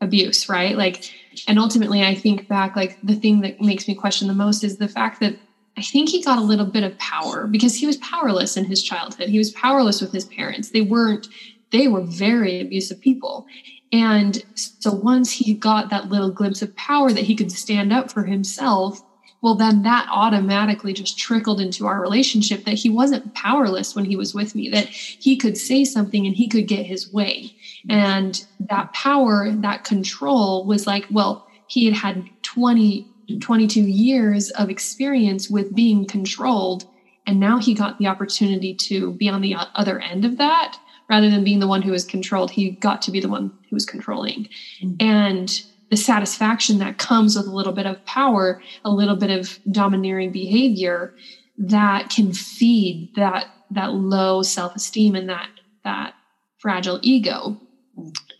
abuse, 0.00 0.48
right? 0.48 0.76
Like, 0.76 1.10
and 1.48 1.58
ultimately, 1.58 2.02
I 2.02 2.14
think 2.14 2.48
back, 2.48 2.76
like, 2.76 2.98
the 3.02 3.14
thing 3.14 3.40
that 3.42 3.60
makes 3.60 3.86
me 3.88 3.94
question 3.94 4.28
the 4.28 4.34
most 4.34 4.64
is 4.64 4.78
the 4.78 4.88
fact 4.88 5.20
that 5.20 5.36
I 5.76 5.82
think 5.82 6.08
he 6.08 6.22
got 6.22 6.38
a 6.38 6.42
little 6.42 6.66
bit 6.66 6.84
of 6.84 6.96
power 6.98 7.46
because 7.46 7.74
he 7.74 7.86
was 7.86 7.98
powerless 7.98 8.56
in 8.56 8.64
his 8.64 8.82
childhood. 8.82 9.28
He 9.28 9.38
was 9.38 9.50
powerless 9.50 10.00
with 10.00 10.12
his 10.12 10.24
parents. 10.24 10.70
They 10.70 10.80
weren't, 10.80 11.28
they 11.70 11.88
were 11.88 12.02
very 12.02 12.60
abusive 12.60 13.00
people. 13.00 13.46
And 13.92 14.42
so 14.54 14.92
once 14.92 15.30
he 15.30 15.54
got 15.54 15.90
that 15.90 16.08
little 16.08 16.30
glimpse 16.30 16.62
of 16.62 16.74
power 16.76 17.12
that 17.12 17.24
he 17.24 17.36
could 17.36 17.52
stand 17.52 17.92
up 17.92 18.10
for 18.10 18.24
himself, 18.24 19.02
well, 19.42 19.54
then 19.54 19.82
that 19.82 20.08
automatically 20.10 20.92
just 20.92 21.18
trickled 21.18 21.60
into 21.60 21.86
our 21.86 22.00
relationship 22.00 22.64
that 22.64 22.74
he 22.74 22.90
wasn't 22.90 23.34
powerless 23.34 23.94
when 23.94 24.04
he 24.04 24.16
was 24.16 24.34
with 24.34 24.54
me, 24.54 24.68
that 24.70 24.88
he 24.88 25.36
could 25.36 25.56
say 25.56 25.84
something 25.84 26.26
and 26.26 26.34
he 26.34 26.48
could 26.48 26.66
get 26.66 26.86
his 26.86 27.12
way. 27.12 27.54
And 27.88 28.44
that 28.60 28.92
power, 28.92 29.52
that 29.52 29.84
control 29.84 30.64
was 30.64 30.86
like, 30.86 31.06
well, 31.10 31.46
he 31.68 31.84
had 31.84 31.94
had 31.94 32.28
20, 32.42 33.06
22 33.40 33.82
years 33.82 34.50
of 34.52 34.70
experience 34.70 35.48
with 35.48 35.74
being 35.74 36.06
controlled. 36.06 36.86
And 37.26 37.38
now 37.38 37.58
he 37.58 37.74
got 37.74 37.98
the 37.98 38.06
opportunity 38.06 38.74
to 38.74 39.12
be 39.12 39.28
on 39.28 39.42
the 39.42 39.54
other 39.74 40.00
end 40.00 40.24
of 40.24 40.38
that 40.38 40.78
rather 41.08 41.30
than 41.30 41.44
being 41.44 41.60
the 41.60 41.68
one 41.68 41.82
who 41.82 41.92
was 41.92 42.04
controlled, 42.04 42.50
he 42.50 42.70
got 42.70 43.02
to 43.02 43.10
be 43.10 43.20
the 43.20 43.28
one 43.28 43.52
who 43.68 43.76
was 43.76 43.86
controlling. 43.86 44.48
Mm-hmm. 44.82 44.94
And 45.00 45.62
the 45.90 45.96
satisfaction 45.96 46.78
that 46.78 46.98
comes 46.98 47.36
with 47.36 47.46
a 47.46 47.54
little 47.54 47.72
bit 47.72 47.86
of 47.86 48.04
power, 48.06 48.60
a 48.84 48.90
little 48.90 49.16
bit 49.16 49.30
of 49.30 49.58
domineering 49.70 50.32
behavior 50.32 51.14
that 51.58 52.10
can 52.10 52.32
feed 52.32 53.12
that 53.16 53.46
that 53.70 53.92
low 53.92 54.42
self-esteem 54.42 55.14
and 55.14 55.28
that 55.28 55.48
that 55.84 56.14
fragile 56.58 56.98
ego. 57.02 57.60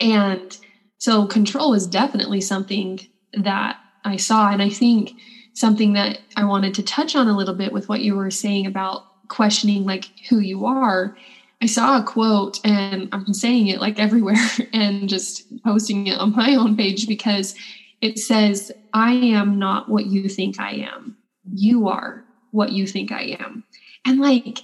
And 0.00 0.56
so 0.98 1.26
control 1.26 1.74
is 1.74 1.86
definitely 1.86 2.40
something 2.40 3.00
that 3.32 3.78
I 4.04 4.16
saw 4.16 4.50
and 4.50 4.62
I 4.62 4.70
think 4.70 5.12
something 5.54 5.94
that 5.94 6.18
I 6.36 6.44
wanted 6.44 6.74
to 6.74 6.82
touch 6.82 7.16
on 7.16 7.28
a 7.28 7.36
little 7.36 7.54
bit 7.54 7.72
with 7.72 7.88
what 7.88 8.02
you 8.02 8.14
were 8.14 8.30
saying 8.30 8.66
about 8.66 9.02
questioning 9.28 9.84
like 9.84 10.10
who 10.28 10.38
you 10.38 10.66
are 10.66 11.16
I 11.62 11.66
saw 11.66 11.98
a 11.98 12.04
quote 12.04 12.60
and 12.64 13.08
I'm 13.12 13.32
saying 13.32 13.68
it 13.68 13.80
like 13.80 13.98
everywhere 13.98 14.36
and 14.72 15.08
just 15.08 15.44
posting 15.64 16.06
it 16.06 16.18
on 16.18 16.34
my 16.34 16.54
own 16.54 16.76
page 16.76 17.08
because 17.08 17.54
it 18.00 18.18
says, 18.18 18.72
I 18.92 19.12
am 19.12 19.58
not 19.58 19.88
what 19.88 20.06
you 20.06 20.28
think 20.28 20.60
I 20.60 20.72
am. 20.72 21.16
You 21.50 21.88
are 21.88 22.24
what 22.50 22.72
you 22.72 22.86
think 22.86 23.10
I 23.10 23.36
am. 23.40 23.64
And 24.04 24.20
like, 24.20 24.60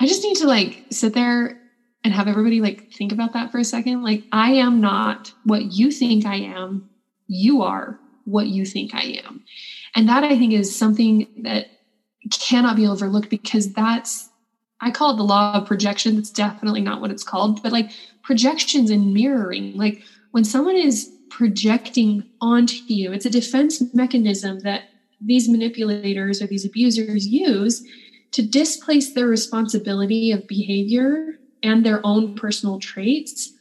I 0.00 0.06
just 0.06 0.22
need 0.22 0.36
to 0.38 0.46
like 0.46 0.84
sit 0.90 1.14
there 1.14 1.60
and 2.04 2.12
have 2.12 2.28
everybody 2.28 2.60
like 2.60 2.92
think 2.92 3.12
about 3.12 3.32
that 3.32 3.50
for 3.50 3.58
a 3.58 3.64
second. 3.64 4.02
Like, 4.02 4.24
I 4.30 4.52
am 4.52 4.80
not 4.80 5.32
what 5.44 5.72
you 5.72 5.90
think 5.90 6.26
I 6.26 6.36
am. 6.36 6.88
You 7.26 7.62
are 7.62 7.98
what 8.24 8.46
you 8.46 8.64
think 8.64 8.94
I 8.94 9.22
am. 9.26 9.44
And 9.94 10.08
that 10.08 10.22
I 10.22 10.38
think 10.38 10.52
is 10.52 10.76
something 10.76 11.26
that 11.42 11.66
cannot 12.30 12.76
be 12.76 12.86
overlooked 12.86 13.30
because 13.30 13.72
that's 13.72 14.27
I 14.80 14.90
call 14.90 15.12
it 15.12 15.16
the 15.16 15.24
law 15.24 15.54
of 15.54 15.66
projection. 15.66 16.16
That's 16.16 16.30
definitely 16.30 16.80
not 16.80 17.00
what 17.00 17.10
it's 17.10 17.24
called, 17.24 17.62
but 17.62 17.72
like 17.72 17.90
projections 18.22 18.90
and 18.90 19.12
mirroring. 19.12 19.76
Like 19.76 20.02
when 20.30 20.44
someone 20.44 20.76
is 20.76 21.10
projecting 21.30 22.24
onto 22.40 22.76
you, 22.86 23.12
it's 23.12 23.26
a 23.26 23.30
defense 23.30 23.82
mechanism 23.94 24.60
that 24.60 24.84
these 25.20 25.48
manipulators 25.48 26.40
or 26.40 26.46
these 26.46 26.64
abusers 26.64 27.26
use 27.26 27.84
to 28.32 28.42
displace 28.42 29.14
their 29.14 29.26
responsibility 29.26 30.30
of 30.30 30.46
behavior 30.46 31.38
and 31.62 31.84
their 31.84 32.00
own 32.04 32.34
personal 32.34 32.78
traits 32.78 33.52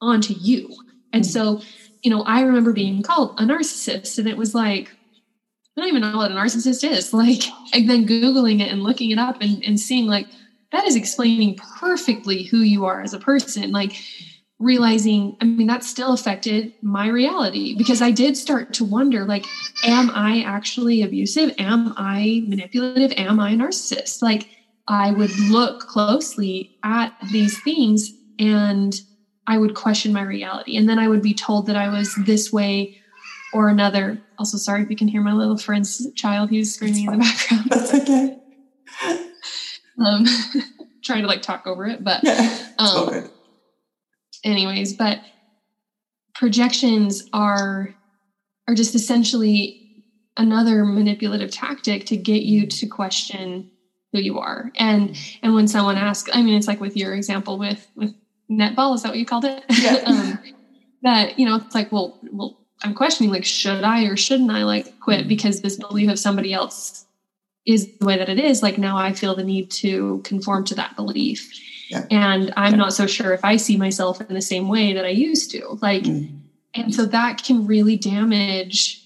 onto 0.00 0.34
you. 0.34 0.74
And 1.12 1.24
mm-hmm. 1.24 1.30
so, 1.30 1.62
you 2.02 2.10
know, 2.10 2.22
I 2.22 2.42
remember 2.42 2.72
being 2.72 3.02
called 3.02 3.38
a 3.38 3.44
narcissist, 3.44 4.18
and 4.18 4.28
it 4.28 4.36
was 4.36 4.54
like, 4.54 4.94
I 5.76 5.80
don't 5.80 5.88
even 5.88 6.02
know 6.02 6.16
what 6.16 6.32
a 6.32 6.34
narcissist 6.34 6.88
is. 6.88 7.12
Like, 7.20 7.42
and 7.72 7.88
then 7.88 8.06
Googling 8.06 8.60
it 8.60 8.70
and 8.70 8.82
looking 8.82 9.10
it 9.10 9.18
up 9.18 9.40
and, 9.40 9.64
and 9.64 9.78
seeing, 9.78 10.06
like, 10.06 10.26
that 10.72 10.86
is 10.86 10.96
explaining 10.96 11.56
perfectly 11.56 12.44
who 12.44 12.58
you 12.58 12.84
are 12.84 13.02
as 13.02 13.14
a 13.14 13.18
person. 13.18 13.72
Like, 13.72 13.96
realizing, 14.60 15.36
I 15.40 15.46
mean, 15.46 15.66
that 15.68 15.82
still 15.82 16.12
affected 16.12 16.74
my 16.82 17.08
reality 17.08 17.76
because 17.76 18.02
I 18.02 18.10
did 18.10 18.36
start 18.36 18.74
to 18.74 18.84
wonder, 18.84 19.24
like, 19.24 19.46
am 19.84 20.10
I 20.10 20.42
actually 20.42 21.02
abusive? 21.02 21.54
Am 21.58 21.94
I 21.96 22.44
manipulative? 22.46 23.12
Am 23.16 23.40
I 23.40 23.52
a 23.52 23.56
narcissist? 23.56 24.22
Like, 24.22 24.48
I 24.86 25.12
would 25.12 25.36
look 25.38 25.80
closely 25.80 26.76
at 26.84 27.14
these 27.32 27.60
things 27.62 28.12
and 28.38 29.00
I 29.46 29.56
would 29.56 29.74
question 29.74 30.12
my 30.12 30.22
reality. 30.22 30.76
And 30.76 30.88
then 30.88 30.98
I 30.98 31.08
would 31.08 31.22
be 31.22 31.34
told 31.34 31.66
that 31.66 31.76
I 31.76 31.88
was 31.88 32.14
this 32.26 32.52
way 32.52 33.00
or 33.52 33.68
another. 33.68 34.20
Also, 34.40 34.56
sorry 34.56 34.82
if 34.82 34.88
you 34.88 34.96
can 34.96 35.06
hear 35.06 35.20
my 35.20 35.34
little 35.34 35.58
friend's 35.58 36.10
child. 36.14 36.48
He's 36.48 36.74
screaming 36.74 37.04
in 37.04 37.12
the 37.12 37.18
background. 37.18 37.66
That's 37.68 37.92
okay. 37.92 38.38
um, 40.02 40.24
trying 41.04 41.20
to 41.20 41.28
like 41.28 41.42
talk 41.42 41.66
over 41.66 41.84
it, 41.84 42.02
but 42.02 42.24
yeah, 42.24 42.68
um, 42.78 43.28
anyways, 44.42 44.94
but 44.94 45.20
projections 46.34 47.28
are 47.34 47.94
are 48.66 48.74
just 48.74 48.94
essentially 48.94 50.06
another 50.38 50.86
manipulative 50.86 51.50
tactic 51.50 52.06
to 52.06 52.16
get 52.16 52.42
you 52.42 52.66
to 52.66 52.86
question 52.86 53.70
who 54.14 54.20
you 54.20 54.38
are. 54.38 54.72
And 54.76 55.18
and 55.42 55.54
when 55.54 55.68
someone 55.68 55.98
asks, 55.98 56.30
I 56.32 56.40
mean, 56.40 56.54
it's 56.54 56.66
like 56.66 56.80
with 56.80 56.96
your 56.96 57.12
example 57.12 57.58
with 57.58 57.86
with 57.94 58.14
netball 58.50 58.94
is 58.94 59.02
that 59.02 59.10
what 59.10 59.18
you 59.18 59.26
called 59.26 59.44
it 59.44 59.62
yeah. 59.68 59.96
um, 60.06 60.38
that 61.02 61.38
you 61.38 61.46
know 61.46 61.56
it's 61.56 61.74
like 61.74 61.92
well 61.92 62.18
well 62.32 62.59
i'm 62.82 62.94
questioning 62.94 63.30
like 63.30 63.44
should 63.44 63.84
i 63.84 64.04
or 64.04 64.16
shouldn't 64.16 64.50
i 64.50 64.64
like 64.64 64.98
quit 65.00 65.20
mm-hmm. 65.20 65.28
because 65.28 65.60
this 65.60 65.76
belief 65.76 66.10
of 66.10 66.18
somebody 66.18 66.52
else 66.52 67.06
is 67.66 67.96
the 67.98 68.06
way 68.06 68.16
that 68.16 68.28
it 68.28 68.38
is 68.38 68.62
like 68.62 68.78
now 68.78 68.96
i 68.96 69.12
feel 69.12 69.34
the 69.34 69.44
need 69.44 69.70
to 69.70 70.20
conform 70.24 70.64
to 70.64 70.74
that 70.74 70.94
belief 70.96 71.52
yeah. 71.90 72.04
and 72.10 72.52
i'm 72.56 72.72
yeah. 72.72 72.78
not 72.78 72.92
so 72.92 73.06
sure 73.06 73.32
if 73.32 73.44
i 73.44 73.56
see 73.56 73.76
myself 73.76 74.20
in 74.20 74.34
the 74.34 74.42
same 74.42 74.68
way 74.68 74.92
that 74.92 75.04
i 75.04 75.08
used 75.08 75.50
to 75.50 75.78
like 75.82 76.04
mm. 76.04 76.30
and 76.74 76.94
so 76.94 77.04
that 77.06 77.42
can 77.42 77.66
really 77.66 77.96
damage 77.96 78.96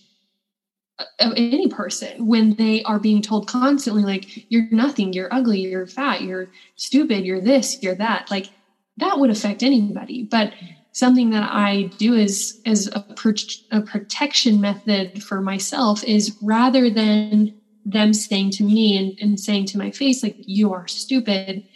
any 1.20 1.66
person 1.66 2.28
when 2.28 2.54
they 2.54 2.80
are 2.84 3.00
being 3.00 3.20
told 3.20 3.48
constantly 3.48 4.04
like 4.04 4.50
you're 4.50 4.68
nothing 4.70 5.12
you're 5.12 5.32
ugly 5.34 5.58
you're 5.60 5.88
fat 5.88 6.22
you're 6.22 6.48
stupid 6.76 7.24
you're 7.24 7.40
this 7.40 7.82
you're 7.82 7.96
that 7.96 8.30
like 8.30 8.48
that 8.98 9.18
would 9.18 9.30
affect 9.30 9.62
anybody. 9.62 10.22
But 10.22 10.52
something 10.94 11.30
that 11.30 11.50
I 11.52 11.90
do 11.98 12.14
is 12.14 12.60
as 12.64 12.86
a, 12.86 13.04
a 13.72 13.80
protection 13.82 14.60
method 14.60 15.22
for 15.22 15.42
myself 15.42 16.04
is 16.04 16.36
rather 16.40 16.88
than 16.88 17.60
them 17.84 18.14
saying 18.14 18.52
to 18.52 18.62
me 18.62 18.96
and, 18.96 19.18
and 19.20 19.38
saying 19.38 19.66
to 19.66 19.78
my 19.78 19.90
face, 19.90 20.22
like, 20.22 20.36
you 20.38 20.72
are 20.72 20.86
stupid, 20.86 21.66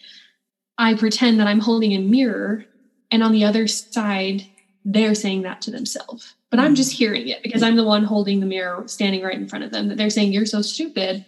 I 0.79 0.95
pretend 0.95 1.41
that 1.41 1.49
I'm 1.49 1.59
holding 1.59 1.95
a 1.95 1.99
mirror. 1.99 2.65
And 3.11 3.25
on 3.25 3.33
the 3.33 3.45
other 3.45 3.67
side, 3.67 4.47
they're 4.85 5.17
saying 5.17 5.43
that 5.43 5.61
to 5.63 5.73
themselves. 5.73 6.35
But 6.51 6.61
I'm 6.61 6.77
just 6.77 6.93
hearing 6.93 7.27
it 7.27 7.43
because 7.43 7.63
I'm 7.63 7.77
the 7.77 7.85
one 7.85 8.05
holding 8.05 8.39
the 8.39 8.47
mirror 8.47 8.85
standing 8.87 9.23
right 9.23 9.37
in 9.37 9.49
front 9.49 9.65
of 9.65 9.73
them 9.73 9.89
that 9.89 9.99
they're 9.99 10.09
saying, 10.09 10.33
You're 10.33 10.47
so 10.47 10.63
stupid. 10.63 11.27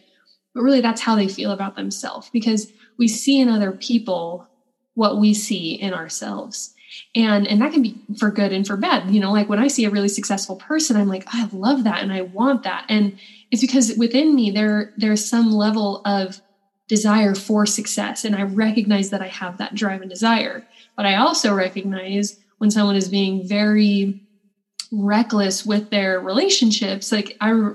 But 0.54 0.62
really, 0.62 0.80
that's 0.80 1.02
how 1.02 1.14
they 1.14 1.28
feel 1.28 1.50
about 1.50 1.76
themselves 1.76 2.30
because 2.30 2.72
we 2.96 3.06
see 3.06 3.38
in 3.38 3.48
other 3.48 3.72
people 3.72 4.46
what 4.94 5.18
we 5.18 5.34
see 5.34 5.74
in 5.74 5.92
ourselves 5.92 6.74
and 7.14 7.46
and 7.46 7.60
that 7.60 7.72
can 7.72 7.82
be 7.82 7.96
for 8.18 8.30
good 8.30 8.52
and 8.52 8.66
for 8.66 8.76
bad. 8.76 9.10
You 9.10 9.20
know 9.20 9.32
like 9.32 9.48
when 9.48 9.58
i 9.58 9.68
see 9.68 9.84
a 9.84 9.90
really 9.90 10.08
successful 10.08 10.56
person 10.56 10.96
i'm 10.96 11.08
like 11.08 11.24
i 11.28 11.48
love 11.52 11.84
that 11.84 12.02
and 12.02 12.12
i 12.12 12.22
want 12.22 12.62
that. 12.64 12.84
And 12.88 13.18
it's 13.50 13.60
because 13.60 13.92
within 13.96 14.34
me 14.34 14.50
there 14.50 14.92
there's 14.96 15.28
some 15.28 15.50
level 15.50 16.02
of 16.04 16.40
desire 16.88 17.34
for 17.34 17.66
success. 17.66 18.24
And 18.24 18.34
i 18.36 18.42
recognize 18.42 19.10
that 19.10 19.22
i 19.22 19.28
have 19.28 19.58
that 19.58 19.74
drive 19.74 20.00
and 20.00 20.10
desire. 20.10 20.64
But 20.96 21.06
i 21.06 21.16
also 21.16 21.54
recognize 21.54 22.38
when 22.58 22.70
someone 22.70 22.96
is 22.96 23.08
being 23.08 23.46
very 23.46 24.20
reckless 24.92 25.64
with 25.64 25.88
their 25.90 26.18
relationships 26.18 27.12
like 27.12 27.36
i 27.40 27.52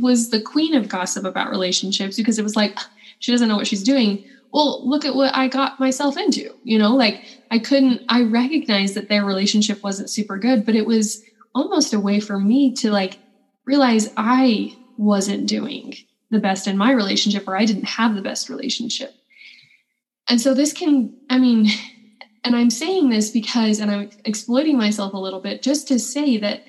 was 0.00 0.30
the 0.30 0.40
queen 0.40 0.74
of 0.74 0.88
gossip 0.88 1.24
about 1.24 1.50
relationships 1.50 2.16
because 2.16 2.38
it 2.38 2.42
was 2.42 2.56
like 2.56 2.78
she 3.18 3.32
doesn't 3.32 3.48
know 3.48 3.56
what 3.56 3.66
she's 3.66 3.82
doing 3.82 4.24
well, 4.54 4.88
look 4.88 5.04
at 5.04 5.16
what 5.16 5.34
I 5.34 5.48
got 5.48 5.80
myself 5.80 6.16
into. 6.16 6.54
You 6.62 6.78
know, 6.78 6.94
like 6.94 7.24
I 7.50 7.58
couldn't, 7.58 8.02
I 8.08 8.22
recognized 8.22 8.94
that 8.94 9.08
their 9.08 9.24
relationship 9.24 9.82
wasn't 9.82 10.08
super 10.08 10.38
good, 10.38 10.64
but 10.64 10.76
it 10.76 10.86
was 10.86 11.24
almost 11.56 11.92
a 11.92 11.98
way 11.98 12.20
for 12.20 12.38
me 12.38 12.72
to 12.76 12.92
like 12.92 13.18
realize 13.64 14.12
I 14.16 14.76
wasn't 14.96 15.48
doing 15.48 15.94
the 16.30 16.38
best 16.38 16.68
in 16.68 16.78
my 16.78 16.92
relationship 16.92 17.48
or 17.48 17.56
I 17.56 17.64
didn't 17.64 17.88
have 17.88 18.14
the 18.14 18.22
best 18.22 18.48
relationship. 18.48 19.12
And 20.28 20.40
so 20.40 20.54
this 20.54 20.72
can, 20.72 21.12
I 21.28 21.40
mean, 21.40 21.66
and 22.44 22.54
I'm 22.54 22.70
saying 22.70 23.08
this 23.08 23.32
because, 23.32 23.80
and 23.80 23.90
I'm 23.90 24.10
exploiting 24.24 24.78
myself 24.78 25.14
a 25.14 25.18
little 25.18 25.40
bit 25.40 25.62
just 25.62 25.88
to 25.88 25.98
say 25.98 26.36
that 26.38 26.62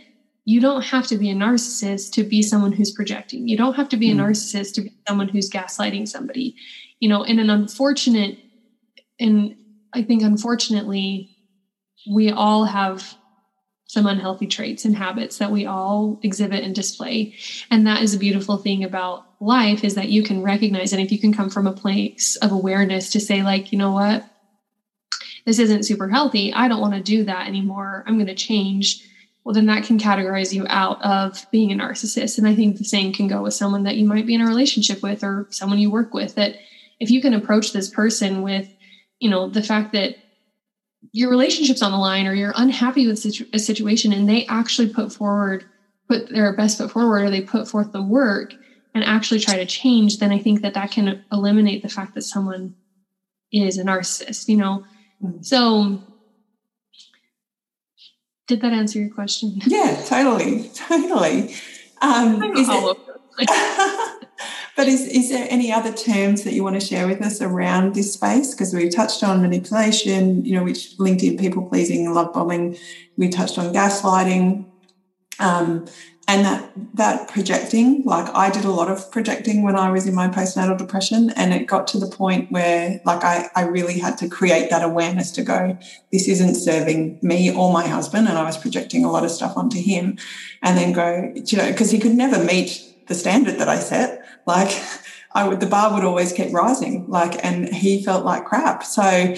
you 0.43 0.59
don't 0.59 0.86
have 0.86 1.05
to 1.07 1.19
be 1.19 1.29
a 1.29 1.36
narcissist 1.36 2.13
to 2.13 2.23
be 2.23 2.41
someone 2.41 2.71
who's 2.71 2.91
projecting. 2.91 3.47
You 3.47 3.57
don't 3.57 3.75
have 3.75 3.89
to 3.89 3.97
be 3.97 4.09
a 4.09 4.15
mm. 4.15 4.21
narcissist 4.21 4.73
to 4.73 4.81
be 4.81 4.93
someone 5.07 5.27
who's 5.27 5.51
gaslighting 5.51 6.07
somebody 6.07 6.55
you 6.99 7.09
know, 7.09 7.23
in 7.23 7.39
an 7.39 7.49
unfortunate, 7.49 8.37
and 9.19 9.55
I 9.93 10.03
think 10.03 10.23
unfortunately, 10.23 11.35
we 12.09 12.31
all 12.31 12.65
have 12.65 13.15
some 13.87 14.07
unhealthy 14.07 14.47
traits 14.47 14.83
and 14.83 14.95
habits 14.95 15.37
that 15.37 15.51
we 15.51 15.65
all 15.65 16.19
exhibit 16.23 16.63
and 16.63 16.73
display. 16.73 17.35
And 17.69 17.85
that 17.85 18.01
is 18.01 18.13
a 18.13 18.19
beautiful 18.19 18.57
thing 18.57 18.83
about 18.83 19.25
life 19.39 19.83
is 19.83 19.95
that 19.95 20.09
you 20.09 20.23
can 20.23 20.41
recognize 20.41 20.91
and 20.91 21.01
if 21.01 21.11
you 21.11 21.19
can 21.19 21.33
come 21.33 21.49
from 21.49 21.67
a 21.67 21.71
place 21.71 22.35
of 22.37 22.51
awareness 22.51 23.11
to 23.11 23.19
say, 23.19 23.43
like, 23.43 23.71
you 23.71 23.77
know 23.77 23.91
what, 23.91 24.25
this 25.45 25.59
isn't 25.59 25.85
super 25.85 26.09
healthy. 26.09 26.51
I 26.51 26.67
don't 26.67 26.81
want 26.81 26.95
to 26.95 27.01
do 27.01 27.23
that 27.25 27.47
anymore. 27.47 28.03
I'm 28.07 28.15
going 28.15 28.25
to 28.27 28.35
change. 28.35 29.01
Well, 29.43 29.53
then 29.53 29.67
that 29.67 29.83
can 29.83 29.99
categorize 29.99 30.51
you 30.51 30.65
out 30.67 31.01
of 31.03 31.45
being 31.51 31.71
a 31.71 31.75
narcissist. 31.75 32.39
And 32.39 32.47
I 32.47 32.55
think 32.55 32.77
the 32.77 32.83
same 32.83 33.13
can 33.13 33.27
go 33.27 33.43
with 33.43 33.53
someone 33.53 33.83
that 33.83 33.95
you 33.95 34.05
might 34.05 34.25
be 34.25 34.33
in 34.33 34.41
a 34.41 34.47
relationship 34.47 35.03
with 35.03 35.23
or 35.23 35.47
someone 35.51 35.77
you 35.77 35.91
work 35.91 36.13
with 36.13 36.33
that 36.35 36.55
if 36.99 37.09
you 37.09 37.21
can 37.21 37.33
approach 37.33 37.73
this 37.73 37.89
person 37.89 38.41
with 38.41 38.67
you 39.19 39.29
know 39.29 39.49
the 39.49 39.63
fact 39.63 39.93
that 39.93 40.15
your 41.11 41.29
relationship's 41.29 41.81
on 41.81 41.91
the 41.91 41.97
line 41.97 42.27
or 42.27 42.33
you're 42.33 42.53
unhappy 42.55 43.07
with 43.07 43.19
situ- 43.19 43.47
a 43.53 43.59
situation 43.59 44.11
and 44.11 44.27
they 44.27 44.45
actually 44.47 44.89
put 44.89 45.11
forward 45.11 45.65
put 46.09 46.29
their 46.29 46.55
best 46.55 46.77
foot 46.77 46.91
forward 46.91 47.23
or 47.23 47.29
they 47.29 47.41
put 47.41 47.67
forth 47.67 47.91
the 47.91 48.01
work 48.01 48.53
and 48.93 49.03
actually 49.03 49.39
try 49.39 49.55
to 49.55 49.65
change 49.65 50.19
then 50.19 50.31
i 50.31 50.39
think 50.39 50.61
that 50.61 50.73
that 50.73 50.91
can 50.91 51.23
eliminate 51.31 51.81
the 51.81 51.89
fact 51.89 52.15
that 52.15 52.23
someone 52.23 52.75
is 53.51 53.77
a 53.77 53.83
narcissist 53.83 54.47
you 54.47 54.57
know? 54.57 54.83
Mm-hmm. 55.23 55.41
so 55.41 56.01
did 58.47 58.61
that 58.61 58.73
answer 58.73 58.99
your 58.99 59.09
question? 59.09 59.59
Yeah 59.65 60.03
totally 60.05 60.69
totally. 60.75 61.55
Um, 62.01 62.43
is 62.55 62.67
it, 62.69 62.97
But 64.76 64.88
is, 64.88 65.07
is 65.07 65.30
there 65.30 65.47
any 65.49 65.71
other 65.71 65.93
terms 65.93 66.43
that 66.43 66.53
you 66.53 66.63
want 66.63 66.80
to 66.80 66.86
share 66.86 67.07
with 67.07 67.21
us 67.21 67.41
around 67.41 67.95
this 67.95 68.13
space? 68.13 68.53
Because 68.53 68.73
we've 68.73 68.93
touched 68.93 69.23
on 69.23 69.41
manipulation, 69.41 70.43
you 70.43 70.55
know, 70.55 70.63
which 70.63 70.99
linked 70.99 71.23
in 71.23 71.38
people 71.38 71.63
pleasing, 71.63 72.13
love 72.13 72.34
bombing. 72.34 72.78
We 73.17 73.30
touched 73.30 73.57
on 73.57 73.73
gaslighting. 73.73 74.65
Um, 75.39 75.86
and 76.28 76.43
that 76.43 76.71
that 76.95 77.30
projecting 77.30 78.03
like 78.03 78.34
i 78.34 78.49
did 78.49 78.65
a 78.65 78.71
lot 78.71 78.89
of 78.89 79.11
projecting 79.11 79.63
when 79.63 79.76
i 79.76 79.91
was 79.91 80.07
in 80.07 80.15
my 80.15 80.28
postnatal 80.28 80.78
depression 80.78 81.30
and 81.36 81.53
it 81.53 81.67
got 81.67 81.88
to 81.88 81.99
the 81.99 82.07
point 82.07 82.51
where 82.51 82.99
like 83.05 83.23
i, 83.23 83.49
I 83.55 83.63
really 83.63 83.99
had 83.99 84.17
to 84.19 84.30
create 84.30 84.69
that 84.69 84.84
awareness 84.84 85.32
to 85.32 85.43
go 85.43 85.78
this 86.11 86.28
isn't 86.28 86.55
serving 86.55 87.19
me 87.21 87.53
or 87.53 87.71
my 87.71 87.88
husband 87.88 88.28
and 88.28 88.38
i 88.38 88.43
was 88.43 88.57
projecting 88.57 89.05
a 89.05 89.11
lot 89.11 89.23
of 89.23 89.32
stuff 89.32 89.55
onto 89.55 89.80
him 89.80 90.17
and 90.63 90.78
then 90.78 90.93
go 90.93 91.32
you 91.36 91.57
know 91.57 91.71
because 91.71 91.91
he 91.91 91.99
could 91.99 92.15
never 92.15 92.43
meet 92.43 92.82
the 93.07 93.15
standard 93.15 93.59
that 93.59 93.69
i 93.69 93.78
set 93.78 94.24
like 94.45 94.81
I 95.35 95.47
would, 95.47 95.59
the 95.59 95.65
bar 95.65 95.93
would 95.93 96.05
always 96.05 96.31
keep 96.31 96.53
rising, 96.53 97.09
like, 97.09 97.43
and 97.43 97.67
he 97.73 98.01
felt 98.01 98.23
like 98.23 98.45
crap. 98.45 98.83
So 98.83 99.35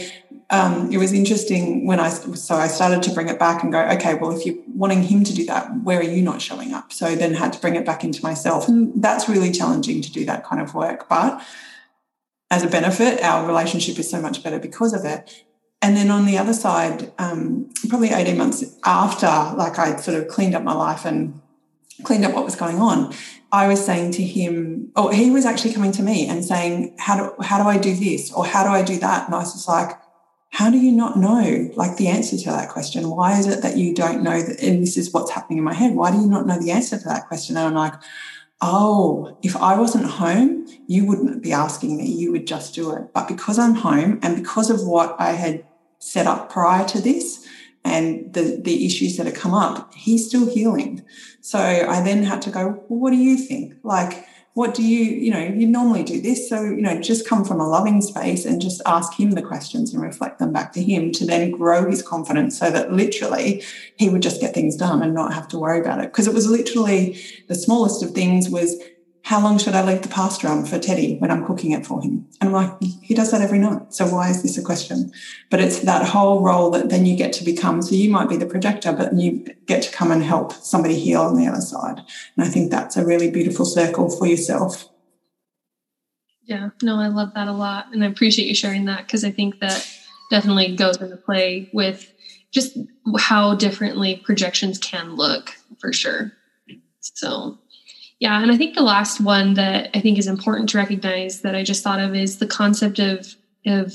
um, 0.51 0.91
it 0.91 0.97
was 0.97 1.11
interesting 1.11 1.87
when 1.87 1.99
I, 1.99 2.09
so 2.09 2.55
I 2.55 2.67
started 2.67 3.01
to 3.03 3.11
bring 3.11 3.29
it 3.29 3.39
back 3.39 3.63
and 3.63 3.71
go, 3.71 3.81
okay, 3.81 4.13
well, 4.13 4.37
if 4.37 4.45
you're 4.45 4.55
wanting 4.67 5.01
him 5.01 5.23
to 5.23 5.33
do 5.33 5.45
that, 5.47 5.83
where 5.83 5.99
are 5.99 6.03
you 6.03 6.21
not 6.21 6.41
showing 6.41 6.71
up? 6.73 6.93
So 6.93 7.15
then 7.15 7.33
had 7.33 7.51
to 7.53 7.59
bring 7.59 7.75
it 7.75 7.85
back 7.85 8.03
into 8.03 8.21
myself. 8.21 8.67
And 8.67 9.01
that's 9.01 9.27
really 9.27 9.51
challenging 9.51 10.01
to 10.03 10.11
do 10.11 10.23
that 10.25 10.45
kind 10.45 10.61
of 10.61 10.75
work. 10.75 11.09
But 11.09 11.41
as 12.51 12.63
a 12.63 12.69
benefit, 12.69 13.21
our 13.23 13.47
relationship 13.47 13.97
is 13.97 14.09
so 14.09 14.21
much 14.21 14.43
better 14.43 14.59
because 14.59 14.93
of 14.93 15.03
it. 15.03 15.45
And 15.81 15.97
then 15.97 16.09
on 16.11 16.25
the 16.25 16.37
other 16.37 16.53
side, 16.53 17.11
um, 17.17 17.69
probably 17.89 18.09
18 18.09 18.37
months 18.37 18.63
after, 18.85 19.27
like 19.57 19.77
I'd 19.77 19.99
sort 19.99 20.17
of 20.17 20.27
cleaned 20.27 20.55
up 20.55 20.63
my 20.63 20.73
life 20.73 21.05
and 21.05 21.41
cleaned 22.03 22.25
up 22.25 22.33
what 22.33 22.45
was 22.45 22.55
going 22.55 22.79
on, 22.79 23.13
I 23.51 23.67
was 23.67 23.85
saying 23.85 24.11
to 24.13 24.23
him, 24.23 24.91
or 24.95 25.13
he 25.13 25.31
was 25.31 25.45
actually 25.45 25.73
coming 25.73 25.91
to 25.93 26.03
me 26.03 26.27
and 26.27 26.43
saying, 26.43 26.95
How 26.99 27.17
do 27.17 27.43
how 27.43 27.61
do 27.61 27.69
I 27.69 27.77
do 27.77 27.95
this? 27.95 28.31
Or 28.33 28.45
how 28.45 28.63
do 28.63 28.69
I 28.69 28.81
do 28.83 28.97
that? 28.99 29.25
And 29.25 29.35
I 29.35 29.39
was 29.39 29.53
just 29.53 29.67
like, 29.67 29.91
how 30.51 30.69
do 30.69 30.77
you 30.77 30.91
not 30.91 31.17
know 31.17 31.69
like 31.75 31.97
the 31.97 32.07
answer 32.07 32.37
to 32.37 32.49
that 32.49 32.69
question? 32.69 33.09
Why 33.09 33.37
is 33.37 33.47
it 33.47 33.61
that 33.61 33.77
you 33.77 33.93
don't 33.93 34.23
know 34.23 34.41
that? 34.41 34.61
And 34.61 34.81
this 34.81 34.97
is 34.97 35.13
what's 35.13 35.31
happening 35.31 35.59
in 35.59 35.63
my 35.63 35.73
head. 35.73 35.93
Why 35.93 36.11
do 36.11 36.17
you 36.17 36.27
not 36.27 36.47
know 36.47 36.59
the 36.59 36.71
answer 36.71 36.97
to 36.97 37.07
that 37.09 37.27
question? 37.27 37.57
And 37.57 37.67
I'm 37.67 37.73
like, 37.75 37.93
oh, 38.61 39.37
if 39.43 39.55
I 39.55 39.77
wasn't 39.77 40.05
home, 40.05 40.65
you 40.87 41.05
wouldn't 41.05 41.43
be 41.43 41.53
asking 41.53 41.97
me. 41.97 42.07
You 42.07 42.31
would 42.31 42.47
just 42.47 42.73
do 42.73 42.91
it. 42.91 43.13
But 43.13 43.27
because 43.27 43.59
I'm 43.59 43.75
home 43.75 44.19
and 44.23 44.35
because 44.35 44.69
of 44.69 44.85
what 44.87 45.15
I 45.19 45.33
had 45.33 45.65
set 45.99 46.27
up 46.27 46.49
prior 46.49 46.87
to 46.87 47.01
this 47.01 47.46
and 47.87 48.33
the, 48.33 48.59
the 48.61 48.85
issues 48.85 49.17
that 49.17 49.25
have 49.25 49.35
come 49.35 49.53
up, 49.53 49.93
he's 49.93 50.27
still 50.27 50.47
healing. 50.47 51.03
So 51.41 51.59
I 51.59 52.01
then 52.01 52.23
had 52.23 52.41
to 52.43 52.49
go, 52.49 52.83
well, 52.87 52.99
what 52.99 53.11
do 53.11 53.17
you 53.17 53.37
think? 53.37 53.75
Like, 53.83 54.25
what 54.57 54.73
do 54.73 54.81
you, 54.83 55.03
you 55.03 55.29
know, 55.29 55.39
you 55.39 55.67
normally 55.67 56.01
do 56.03 56.19
this. 56.19 56.49
So, 56.49 56.63
you 56.63 56.81
know, 56.81 56.99
just 56.99 57.27
come 57.27 57.45
from 57.45 57.59
a 57.59 57.67
loving 57.67 58.01
space 58.01 58.43
and 58.43 58.59
just 58.59 58.81
ask 58.87 59.13
him 59.13 59.31
the 59.31 59.41
questions 59.43 59.93
and 59.93 60.01
reflect 60.01 60.39
them 60.39 60.51
back 60.51 60.73
to 60.73 60.81
him 60.81 61.11
to 61.11 61.27
then 61.27 61.51
grow 61.51 61.87
his 61.87 62.01
confidence 62.01 62.57
so 62.57 62.71
that 62.71 62.91
literally 62.91 63.63
he 63.97 64.09
would 64.09 64.23
just 64.23 64.41
get 64.41 64.55
things 64.55 64.75
done 64.75 65.03
and 65.03 65.13
not 65.13 65.31
have 65.31 65.47
to 65.49 65.59
worry 65.59 65.79
about 65.79 65.99
it. 65.99 66.11
Because 66.11 66.27
it 66.27 66.33
was 66.33 66.49
literally 66.49 67.21
the 67.47 67.53
smallest 67.53 68.01
of 68.01 68.11
things 68.11 68.49
was 68.49 68.81
how 69.27 69.41
long 69.41 69.57
should 69.57 69.75
I 69.75 69.83
leave 69.83 70.03
the 70.03 70.07
pasta 70.07 70.47
on 70.47 70.65
for 70.65 70.79
Teddy 70.79 71.17
when 71.17 71.29
I'm 71.29 71.45
cooking 71.45 71.71
it 71.71 71.85
for 71.85 72.01
him? 72.01 72.25
And 72.39 72.47
I'm 72.47 72.53
like, 72.53 72.81
he 72.81 73.13
does 73.13 73.29
that 73.31 73.41
every 73.41 73.59
night. 73.59 73.93
So 73.93 74.07
why 74.07 74.29
is 74.29 74.41
this 74.41 74.57
a 74.57 74.63
question? 74.63 75.11
But 75.49 75.59
it's 75.59 75.79
that 75.79 76.07
whole 76.07 76.41
role 76.41 76.71
that 76.71 76.87
then 76.87 77.05
you 77.05 77.17
get 77.17 77.33
to 77.33 77.43
become. 77.43 77.81
So 77.81 77.93
you 77.93 78.09
might 78.09 78.29
be 78.29 78.37
the 78.37 78.45
projector, 78.45 78.93
but 78.93 79.13
you 79.15 79.45
get 79.65 79.83
to 79.83 79.91
come 79.91 80.11
and 80.11 80.23
help 80.23 80.53
somebody 80.53 80.97
heal 80.97 81.23
on 81.23 81.35
the 81.35 81.45
other 81.45 81.59
side. 81.59 81.97
And 82.37 82.45
I 82.45 82.47
think 82.47 82.71
that's 82.71 82.95
a 82.95 83.05
really 83.05 83.29
beautiful 83.29 83.65
circle 83.65 84.09
for 84.09 84.25
yourself. 84.25 84.87
Yeah, 86.45 86.69
no, 86.81 86.95
I 86.95 87.09
love 87.09 87.33
that 87.33 87.49
a 87.49 87.51
lot. 87.51 87.87
And 87.91 88.05
I 88.05 88.07
appreciate 88.07 88.47
you 88.47 88.55
sharing 88.55 88.85
that 88.85 89.07
because 89.07 89.25
I 89.25 89.31
think 89.31 89.59
that 89.59 89.85
definitely 90.31 90.73
goes 90.77 91.01
into 91.01 91.17
play 91.17 91.69
with 91.73 92.13
just 92.51 92.77
how 93.17 93.55
differently 93.55 94.21
projections 94.23 94.77
can 94.77 95.17
look 95.17 95.51
for 95.81 95.91
sure. 95.91 96.31
So 97.01 97.57
yeah, 98.19 98.41
and 98.41 98.51
I 98.51 98.57
think 98.57 98.75
the 98.75 98.83
last 98.83 99.21
one 99.21 99.53
that 99.55 99.91
I 99.93 100.01
think 100.01 100.17
is 100.17 100.27
important 100.27 100.69
to 100.69 100.77
recognize 100.77 101.41
that 101.41 101.55
I 101.55 101.63
just 101.63 101.83
thought 101.83 101.99
of 101.99 102.15
is 102.15 102.39
the 102.39 102.47
concept 102.47 102.99
of 102.99 103.35
of 103.65 103.93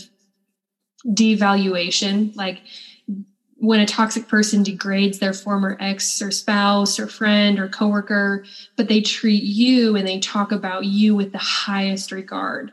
devaluation. 1.07 2.35
Like 2.37 2.63
when 3.57 3.81
a 3.81 3.87
toxic 3.87 4.29
person 4.29 4.63
degrades 4.63 5.19
their 5.19 5.33
former 5.33 5.77
ex 5.81 6.23
or 6.23 6.31
spouse 6.31 6.99
or 6.99 7.07
friend 7.07 7.59
or 7.59 7.69
coworker, 7.69 8.45
but 8.77 8.89
they 8.89 9.01
treat 9.01 9.43
you 9.43 9.97
and 9.97 10.07
they 10.07 10.21
talk 10.21 10.53
about 10.53 10.85
you 10.85 11.15
with 11.15 11.33
the 11.33 11.39
highest 11.39 12.13
regard. 12.13 12.73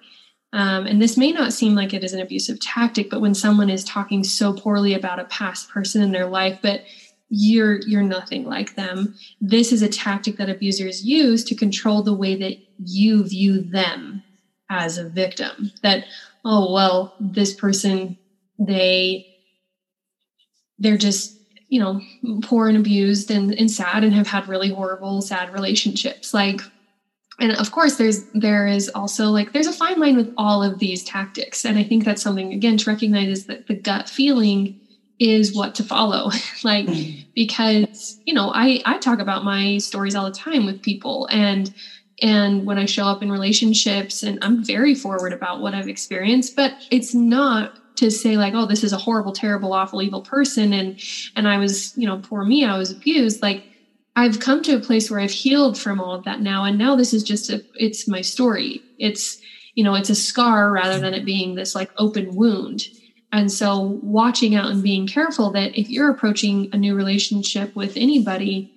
Um, 0.52 0.88
and 0.88 1.00
this 1.00 1.16
may 1.16 1.32
not 1.32 1.54
seem 1.54 1.76
like 1.76 1.94
it 1.94 2.04
is 2.04 2.14
an 2.14 2.22
abusive 2.22 2.60
tactic, 2.60 3.10
but 3.10 3.22
when 3.22 3.36
someone 3.36 3.70
is 3.70 3.84
talking 3.84 4.24
so 4.24 4.52
poorly 4.52 4.96
about 4.96 5.20
a 5.20 5.26
past 5.26 5.70
person 5.70 6.02
in 6.02 6.12
their 6.12 6.26
life, 6.26 6.58
but 6.62 6.82
you're 7.30 7.80
you're 7.82 8.02
nothing 8.04 8.46
like 8.46 8.76
them. 8.76 9.16
This 9.40 9.72
is 9.72 9.82
a 9.82 9.90
tactic 9.90 10.38
that 10.38 10.50
abusers 10.50 11.06
use 11.06 11.44
to 11.46 11.56
control 11.56 12.02
the 12.02 12.14
way 12.14 12.36
that 12.36 12.58
you 12.84 13.24
view 13.24 13.62
them 13.62 14.24
as 14.70 14.98
a 14.98 15.08
victim. 15.08 15.72
That 15.84 16.06
oh 16.44 16.74
well 16.74 17.16
this 17.20 17.54
person 17.54 18.18
they 18.58 19.28
they're 20.80 20.98
just 20.98 21.38
you 21.70 21.80
know 21.80 22.02
poor 22.42 22.68
and 22.68 22.78
abused 22.78 23.30
and, 23.30 23.54
and 23.54 23.70
sad 23.70 24.04
and 24.04 24.14
have 24.14 24.28
had 24.28 24.48
really 24.48 24.70
horrible 24.70 25.22
sad 25.22 25.54
relationships. 25.54 26.34
Like 26.34 26.62
and 27.40 27.52
of 27.52 27.72
course 27.72 27.98
there's 27.98 28.24
there 28.34 28.66
is 28.66 28.90
also 28.90 29.28
like 29.28 29.54
there's 29.54 29.68
a 29.68 29.74
fine 29.74 30.00
line 30.00 30.18
with 30.18 30.34
all 30.36 30.64
of 30.64 30.80
these 30.80 31.04
tactics. 31.04 31.64
And 31.64 31.78
i 31.78 31.84
think 31.84 32.06
that's 32.06 32.24
something 32.24 32.54
again 32.54 32.78
to 32.78 32.90
recognize 32.90 33.30
is 33.30 33.46
that 33.46 33.68
the 33.68 33.76
gut 33.76 34.10
feeling 34.10 34.80
is 35.20 35.56
what 35.56 35.76
to 35.76 35.84
follow. 35.84 36.32
Like. 36.64 36.88
Because 37.40 38.20
you 38.26 38.34
know 38.34 38.52
i 38.54 38.82
i 38.86 38.98
talk 38.98 39.20
about 39.20 39.46
my 39.46 39.78
stories 39.78 40.14
all 40.14 40.26
the 40.26 40.32
time 40.32 40.66
with 40.66 40.82
people 40.82 41.26
and 41.32 41.74
and 42.22 42.66
when 42.66 42.78
i 42.78 42.84
show 42.86 43.06
up 43.06 43.24
in 43.24 43.32
relationships 43.32 44.24
and 44.24 44.38
i'm 44.42 44.62
very 44.62 44.94
forward 44.94 45.32
about 45.32 45.62
what 45.62 45.74
i've 45.74 45.88
experienced 45.88 46.54
but 46.54 46.74
it's 46.92 47.16
not 47.16 47.80
to 47.96 48.12
say 48.12 48.36
like 48.36 48.54
oh 48.54 48.66
this 48.66 48.84
is 48.84 48.92
a 48.92 48.98
horrible 48.98 49.32
terrible 49.32 49.72
awful 49.72 50.02
evil 50.02 50.20
person 50.20 50.74
and 50.74 51.00
and 51.38 51.48
i 51.48 51.58
was 51.58 51.94
you 51.96 52.06
know 52.06 52.18
poor 52.18 52.44
me 52.44 52.66
i 52.66 52.78
was 52.78 52.92
abused. 52.92 53.42
Like 53.42 53.64
i've 54.18 54.42
come 54.42 54.62
to 54.64 54.76
a 54.76 54.82
place 54.82 55.10
where 55.10 55.22
i've 55.22 55.32
healed 55.32 55.78
from 55.80 56.02
all 56.02 56.14
of 56.14 56.26
that 56.26 56.42
now 56.42 56.66
and 56.66 56.78
now 56.78 56.94
this 56.94 57.14
is 57.14 57.24
just 57.24 57.50
a 57.50 57.64
it's 57.76 58.06
my 58.06 58.20
story. 58.20 58.84
It's 58.98 59.40
you 59.76 59.84
know 59.86 59.96
it's 59.96 60.10
a 60.10 60.16
scar 60.16 60.74
rather 60.74 61.00
than 61.00 61.14
it 61.14 61.24
being 61.24 61.56
this 61.56 61.74
like 61.74 61.90
open 61.98 62.36
wound 62.36 62.84
and 63.32 63.52
so, 63.52 64.00
watching 64.02 64.56
out 64.56 64.72
and 64.72 64.82
being 64.82 65.08
careful 65.08 65.52
that 65.52 65.80
if 65.80 65.90
you're 65.90 66.10
approaching 66.10 66.70
a 66.74 66.78
new 66.78 66.96
relationship 66.96 67.76
with 67.76 67.96
anybody, 67.96 68.74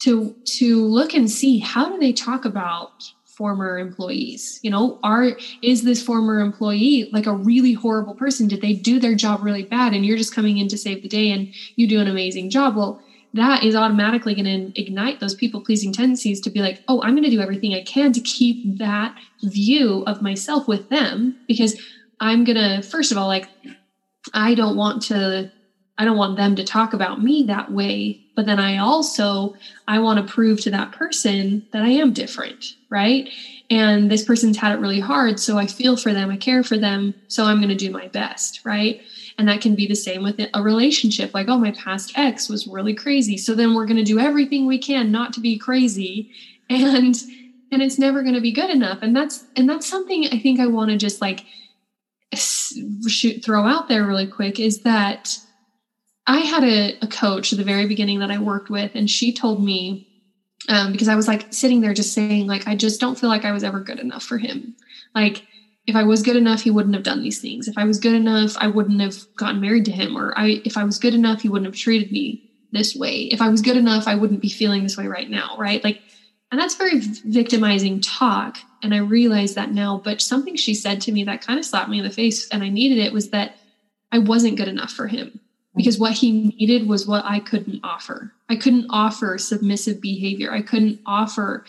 to 0.00 0.34
to 0.44 0.84
look 0.84 1.14
and 1.14 1.30
see 1.30 1.58
how 1.58 1.88
do 1.88 1.98
they 1.98 2.12
talk 2.12 2.44
about 2.44 3.12
former 3.24 3.78
employees? 3.78 4.58
You 4.62 4.70
know 4.70 4.98
are 5.02 5.36
is 5.62 5.82
this 5.82 6.02
former 6.02 6.40
employee 6.40 7.08
like 7.12 7.26
a 7.26 7.34
really 7.34 7.74
horrible 7.74 8.14
person? 8.14 8.48
Did 8.48 8.62
they 8.62 8.72
do 8.72 8.98
their 8.98 9.14
job 9.14 9.42
really 9.42 9.62
bad 9.62 9.92
and 9.92 10.04
you're 10.04 10.16
just 10.16 10.34
coming 10.34 10.58
in 10.58 10.68
to 10.68 10.78
save 10.78 11.02
the 11.02 11.08
day 11.08 11.30
and 11.30 11.52
you 11.76 11.86
do 11.86 12.00
an 12.00 12.08
amazing 12.08 12.50
job? 12.50 12.76
Well 12.76 13.00
that 13.32 13.62
is 13.62 13.76
automatically 13.76 14.34
going 14.34 14.72
to 14.72 14.80
ignite 14.80 15.20
those 15.20 15.36
people 15.36 15.60
pleasing 15.60 15.92
tendencies 15.92 16.40
to 16.40 16.50
be 16.50 16.60
like 16.60 16.82
oh 16.88 17.00
i'm 17.02 17.12
going 17.12 17.22
to 17.22 17.30
do 17.30 17.40
everything 17.40 17.74
i 17.74 17.82
can 17.84 18.12
to 18.12 18.20
keep 18.20 18.76
that 18.78 19.14
view 19.44 20.02
of 20.08 20.20
myself 20.20 20.66
with 20.66 20.88
them 20.88 21.38
because 21.46 21.80
i'm 22.18 22.42
going 22.42 22.56
to 22.56 22.82
first 22.82 23.12
of 23.12 23.18
all 23.18 23.28
like 23.28 23.48
I 24.34 24.54
don't 24.54 24.76
want 24.76 25.02
to 25.04 25.50
I 25.98 26.04
don't 26.04 26.16
want 26.16 26.36
them 26.36 26.54
to 26.56 26.64
talk 26.64 26.94
about 26.94 27.20
me 27.22 27.42
that 27.42 27.70
way, 27.70 28.20
but 28.34 28.46
then 28.46 28.58
I 28.58 28.78
also 28.78 29.52
I 29.86 29.98
want 29.98 30.16
to 30.24 30.32
prove 30.32 30.60
to 30.62 30.70
that 30.70 30.92
person 30.92 31.62
that 31.72 31.82
I 31.82 31.88
am 31.90 32.12
different, 32.12 32.64
right? 32.88 33.28
And 33.68 34.10
this 34.10 34.24
person's 34.24 34.56
had 34.56 34.72
it 34.72 34.78
really 34.80 35.00
hard, 35.00 35.38
so 35.38 35.58
I 35.58 35.66
feel 35.66 35.96
for 35.96 36.12
them, 36.14 36.30
I 36.30 36.36
care 36.36 36.62
for 36.62 36.78
them, 36.78 37.14
so 37.28 37.44
I'm 37.44 37.58
going 37.58 37.68
to 37.68 37.74
do 37.74 37.90
my 37.90 38.08
best, 38.08 38.60
right? 38.64 39.00
And 39.38 39.46
that 39.48 39.60
can 39.60 39.74
be 39.74 39.86
the 39.86 39.94
same 39.94 40.22
with 40.22 40.40
a 40.54 40.62
relationship 40.62 41.32
like, 41.34 41.48
oh, 41.48 41.58
my 41.58 41.70
past 41.72 42.12
ex 42.16 42.48
was 42.48 42.66
really 42.66 42.94
crazy, 42.94 43.36
so 43.36 43.54
then 43.54 43.74
we're 43.74 43.86
going 43.86 43.96
to 43.96 44.02
do 44.02 44.18
everything 44.18 44.66
we 44.66 44.78
can 44.78 45.10
not 45.10 45.32
to 45.34 45.40
be 45.40 45.58
crazy 45.58 46.28
and 46.70 47.14
and 47.72 47.82
it's 47.82 47.98
never 47.98 48.22
going 48.22 48.34
to 48.34 48.40
be 48.40 48.52
good 48.52 48.70
enough. 48.70 48.98
And 49.02 49.14
that's 49.14 49.44
and 49.56 49.68
that's 49.68 49.88
something 49.88 50.26
I 50.32 50.38
think 50.38 50.58
I 50.60 50.66
want 50.66 50.90
to 50.90 50.96
just 50.96 51.20
like 51.20 51.44
shoot 52.36 53.44
throw 53.44 53.66
out 53.66 53.88
there 53.88 54.06
really 54.06 54.26
quick 54.26 54.60
is 54.60 54.82
that 54.82 55.36
I 56.26 56.38
had 56.38 56.62
a, 56.62 56.98
a, 57.02 57.08
coach 57.08 57.52
at 57.52 57.58
the 57.58 57.64
very 57.64 57.86
beginning 57.86 58.20
that 58.20 58.30
I 58.30 58.38
worked 58.38 58.70
with, 58.70 58.92
and 58.94 59.10
she 59.10 59.32
told 59.32 59.64
me 59.64 60.06
um, 60.68 60.92
because 60.92 61.08
I 61.08 61.16
was 61.16 61.26
like 61.26 61.52
sitting 61.52 61.80
there 61.80 61.94
just 61.94 62.12
saying 62.12 62.46
like 62.46 62.68
I 62.68 62.76
just 62.76 63.00
don't 63.00 63.18
feel 63.18 63.30
like 63.30 63.44
I 63.44 63.52
was 63.52 63.64
ever 63.64 63.80
good 63.80 63.98
enough 63.98 64.22
for 64.22 64.38
him. 64.38 64.76
Like 65.14 65.44
if 65.86 65.96
I 65.96 66.04
was 66.04 66.22
good 66.22 66.36
enough, 66.36 66.62
he 66.62 66.70
wouldn't 66.70 66.94
have 66.94 67.02
done 67.02 67.22
these 67.22 67.40
things. 67.40 67.66
If 67.66 67.76
I 67.76 67.84
was 67.84 67.98
good 67.98 68.14
enough, 68.14 68.56
I 68.58 68.68
wouldn't 68.68 69.00
have 69.00 69.16
gotten 69.36 69.60
married 69.60 69.86
to 69.86 69.92
him. 69.92 70.16
Or 70.16 70.38
I 70.38 70.62
if 70.64 70.76
I 70.76 70.84
was 70.84 70.98
good 70.98 71.14
enough, 71.14 71.40
he 71.40 71.48
wouldn't 71.48 71.66
have 71.66 71.80
treated 71.80 72.12
me 72.12 72.48
this 72.70 72.94
way. 72.94 73.22
If 73.22 73.40
I 73.40 73.48
was 73.48 73.62
good 73.62 73.76
enough, 73.76 74.06
I 74.06 74.14
wouldn't 74.14 74.42
be 74.42 74.48
feeling 74.48 74.84
this 74.84 74.96
way 74.96 75.08
right 75.08 75.28
now. 75.28 75.56
Right? 75.58 75.82
Like, 75.82 76.00
and 76.52 76.60
that's 76.60 76.76
very 76.76 77.00
victimizing 77.00 78.00
talk 78.00 78.58
and 78.82 78.94
I 78.94 78.98
realize 78.98 79.54
that 79.54 79.72
now. 79.72 80.00
But 80.02 80.20
something 80.20 80.56
she 80.56 80.74
said 80.74 81.00
to 81.02 81.12
me 81.12 81.24
that 81.24 81.44
kind 81.44 81.58
of 81.58 81.64
slapped 81.64 81.90
me 81.90 81.98
in 81.98 82.04
the 82.04 82.10
face, 82.10 82.48
and 82.48 82.62
I 82.62 82.68
needed 82.68 82.98
it 82.98 83.12
was 83.12 83.30
that 83.30 83.56
I 84.12 84.18
wasn't 84.18 84.56
good 84.56 84.68
enough 84.68 84.90
for 84.90 85.06
him 85.06 85.40
because 85.76 85.98
what 85.98 86.12
he 86.12 86.32
needed 86.58 86.88
was 86.88 87.06
what 87.06 87.24
I 87.24 87.40
couldn't 87.40 87.80
offer. 87.84 88.32
I 88.48 88.56
couldn't 88.56 88.86
offer 88.90 89.38
submissive 89.38 90.00
behavior. 90.00 90.52
I 90.52 90.62
couldn't 90.62 91.00
offer, 91.06 91.64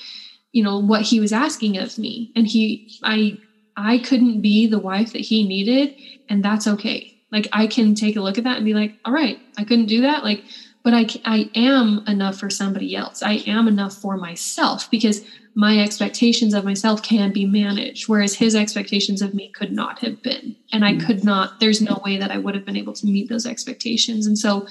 you 0.51 0.63
know, 0.63 0.79
what 0.79 1.03
he 1.03 1.19
was 1.19 1.31
asking 1.31 1.77
of 1.77 1.97
me. 1.97 2.31
And 2.35 2.47
he, 2.47 2.89
I, 3.03 3.37
I 3.77 3.99
couldn't 3.99 4.41
be 4.41 4.67
the 4.67 4.79
wife 4.79 5.13
that 5.13 5.21
he 5.21 5.47
needed, 5.47 5.95
and 6.29 6.43
that's 6.43 6.67
okay. 6.67 7.15
Like 7.31 7.47
I 7.53 7.67
can 7.67 7.95
take 7.95 8.15
a 8.15 8.21
look 8.21 8.37
at 8.37 8.43
that 8.43 8.57
and 8.57 8.65
be 8.65 8.73
like, 8.73 8.95
all 9.05 9.13
right, 9.13 9.39
I 9.57 9.63
couldn't 9.63 9.85
do 9.85 10.01
that. 10.01 10.23
Like, 10.23 10.43
but 10.83 10.93
I, 10.93 11.07
I 11.23 11.49
am 11.55 12.03
enough 12.07 12.37
for 12.37 12.49
somebody 12.49 12.95
else. 12.95 13.21
I 13.21 13.43
am 13.45 13.67
enough 13.67 13.93
for 13.93 14.17
myself 14.17 14.89
because 14.89 15.21
my 15.53 15.79
expectations 15.79 16.53
of 16.53 16.63
myself 16.63 17.03
can 17.03 17.31
be 17.31 17.45
managed, 17.45 18.07
whereas 18.07 18.35
his 18.35 18.55
expectations 18.55 19.21
of 19.21 19.33
me 19.33 19.49
could 19.49 19.71
not 19.71 19.99
have 19.99 20.21
been. 20.21 20.55
And 20.71 20.85
I 20.85 20.93
mm. 20.93 21.05
could 21.05 21.23
not, 21.23 21.59
there's 21.59 21.81
no 21.81 22.01
way 22.05 22.17
that 22.17 22.31
I 22.31 22.37
would 22.37 22.55
have 22.55 22.65
been 22.65 22.77
able 22.77 22.93
to 22.93 23.05
meet 23.05 23.29
those 23.29 23.45
expectations. 23.45 24.25
And 24.25 24.37
so, 24.37 24.67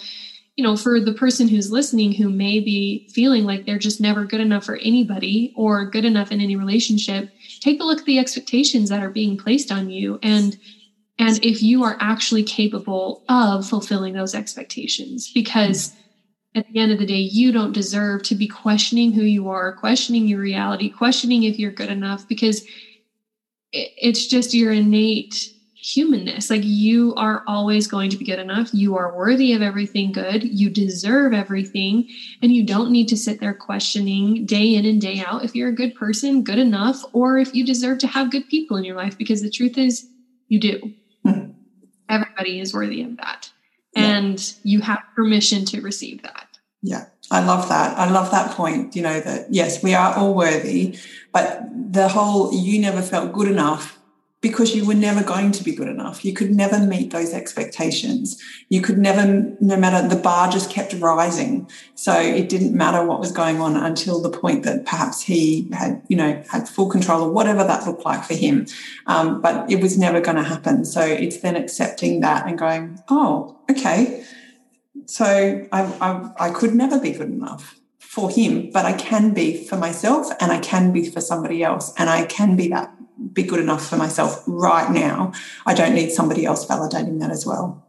you 0.56 0.64
know, 0.64 0.76
for 0.76 1.00
the 1.00 1.12
person 1.12 1.48
who's 1.48 1.70
listening 1.70 2.12
who 2.12 2.30
may 2.30 2.60
be 2.60 3.08
feeling 3.12 3.44
like 3.44 3.66
they're 3.66 3.78
just 3.78 4.00
never 4.00 4.24
good 4.24 4.40
enough 4.40 4.64
for 4.64 4.76
anybody 4.76 5.52
or 5.56 5.84
good 5.84 6.04
enough 6.04 6.32
in 6.32 6.40
any 6.40 6.56
relationship, 6.56 7.30
take 7.60 7.80
a 7.80 7.84
look 7.84 8.00
at 8.00 8.06
the 8.06 8.18
expectations 8.18 8.88
that 8.88 9.02
are 9.02 9.10
being 9.10 9.36
placed 9.36 9.70
on 9.70 9.90
you 9.90 10.18
and 10.22 10.58
and 11.18 11.38
if 11.44 11.62
you 11.62 11.84
are 11.84 11.98
actually 12.00 12.42
capable 12.42 13.22
of 13.28 13.68
fulfilling 13.68 14.14
those 14.14 14.34
expectations 14.34 15.30
because 15.34 15.94
at 16.54 16.66
the 16.68 16.80
end 16.80 16.90
of 16.92 16.98
the 16.98 17.06
day, 17.06 17.20
you 17.20 17.52
don't 17.52 17.72
deserve 17.72 18.22
to 18.24 18.34
be 18.34 18.48
questioning 18.48 19.12
who 19.12 19.22
you 19.22 19.48
are, 19.48 19.72
questioning 19.72 20.26
your 20.26 20.40
reality, 20.40 20.88
questioning 20.90 21.44
if 21.44 21.58
you're 21.58 21.70
good 21.70 21.90
enough, 21.90 22.26
because 22.26 22.66
it's 23.72 24.26
just 24.26 24.52
your 24.52 24.72
innate 24.72 25.52
humanness. 25.74 26.50
Like 26.50 26.62
you 26.64 27.14
are 27.14 27.42
always 27.46 27.86
going 27.86 28.10
to 28.10 28.16
be 28.16 28.24
good 28.24 28.38
enough. 28.38 28.68
You 28.72 28.96
are 28.96 29.16
worthy 29.16 29.52
of 29.52 29.62
everything 29.62 30.12
good. 30.12 30.44
You 30.44 30.68
deserve 30.70 31.32
everything. 31.32 32.08
And 32.42 32.52
you 32.52 32.66
don't 32.66 32.90
need 32.90 33.08
to 33.08 33.16
sit 33.16 33.40
there 33.40 33.54
questioning 33.54 34.44
day 34.44 34.74
in 34.74 34.84
and 34.84 35.00
day 35.00 35.22
out 35.24 35.44
if 35.44 35.54
you're 35.54 35.68
a 35.68 35.74
good 35.74 35.94
person, 35.94 36.42
good 36.42 36.58
enough, 36.58 37.02
or 37.12 37.38
if 37.38 37.54
you 37.54 37.64
deserve 37.64 37.98
to 37.98 38.06
have 38.08 38.30
good 38.30 38.48
people 38.48 38.76
in 38.76 38.84
your 38.84 38.96
life. 38.96 39.16
Because 39.16 39.40
the 39.40 39.50
truth 39.50 39.78
is, 39.78 40.06
you 40.48 40.58
do. 40.58 40.92
Mm-hmm. 41.26 41.52
Everybody 42.08 42.60
is 42.60 42.74
worthy 42.74 43.02
of 43.02 43.16
that. 43.18 43.49
Yeah. 43.94 44.18
And 44.18 44.54
you 44.62 44.80
have 44.80 45.00
permission 45.14 45.64
to 45.66 45.80
receive 45.80 46.22
that. 46.22 46.46
Yeah. 46.82 47.06
I 47.30 47.44
love 47.44 47.68
that. 47.68 47.96
I 47.96 48.10
love 48.10 48.30
that 48.32 48.52
point, 48.52 48.96
you 48.96 49.02
know, 49.02 49.20
that 49.20 49.52
yes, 49.52 49.82
we 49.82 49.94
are 49.94 50.14
all 50.14 50.34
worthy, 50.34 50.98
but 51.32 51.62
the 51.92 52.08
whole 52.08 52.52
you 52.52 52.80
never 52.80 53.02
felt 53.02 53.32
good 53.32 53.48
enough 53.48 53.99
because 54.40 54.74
you 54.74 54.86
were 54.86 54.94
never 54.94 55.22
going 55.22 55.52
to 55.52 55.62
be 55.62 55.74
good 55.74 55.88
enough. 55.88 56.24
You 56.24 56.32
could 56.32 56.50
never 56.50 56.78
meet 56.78 57.10
those 57.10 57.34
expectations. 57.34 58.40
You 58.70 58.80
could 58.80 58.96
never, 58.96 59.54
no 59.60 59.76
matter, 59.76 60.08
the 60.08 60.20
bar 60.20 60.50
just 60.50 60.70
kept 60.70 60.94
rising. 60.94 61.68
So 61.94 62.18
it 62.18 62.48
didn't 62.48 62.74
matter 62.74 63.04
what 63.04 63.20
was 63.20 63.32
going 63.32 63.60
on 63.60 63.76
until 63.76 64.22
the 64.22 64.30
point 64.30 64.62
that 64.62 64.86
perhaps 64.86 65.20
he 65.20 65.68
had, 65.72 66.02
you 66.08 66.16
know, 66.16 66.42
had 66.48 66.68
full 66.68 66.88
control 66.88 67.26
of 67.26 67.32
whatever 67.32 67.64
that 67.64 67.86
looked 67.86 68.04
like 68.06 68.24
for 68.24 68.34
him. 68.34 68.66
Um, 69.06 69.42
but 69.42 69.70
it 69.70 69.82
was 69.82 69.98
never 69.98 70.20
going 70.20 70.38
to 70.38 70.42
happen. 70.42 70.86
So 70.86 71.02
it's 71.02 71.38
then 71.40 71.56
accepting 71.56 72.20
that 72.20 72.46
and 72.46 72.58
going, 72.58 72.98
oh, 73.10 73.58
okay. 73.70 74.24
So 75.04 75.66
I, 75.70 75.82
I, 75.82 76.46
I 76.46 76.50
could 76.50 76.74
never 76.74 76.98
be 76.98 77.10
good 77.12 77.28
enough 77.28 77.78
for 77.98 78.30
him, 78.30 78.70
but 78.72 78.86
I 78.86 78.94
can 78.94 79.34
be 79.34 79.64
for 79.66 79.76
myself 79.76 80.28
and 80.40 80.50
I 80.50 80.60
can 80.60 80.92
be 80.92 81.08
for 81.08 81.20
somebody 81.20 81.62
else 81.62 81.92
and 81.98 82.08
I 82.08 82.24
can 82.24 82.56
be 82.56 82.68
that 82.68 82.92
be 83.32 83.42
good 83.42 83.60
enough 83.60 83.86
for 83.86 83.96
myself 83.96 84.42
right 84.46 84.90
now. 84.90 85.32
I 85.66 85.74
don't 85.74 85.94
need 85.94 86.10
somebody 86.10 86.44
else 86.44 86.66
validating 86.66 87.20
that 87.20 87.30
as 87.30 87.46
well. 87.46 87.86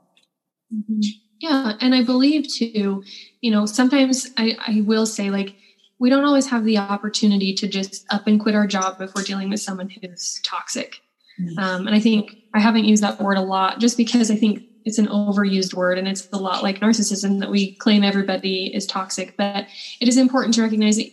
Mm-hmm. 0.73 0.99
Yeah. 1.39 1.73
And 1.82 1.95
I 1.95 2.03
believe 2.03 2.47
too, 2.47 3.03
you 3.41 3.51
know, 3.51 3.65
sometimes 3.65 4.29
I, 4.38 4.57
I 4.67 4.82
will 4.82 5.05
say, 5.05 5.32
like, 5.32 5.55
we 5.99 6.09
don't 6.09 6.25
always 6.25 6.47
have 6.47 6.65
the 6.65 6.77
opportunity 6.77 7.53
to 7.55 7.67
just 7.67 8.05
up 8.11 8.27
and 8.27 8.39
quit 8.39 8.55
our 8.55 8.67
job 8.67 9.01
if 9.01 9.13
we're 9.15 9.23
dealing 9.23 9.49
with 9.49 9.59
someone 9.59 9.89
who's 9.89 10.39
toxic. 10.43 11.01
Mm-hmm. 11.39 11.59
Um, 11.59 11.88
and 11.88 11.95
I 11.95 11.99
think 11.99 12.36
I 12.53 12.59
haven't 12.59 12.86
used 12.86 13.03
that 13.03 13.21
word 13.21 13.38
a 13.38 13.41
lot 13.41 13.79
just 13.79 13.97
because 13.97 14.29
I 14.29 14.36
think 14.36 14.63
it's 14.84 14.97
an 14.97 15.07
overused 15.07 15.73
word 15.73 15.97
and 15.97 16.07
it's 16.07 16.27
a 16.34 16.38
lot 16.38 16.63
like 16.63 16.79
narcissism 16.79 17.39
that 17.39 17.51
we 17.51 17.75
claim 17.75 18.03
everybody 18.03 18.73
is 18.73 18.86
toxic. 18.86 19.38
But 19.38 19.67
it 19.99 20.07
is 20.07 20.17
important 20.17 20.55
to 20.55 20.63
recognize 20.63 20.97
that 20.97 21.11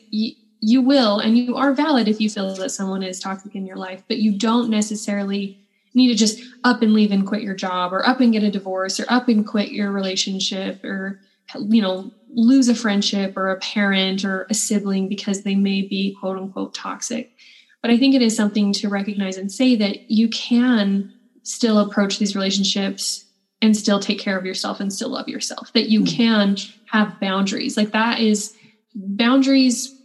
you 0.60 0.82
will 0.82 1.18
and 1.18 1.38
you 1.38 1.56
are 1.56 1.72
valid 1.72 2.08
if 2.08 2.20
you 2.20 2.28
feel 2.28 2.54
that 2.54 2.70
someone 2.70 3.02
is 3.02 3.20
toxic 3.20 3.54
in 3.54 3.66
your 3.66 3.76
life 3.76 4.02
but 4.08 4.18
you 4.18 4.36
don't 4.36 4.70
necessarily 4.70 5.58
need 5.94 6.08
to 6.08 6.14
just 6.14 6.40
up 6.64 6.82
and 6.82 6.92
leave 6.92 7.12
and 7.12 7.26
quit 7.26 7.42
your 7.42 7.54
job 7.54 7.92
or 7.92 8.06
up 8.08 8.20
and 8.20 8.32
get 8.32 8.42
a 8.42 8.50
divorce 8.50 8.98
or 8.98 9.06
up 9.08 9.28
and 9.28 9.46
quit 9.46 9.70
your 9.70 9.90
relationship 9.90 10.82
or 10.84 11.20
you 11.60 11.80
know 11.80 12.10
lose 12.30 12.68
a 12.68 12.74
friendship 12.74 13.36
or 13.36 13.50
a 13.50 13.58
parent 13.60 14.24
or 14.24 14.46
a 14.50 14.54
sibling 14.54 15.08
because 15.08 15.42
they 15.42 15.54
may 15.54 15.82
be 15.82 16.16
quote 16.20 16.36
unquote 16.36 16.74
toxic 16.74 17.32
but 17.80 17.90
i 17.90 17.96
think 17.96 18.14
it 18.14 18.22
is 18.22 18.36
something 18.36 18.72
to 18.72 18.88
recognize 18.88 19.36
and 19.36 19.50
say 19.50 19.76
that 19.76 20.10
you 20.10 20.28
can 20.28 21.12
still 21.42 21.78
approach 21.78 22.18
these 22.18 22.34
relationships 22.34 23.24
and 23.62 23.76
still 23.76 23.98
take 23.98 24.20
care 24.20 24.38
of 24.38 24.44
yourself 24.44 24.78
and 24.80 24.92
still 24.92 25.08
love 25.08 25.28
yourself 25.28 25.72
that 25.72 25.88
you 25.88 26.02
mm. 26.02 26.16
can 26.16 26.56
have 26.86 27.18
boundaries 27.20 27.76
like 27.76 27.92
that 27.92 28.20
is 28.20 28.54
boundaries 28.94 29.97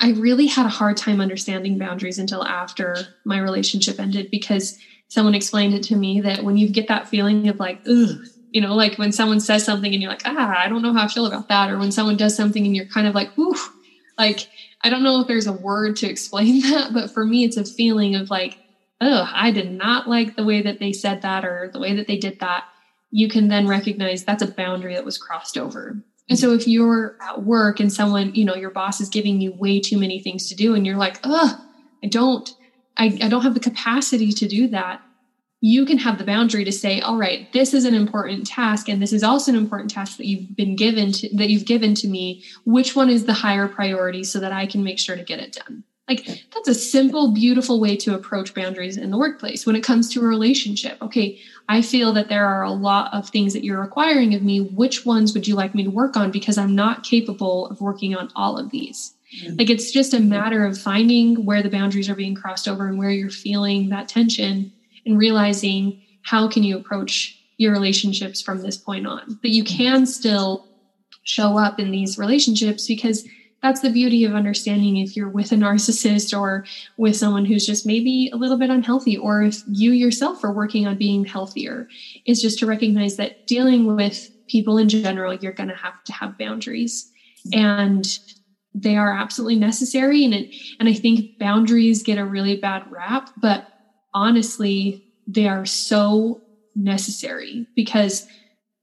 I 0.00 0.12
really 0.12 0.46
had 0.46 0.66
a 0.66 0.70
hard 0.70 0.96
time 0.96 1.20
understanding 1.20 1.78
boundaries 1.78 2.18
until 2.18 2.44
after 2.44 2.96
my 3.24 3.38
relationship 3.38 4.00
ended 4.00 4.30
because 4.30 4.78
someone 5.08 5.34
explained 5.34 5.74
it 5.74 5.82
to 5.84 5.96
me 5.96 6.20
that 6.22 6.42
when 6.42 6.56
you 6.56 6.68
get 6.68 6.88
that 6.88 7.08
feeling 7.08 7.48
of 7.48 7.60
like, 7.60 7.80
ugh, 7.86 8.24
you 8.50 8.60
know, 8.60 8.74
like 8.74 8.96
when 8.98 9.12
someone 9.12 9.40
says 9.40 9.64
something 9.64 9.92
and 9.92 10.02
you're 10.02 10.10
like, 10.10 10.22
ah, 10.24 10.54
I 10.56 10.68
don't 10.68 10.82
know 10.82 10.92
how 10.92 11.04
I 11.04 11.08
feel 11.08 11.26
about 11.26 11.48
that. 11.48 11.70
Or 11.70 11.78
when 11.78 11.92
someone 11.92 12.16
does 12.16 12.36
something 12.36 12.64
and 12.64 12.74
you're 12.74 12.86
kind 12.86 13.06
of 13.06 13.14
like, 13.14 13.36
ooh, 13.38 13.56
like, 14.18 14.48
I 14.82 14.90
don't 14.90 15.02
know 15.02 15.20
if 15.20 15.28
there's 15.28 15.46
a 15.46 15.52
word 15.52 15.96
to 15.96 16.08
explain 16.08 16.60
that, 16.70 16.92
but 16.92 17.10
for 17.10 17.24
me, 17.24 17.44
it's 17.44 17.56
a 17.56 17.64
feeling 17.64 18.14
of 18.14 18.30
like, 18.30 18.58
oh, 19.00 19.28
I 19.32 19.50
did 19.50 19.70
not 19.70 20.08
like 20.08 20.36
the 20.36 20.44
way 20.44 20.62
that 20.62 20.78
they 20.78 20.92
said 20.92 21.22
that 21.22 21.44
or 21.44 21.70
the 21.72 21.80
way 21.80 21.94
that 21.96 22.06
they 22.06 22.18
did 22.18 22.40
that. 22.40 22.64
You 23.10 23.28
can 23.28 23.48
then 23.48 23.66
recognize 23.66 24.24
that's 24.24 24.42
a 24.42 24.50
boundary 24.50 24.94
that 24.94 25.04
was 25.04 25.18
crossed 25.18 25.58
over. 25.58 25.96
And 26.28 26.38
so 26.38 26.52
if 26.52 26.66
you're 26.66 27.16
at 27.20 27.42
work 27.42 27.80
and 27.80 27.92
someone, 27.92 28.34
you 28.34 28.44
know, 28.44 28.54
your 28.54 28.70
boss 28.70 29.00
is 29.00 29.08
giving 29.08 29.40
you 29.40 29.52
way 29.52 29.80
too 29.80 29.98
many 29.98 30.20
things 30.20 30.48
to 30.48 30.54
do 30.54 30.74
and 30.74 30.86
you're 30.86 30.96
like, 30.96 31.18
oh, 31.24 31.62
I 32.02 32.06
don't, 32.06 32.48
I, 32.96 33.18
I 33.22 33.28
don't 33.28 33.42
have 33.42 33.54
the 33.54 33.60
capacity 33.60 34.32
to 34.32 34.48
do 34.48 34.68
that. 34.68 35.02
You 35.60 35.86
can 35.86 35.98
have 35.98 36.18
the 36.18 36.24
boundary 36.24 36.64
to 36.64 36.72
say, 36.72 37.00
all 37.00 37.16
right, 37.16 37.52
this 37.52 37.72
is 37.72 37.84
an 37.84 37.94
important 37.94 38.48
task, 38.48 38.88
and 38.88 39.00
this 39.00 39.12
is 39.12 39.22
also 39.22 39.52
an 39.52 39.56
important 39.56 39.92
task 39.92 40.16
that 40.16 40.26
you've 40.26 40.56
been 40.56 40.74
given 40.74 41.12
to 41.12 41.36
that 41.36 41.50
you've 41.50 41.66
given 41.66 41.94
to 41.94 42.08
me. 42.08 42.42
Which 42.64 42.96
one 42.96 43.08
is 43.08 43.26
the 43.26 43.32
higher 43.32 43.68
priority 43.68 44.24
so 44.24 44.40
that 44.40 44.50
I 44.50 44.66
can 44.66 44.82
make 44.82 44.98
sure 44.98 45.14
to 45.14 45.22
get 45.22 45.38
it 45.38 45.52
done? 45.52 45.84
Like 46.08 46.26
that's 46.26 46.68
a 46.68 46.74
simple, 46.74 47.32
beautiful 47.32 47.80
way 47.80 47.96
to 47.98 48.14
approach 48.14 48.54
boundaries 48.54 48.96
in 48.96 49.10
the 49.10 49.18
workplace. 49.18 49.64
When 49.64 49.76
it 49.76 49.84
comes 49.84 50.08
to 50.10 50.20
a 50.20 50.26
relationship, 50.26 51.00
okay, 51.00 51.38
I 51.68 51.80
feel 51.80 52.12
that 52.14 52.28
there 52.28 52.44
are 52.46 52.64
a 52.64 52.72
lot 52.72 53.14
of 53.14 53.28
things 53.28 53.52
that 53.52 53.64
you're 53.64 53.80
requiring 53.80 54.34
of 54.34 54.42
me. 54.42 54.60
Which 54.60 55.06
ones 55.06 55.32
would 55.32 55.46
you 55.46 55.54
like 55.54 55.74
me 55.74 55.84
to 55.84 55.90
work 55.90 56.16
on? 56.16 56.32
Because 56.32 56.58
I'm 56.58 56.74
not 56.74 57.04
capable 57.04 57.68
of 57.68 57.80
working 57.80 58.16
on 58.16 58.30
all 58.34 58.58
of 58.58 58.70
these. 58.70 59.14
Mm-hmm. 59.40 59.56
Like 59.58 59.70
it's 59.70 59.92
just 59.92 60.12
a 60.12 60.20
matter 60.20 60.66
of 60.66 60.76
finding 60.76 61.44
where 61.44 61.62
the 61.62 61.70
boundaries 61.70 62.10
are 62.10 62.16
being 62.16 62.34
crossed 62.34 62.66
over 62.66 62.88
and 62.88 62.98
where 62.98 63.10
you're 63.10 63.30
feeling 63.30 63.88
that 63.90 64.08
tension 64.08 64.72
and 65.06 65.18
realizing 65.18 66.02
how 66.22 66.48
can 66.48 66.64
you 66.64 66.76
approach 66.76 67.38
your 67.56 67.72
relationships 67.72 68.42
from 68.42 68.60
this 68.60 68.76
point 68.76 69.06
on. 69.06 69.38
But 69.40 69.52
you 69.52 69.62
can 69.64 70.06
still 70.06 70.66
show 71.22 71.56
up 71.56 71.78
in 71.78 71.92
these 71.92 72.18
relationships 72.18 72.86
because 72.86 73.26
that's 73.62 73.80
the 73.80 73.90
beauty 73.90 74.24
of 74.24 74.34
understanding 74.34 74.96
if 74.96 75.16
you're 75.16 75.28
with 75.28 75.52
a 75.52 75.54
narcissist 75.54 76.36
or 76.36 76.64
with 76.96 77.16
someone 77.16 77.44
who's 77.44 77.64
just 77.64 77.86
maybe 77.86 78.28
a 78.32 78.36
little 78.36 78.58
bit 78.58 78.70
unhealthy 78.70 79.16
or 79.16 79.42
if 79.42 79.62
you 79.68 79.92
yourself 79.92 80.42
are 80.42 80.52
working 80.52 80.86
on 80.86 80.98
being 80.98 81.24
healthier 81.24 81.86
is 82.26 82.42
just 82.42 82.58
to 82.58 82.66
recognize 82.66 83.16
that 83.16 83.46
dealing 83.46 83.94
with 83.94 84.30
people 84.48 84.78
in 84.78 84.88
general 84.88 85.32
you're 85.34 85.52
going 85.52 85.68
to 85.68 85.76
have 85.76 86.02
to 86.04 86.12
have 86.12 86.36
boundaries. 86.36 87.10
And 87.52 88.06
they 88.74 88.96
are 88.96 89.12
absolutely 89.12 89.56
necessary 89.56 90.24
and 90.24 90.34
it, 90.34 90.54
and 90.80 90.88
I 90.88 90.94
think 90.94 91.38
boundaries 91.38 92.02
get 92.02 92.18
a 92.18 92.24
really 92.24 92.56
bad 92.56 92.90
rap 92.90 93.30
but 93.40 93.66
honestly 94.14 95.04
they 95.26 95.46
are 95.46 95.66
so 95.66 96.40
necessary 96.74 97.66
because 97.76 98.26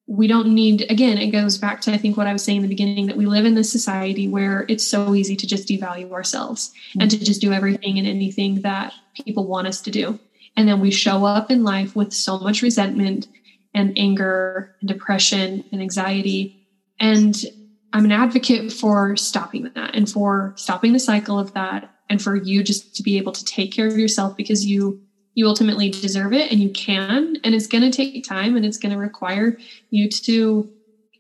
we 0.10 0.26
don't 0.26 0.48
need 0.48 0.90
again 0.90 1.20
it 1.20 1.28
goes 1.28 1.58
back 1.58 1.80
to 1.80 1.94
i 1.94 1.98
think 1.98 2.18
what 2.18 2.26
i 2.26 2.34
was 2.34 2.44
saying 2.44 2.58
in 2.58 2.64
the 2.64 2.68
beginning 2.68 3.06
that 3.06 3.16
we 3.16 3.28
live 3.28 3.46
in 3.46 3.54
this 3.54 3.72
society 3.72 4.28
where 4.28 4.66
it's 4.68 4.86
so 4.86 5.14
easy 5.14 5.36
to 5.36 5.46
just 5.46 5.68
devalue 5.68 6.12
ourselves 6.12 6.74
mm-hmm. 6.90 7.02
and 7.02 7.12
to 7.12 7.24
just 7.24 7.40
do 7.40 7.54
everything 7.54 8.00
and 8.00 8.08
anything 8.08 8.62
that 8.62 8.92
people 9.24 9.46
want 9.46 9.68
us 9.68 9.80
to 9.80 9.92
do 9.92 10.20
and 10.58 10.68
then 10.68 10.80
we 10.80 10.90
show 10.90 11.26
up 11.26 11.52
in 11.52 11.64
life 11.64 11.96
with 11.96 12.12
so 12.12 12.40
much 12.40 12.64
resentment 12.64 13.28
and 13.76 13.96
anger 13.98 14.76
and 14.82 14.88
depression 14.88 15.64
and 15.72 15.80
anxiety 15.80 16.68
and 17.00 17.46
i'm 17.94 18.06
an 18.06 18.12
advocate 18.12 18.74
for 18.74 19.16
stopping 19.16 19.70
that 19.76 19.94
and 19.94 20.10
for 20.10 20.54
stopping 20.58 20.92
the 20.92 21.00
cycle 21.00 21.38
of 21.38 21.54
that 21.54 21.94
and 22.10 22.20
for 22.20 22.36
you 22.36 22.64
just 22.64 22.96
to 22.96 23.04
be 23.04 23.18
able 23.18 23.32
to 23.32 23.46
take 23.46 23.72
care 23.72 23.88
of 23.88 23.98
yourself 23.98 24.36
because 24.36 24.66
you 24.66 25.00
you 25.40 25.48
ultimately 25.48 25.90
deserve 25.90 26.34
it 26.34 26.52
and 26.52 26.60
you 26.60 26.70
can 26.70 27.38
and 27.46 27.56
it's 27.56 27.66
going 27.66 27.82
to 27.82 27.90
take 27.90 28.28
time 28.28 28.58
and 28.58 28.66
it's 28.66 28.78
going 28.78 28.92
to 28.92 28.98
require 28.98 29.58
you 29.90 30.10
to 30.10 30.70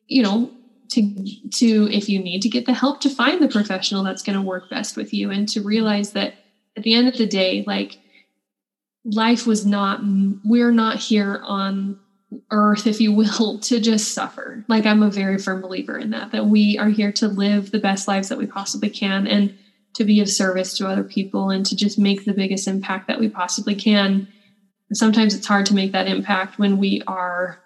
you 0.07 0.21
know 0.21 0.51
to 0.89 1.01
to 1.51 1.89
if 1.89 2.09
you 2.09 2.19
need 2.19 2.41
to 2.41 2.49
get 2.49 2.65
the 2.65 2.73
help 2.73 2.99
to 2.99 3.09
find 3.09 3.41
the 3.41 3.47
professional 3.47 4.03
that's 4.03 4.21
going 4.21 4.35
to 4.35 4.41
work 4.41 4.69
best 4.69 4.97
with 4.97 5.13
you 5.13 5.31
and 5.31 5.47
to 5.47 5.61
realize 5.61 6.11
that 6.11 6.33
at 6.75 6.83
the 6.83 6.93
end 6.93 7.07
of 7.07 7.17
the 7.17 7.25
day 7.25 7.63
like 7.65 7.97
life 9.05 9.47
was 9.47 9.65
not 9.65 10.01
we're 10.43 10.71
not 10.71 10.97
here 10.97 11.39
on 11.45 11.97
earth 12.51 12.85
if 12.85 12.99
you 12.99 13.13
will 13.13 13.57
to 13.69 13.79
just 13.79 14.13
suffer. 14.13 14.65
Like 14.67 14.85
i'm 14.85 15.01
a 15.01 15.09
very 15.09 15.37
firm 15.37 15.61
believer 15.61 15.97
in 15.97 16.09
that 16.09 16.31
that 16.33 16.47
we 16.47 16.77
are 16.77 16.89
here 16.89 17.13
to 17.13 17.29
live 17.29 17.71
the 17.71 17.79
best 17.79 18.05
lives 18.05 18.27
that 18.27 18.37
we 18.37 18.47
possibly 18.47 18.89
can. 18.89 19.27
And 19.27 19.57
to 19.95 20.03
be 20.03 20.19
of 20.21 20.29
service 20.29 20.77
to 20.77 20.87
other 20.87 21.03
people 21.03 21.49
and 21.49 21.65
to 21.65 21.75
just 21.75 21.99
make 21.99 22.25
the 22.25 22.33
biggest 22.33 22.67
impact 22.67 23.07
that 23.07 23.19
we 23.19 23.29
possibly 23.29 23.75
can. 23.75 24.27
And 24.89 24.97
sometimes 24.97 25.35
it's 25.35 25.47
hard 25.47 25.65
to 25.67 25.75
make 25.75 25.91
that 25.91 26.07
impact 26.07 26.59
when 26.59 26.77
we 26.77 27.01
are 27.07 27.59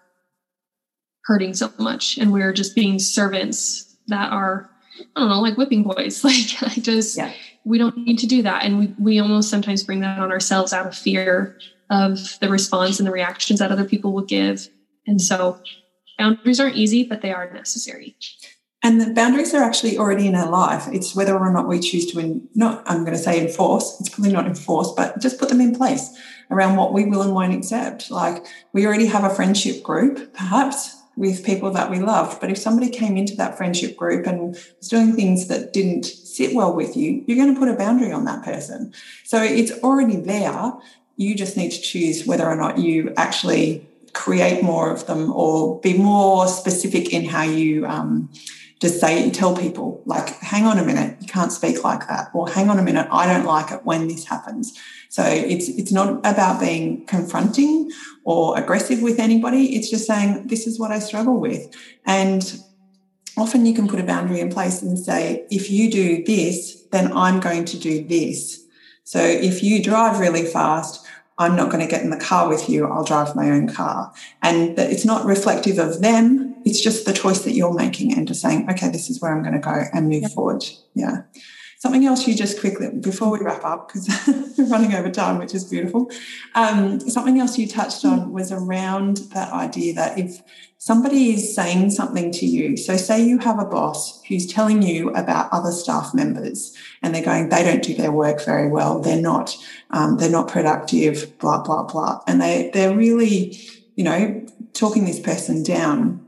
hurting 1.26 1.54
so 1.54 1.72
much 1.78 2.18
and 2.18 2.32
we're 2.32 2.54
just 2.54 2.76
being 2.76 3.00
servants 3.00 3.96
that 4.08 4.32
are, 4.32 4.70
I 5.16 5.22
don't 5.22 5.30
know, 5.30 5.42
like 5.42 5.58
whipping 5.58 5.84
boys. 5.84 6.24
Like 6.24 6.62
I 6.62 6.80
just, 6.80 7.18
yeah. 7.18 7.34
we 7.66 7.78
don't 7.78 7.98
need 7.98 8.20
to 8.20 8.28
do 8.28 8.42
that. 8.44 8.64
And 8.64 8.80
we, 8.80 8.96
we 9.00 9.20
almost 9.20 9.50
sometimes 9.50 9.84
bring 9.84 10.02
that 10.02 10.20
on 10.20 10.32
ourselves 10.32 10.74
out 10.74 10.88
of 10.88 10.96
fear 10.96 11.58
of 11.90 12.40
the 12.40 12.50
response 12.50 13.00
and 13.00 13.08
the 13.08 13.12
reactions 13.12 13.60
that 13.60 13.72
other 13.72 13.86
people 13.86 14.14
will 14.14 14.26
give. 14.26 14.68
And 15.06 15.22
so 15.22 15.60
boundaries 16.18 16.60
aren't 16.60 16.76
easy, 16.76 17.04
but 17.04 17.22
they 17.22 17.32
are 17.32 17.52
necessary. 17.54 18.16
And 18.86 19.00
the 19.00 19.14
boundaries 19.14 19.54
are 19.54 19.64
actually 19.64 19.98
already 19.98 20.28
in 20.28 20.36
our 20.36 20.50
life. 20.50 20.90
It's 20.92 21.16
whether 21.16 21.38
or 21.38 21.52
not 21.52 21.70
we 21.70 21.80
choose 21.80 22.12
to, 22.12 22.20
in, 22.20 22.50
not, 22.54 22.84
I'm 22.86 23.06
going 23.06 23.16
to 23.16 23.24
say 23.24 23.40
enforce, 23.40 23.98
it's 24.02 24.10
probably 24.10 24.34
not 24.34 24.46
enforce, 24.46 24.92
but 24.92 25.22
just 25.22 25.40
put 25.40 25.48
them 25.48 25.62
in 25.62 25.74
place 25.74 26.14
around 26.52 26.76
what 26.76 26.92
we 26.92 27.06
will 27.06 27.22
and 27.22 27.34
won't 27.34 27.54
accept. 27.54 28.12
Like 28.12 28.46
we 28.74 28.86
already 28.86 29.06
have 29.06 29.24
a 29.24 29.34
friendship 29.34 29.84
group, 29.84 30.34
perhaps 30.34 31.02
with 31.16 31.46
people 31.46 31.72
that 31.72 31.90
we 31.90 32.00
loved. 32.00 32.42
But 32.42 32.50
if 32.50 32.58
somebody 32.58 32.90
came 32.90 33.16
into 33.16 33.36
that 33.38 33.56
friendship 33.56 33.96
group 33.96 34.28
and 34.28 34.52
was 34.52 34.90
doing 34.90 35.14
things 35.14 35.48
that 35.48 35.72
didn't 35.72 36.04
sit 36.04 36.54
well 36.54 36.74
with 36.74 36.98
you, 36.98 37.24
you're 37.26 37.38
going 37.38 37.54
to 37.54 37.60
put 37.60 37.70
a 37.70 37.76
boundary 37.76 38.12
on 38.12 38.26
that 38.26 38.44
person. 38.44 38.94
So 39.24 39.42
it's 39.42 39.72
already 39.84 40.18
there. 40.18 40.74
You 41.16 41.36
just 41.36 41.56
need 41.56 41.72
to 41.72 41.82
choose 41.82 42.26
whether 42.26 42.46
or 42.46 42.56
not 42.56 42.80
you 42.80 43.14
actually 43.16 43.88
create 44.14 44.64
more 44.64 44.92
of 44.92 45.08
them 45.08 45.32
or 45.32 45.80
be 45.80 45.98
more 45.98 46.48
specific 46.48 47.14
in 47.14 47.26
how 47.26 47.44
you 47.44 47.86
um, 47.86 48.30
just 48.84 49.00
say 49.00 49.24
and 49.24 49.34
tell 49.34 49.56
people 49.56 50.02
like 50.06 50.28
hang 50.40 50.66
on 50.66 50.78
a 50.78 50.84
minute 50.84 51.16
you 51.22 51.28
can't 51.28 51.54
speak 51.54 51.86
like 51.86 52.06
that 52.10 52.30
or 52.34 52.50
hang 52.50 52.70
on 52.70 52.78
a 52.78 52.84
minute 52.84 53.08
i 53.12 53.26
don't 53.26 53.46
like 53.46 53.72
it 53.72 53.80
when 53.86 54.10
this 54.10 54.26
happens 54.26 54.78
so 55.08 55.24
it's 55.24 55.70
it's 55.70 55.94
not 55.94 56.18
about 56.26 56.60
being 56.60 57.06
confronting 57.06 57.90
or 58.26 58.58
aggressive 58.58 59.02
with 59.02 59.20
anybody 59.20 59.78
it's 59.78 59.90
just 59.90 60.06
saying 60.06 60.46
this 60.48 60.68
is 60.68 60.78
what 60.78 60.92
i 60.92 61.00
struggle 61.00 61.40
with 61.40 61.74
and 62.06 62.62
often 63.38 63.66
you 63.66 63.74
can 63.74 63.88
put 63.88 64.02
a 64.02 64.04
boundary 64.04 64.42
in 64.42 64.50
place 64.50 64.82
and 64.82 65.00
say 65.00 65.48
if 65.50 65.72
you 65.72 65.90
do 65.90 66.22
this 66.26 66.84
then 66.92 67.10
i'm 67.14 67.40
going 67.40 67.64
to 67.64 67.80
do 67.80 68.06
this 68.06 68.66
so 69.06 69.20
if 69.22 69.64
you 69.64 69.82
drive 69.82 70.20
really 70.20 70.46
fast 70.46 71.08
I'm 71.36 71.56
not 71.56 71.72
going 71.72 71.84
to 71.84 71.90
get 71.90 72.04
in 72.04 72.12
the 72.12 72.18
car 72.18 72.48
with 72.48 72.70
you. 72.70 72.88
I'll 72.88 73.04
drive 73.04 73.36
my 73.36 73.50
own 73.50 73.68
car. 73.68 74.14
And 74.44 74.78
it's 74.78 75.04
not 75.04 75.26
reflective 75.26 75.80
of 75.80 76.00
them. 76.00 76.53
It's 76.66 76.82
just 76.82 77.06
the 77.06 77.14
choice 77.14 77.44
that 77.44 77.54
you're 77.54 77.74
making 77.74 78.14
and 78.14 78.28
just 78.28 78.42
saying, 78.42 78.70
okay, 78.70 78.90
this 78.90 79.10
is 79.10 79.22
where 79.22 79.36
I'm 79.36 79.42
going 79.42 79.54
to 79.54 79.60
go 79.60 79.84
and 79.94 80.10
move 80.10 80.32
forward. 80.32 80.64
Yeah. 80.94 81.24
Something 81.84 82.06
else 82.06 82.26
you 82.26 82.34
just 82.34 82.62
quickly, 82.62 82.88
before 82.92 83.30
we 83.30 83.40
wrap 83.40 83.66
up, 83.66 83.90
because 83.90 84.08
we're 84.58 84.68
running 84.68 84.94
over 84.96 85.12
time, 85.12 85.38
which 85.38 85.54
is 85.54 85.66
beautiful. 85.66 86.10
Um, 86.56 87.02
something 87.02 87.38
else 87.42 87.58
you 87.58 87.68
touched 87.68 88.06
on 88.06 88.32
was 88.32 88.54
around 88.54 89.18
that 89.34 89.52
idea 89.52 89.94
that 89.96 90.18
if 90.18 90.42
somebody 90.78 91.34
is 91.34 91.54
saying 91.54 91.90
something 91.90 92.32
to 92.32 92.46
you, 92.46 92.78
so 92.78 92.96
say 92.96 93.22
you 93.22 93.38
have 93.40 93.60
a 93.60 93.66
boss 93.66 94.24
who's 94.30 94.48
telling 94.48 94.82
you 94.82 95.10
about 95.10 95.50
other 95.52 95.74
staff 95.74 96.14
members 96.14 96.74
and 97.02 97.14
they're 97.14 97.22
going, 97.22 97.50
they 97.50 97.64
don't 97.64 97.84
do 97.84 97.94
their 97.94 98.14
work 98.14 98.46
very 98.46 98.70
well, 98.70 99.02
they're 99.02 99.22
not, 99.22 99.54
um, 99.90 100.16
they're 100.16 100.30
not 100.30 100.48
productive, 100.48 101.38
blah, 101.40 101.62
blah, 101.62 101.84
blah. 101.84 102.22
And 102.28 102.42
they, 102.42 102.72
they're 102.74 102.96
really, 102.96 103.60
you 103.98 104.06
know, 104.06 104.46
talking 104.72 105.04
this 105.04 105.20
person 105.20 105.64
down 105.64 106.23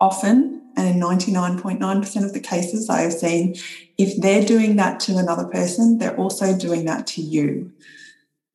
often 0.00 0.62
and 0.76 0.88
in 0.88 1.00
99.9% 1.00 2.24
of 2.24 2.32
the 2.32 2.40
cases 2.40 2.88
I 2.88 3.00
have 3.00 3.12
seen, 3.12 3.56
if 3.96 4.20
they're 4.20 4.44
doing 4.44 4.76
that 4.76 5.00
to 5.00 5.16
another 5.16 5.46
person, 5.46 5.98
they're 5.98 6.16
also 6.16 6.56
doing 6.56 6.84
that 6.84 7.06
to 7.08 7.20
you. 7.20 7.72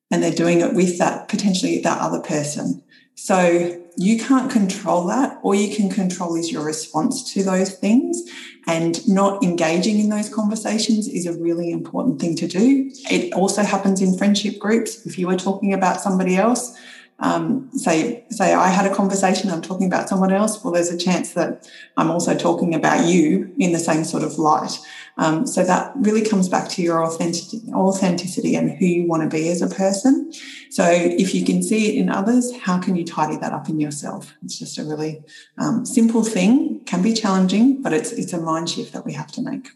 And 0.10 0.24
they're 0.24 0.32
doing 0.32 0.62
it 0.62 0.74
with 0.74 1.00
that 1.00 1.28
potentially 1.28 1.82
that 1.82 2.00
other 2.00 2.22
person. 2.22 2.84
So 3.16 3.80
you 3.98 4.20
can't 4.20 4.52
control 4.52 5.06
that. 5.08 5.40
All 5.44 5.54
you 5.54 5.76
can 5.76 5.90
control 5.90 6.36
is 6.36 6.52
your 6.52 6.64
response 6.64 7.34
to 7.34 7.44
those 7.44 7.76
things. 7.76 8.22
And 8.66 9.06
not 9.08 9.44
engaging 9.44 10.00
in 10.00 10.10
those 10.10 10.34
conversations 10.34 11.08
is 11.08 11.26
a 11.26 11.38
really 11.38 11.72
important 11.72 12.22
thing 12.22 12.36
to 12.38 12.48
do. 12.48 12.90
It 13.12 13.34
also 13.34 13.64
happens 13.64 14.02
in 14.02 14.18
friendship 14.18 14.58
groups. 14.60 15.06
If 15.06 15.20
you 15.20 15.28
were 15.28 15.36
talking 15.36 15.74
about 15.74 16.00
somebody 16.00 16.38
else, 16.38 16.78
um, 17.20 17.70
say 17.74 18.26
say 18.30 18.54
I 18.54 18.70
had 18.70 18.90
a 18.90 18.94
conversation, 18.94 19.50
I'm 19.50 19.62
talking 19.62 19.88
about 19.88 20.10
someone 20.10 20.34
else. 20.34 20.64
Well, 20.64 20.74
there's 20.74 20.92
a 20.92 20.98
chance 20.98 21.34
that 21.34 21.70
I'm 21.96 22.12
also 22.12 22.36
talking 22.36 22.74
about 22.74 23.06
you 23.06 23.54
in 23.58 23.72
the 23.72 23.80
same 23.80 24.04
sort 24.04 24.24
of 24.24 24.38
light. 24.38 24.80
Um, 25.18 25.46
so 25.46 25.64
that 25.64 25.94
really 25.96 26.26
comes 26.26 26.50
back 26.50 26.70
to 26.70 26.82
your 26.82 27.06
authenticity, 27.06 27.72
authenticity 27.72 28.56
and 28.56 28.72
who 28.72 28.86
you 28.86 29.08
want 29.08 29.22
to 29.22 29.30
be 29.30 29.48
as 29.50 29.62
a 29.62 29.68
person. 29.68 30.34
So 30.72 30.90
if 30.90 31.36
you 31.36 31.46
can 31.46 31.62
see 31.62 31.90
it 31.90 32.02
in 32.02 32.10
others, 32.10 32.52
how 32.58 32.80
can 32.80 32.96
you 32.96 33.06
tidy 33.06 33.38
that 33.38 33.54
up 33.54 33.70
in 33.70 33.80
yourself? 33.80 34.34
It's 34.44 34.58
just 34.58 34.80
a 34.80 34.84
really 34.84 35.24
um, 35.60 35.86
simple 35.86 36.24
thing. 36.24 36.84
Can 36.86 37.04
be 37.04 37.14
challenging, 37.14 37.82
but 37.82 37.94
it's 37.94 38.12
it's 38.12 38.34
a 38.34 38.42
mind 38.42 38.70
shift 38.70 38.92
that 38.94 39.06
we 39.06 39.14
have 39.14 39.32
to 39.34 39.42
make. 39.42 39.70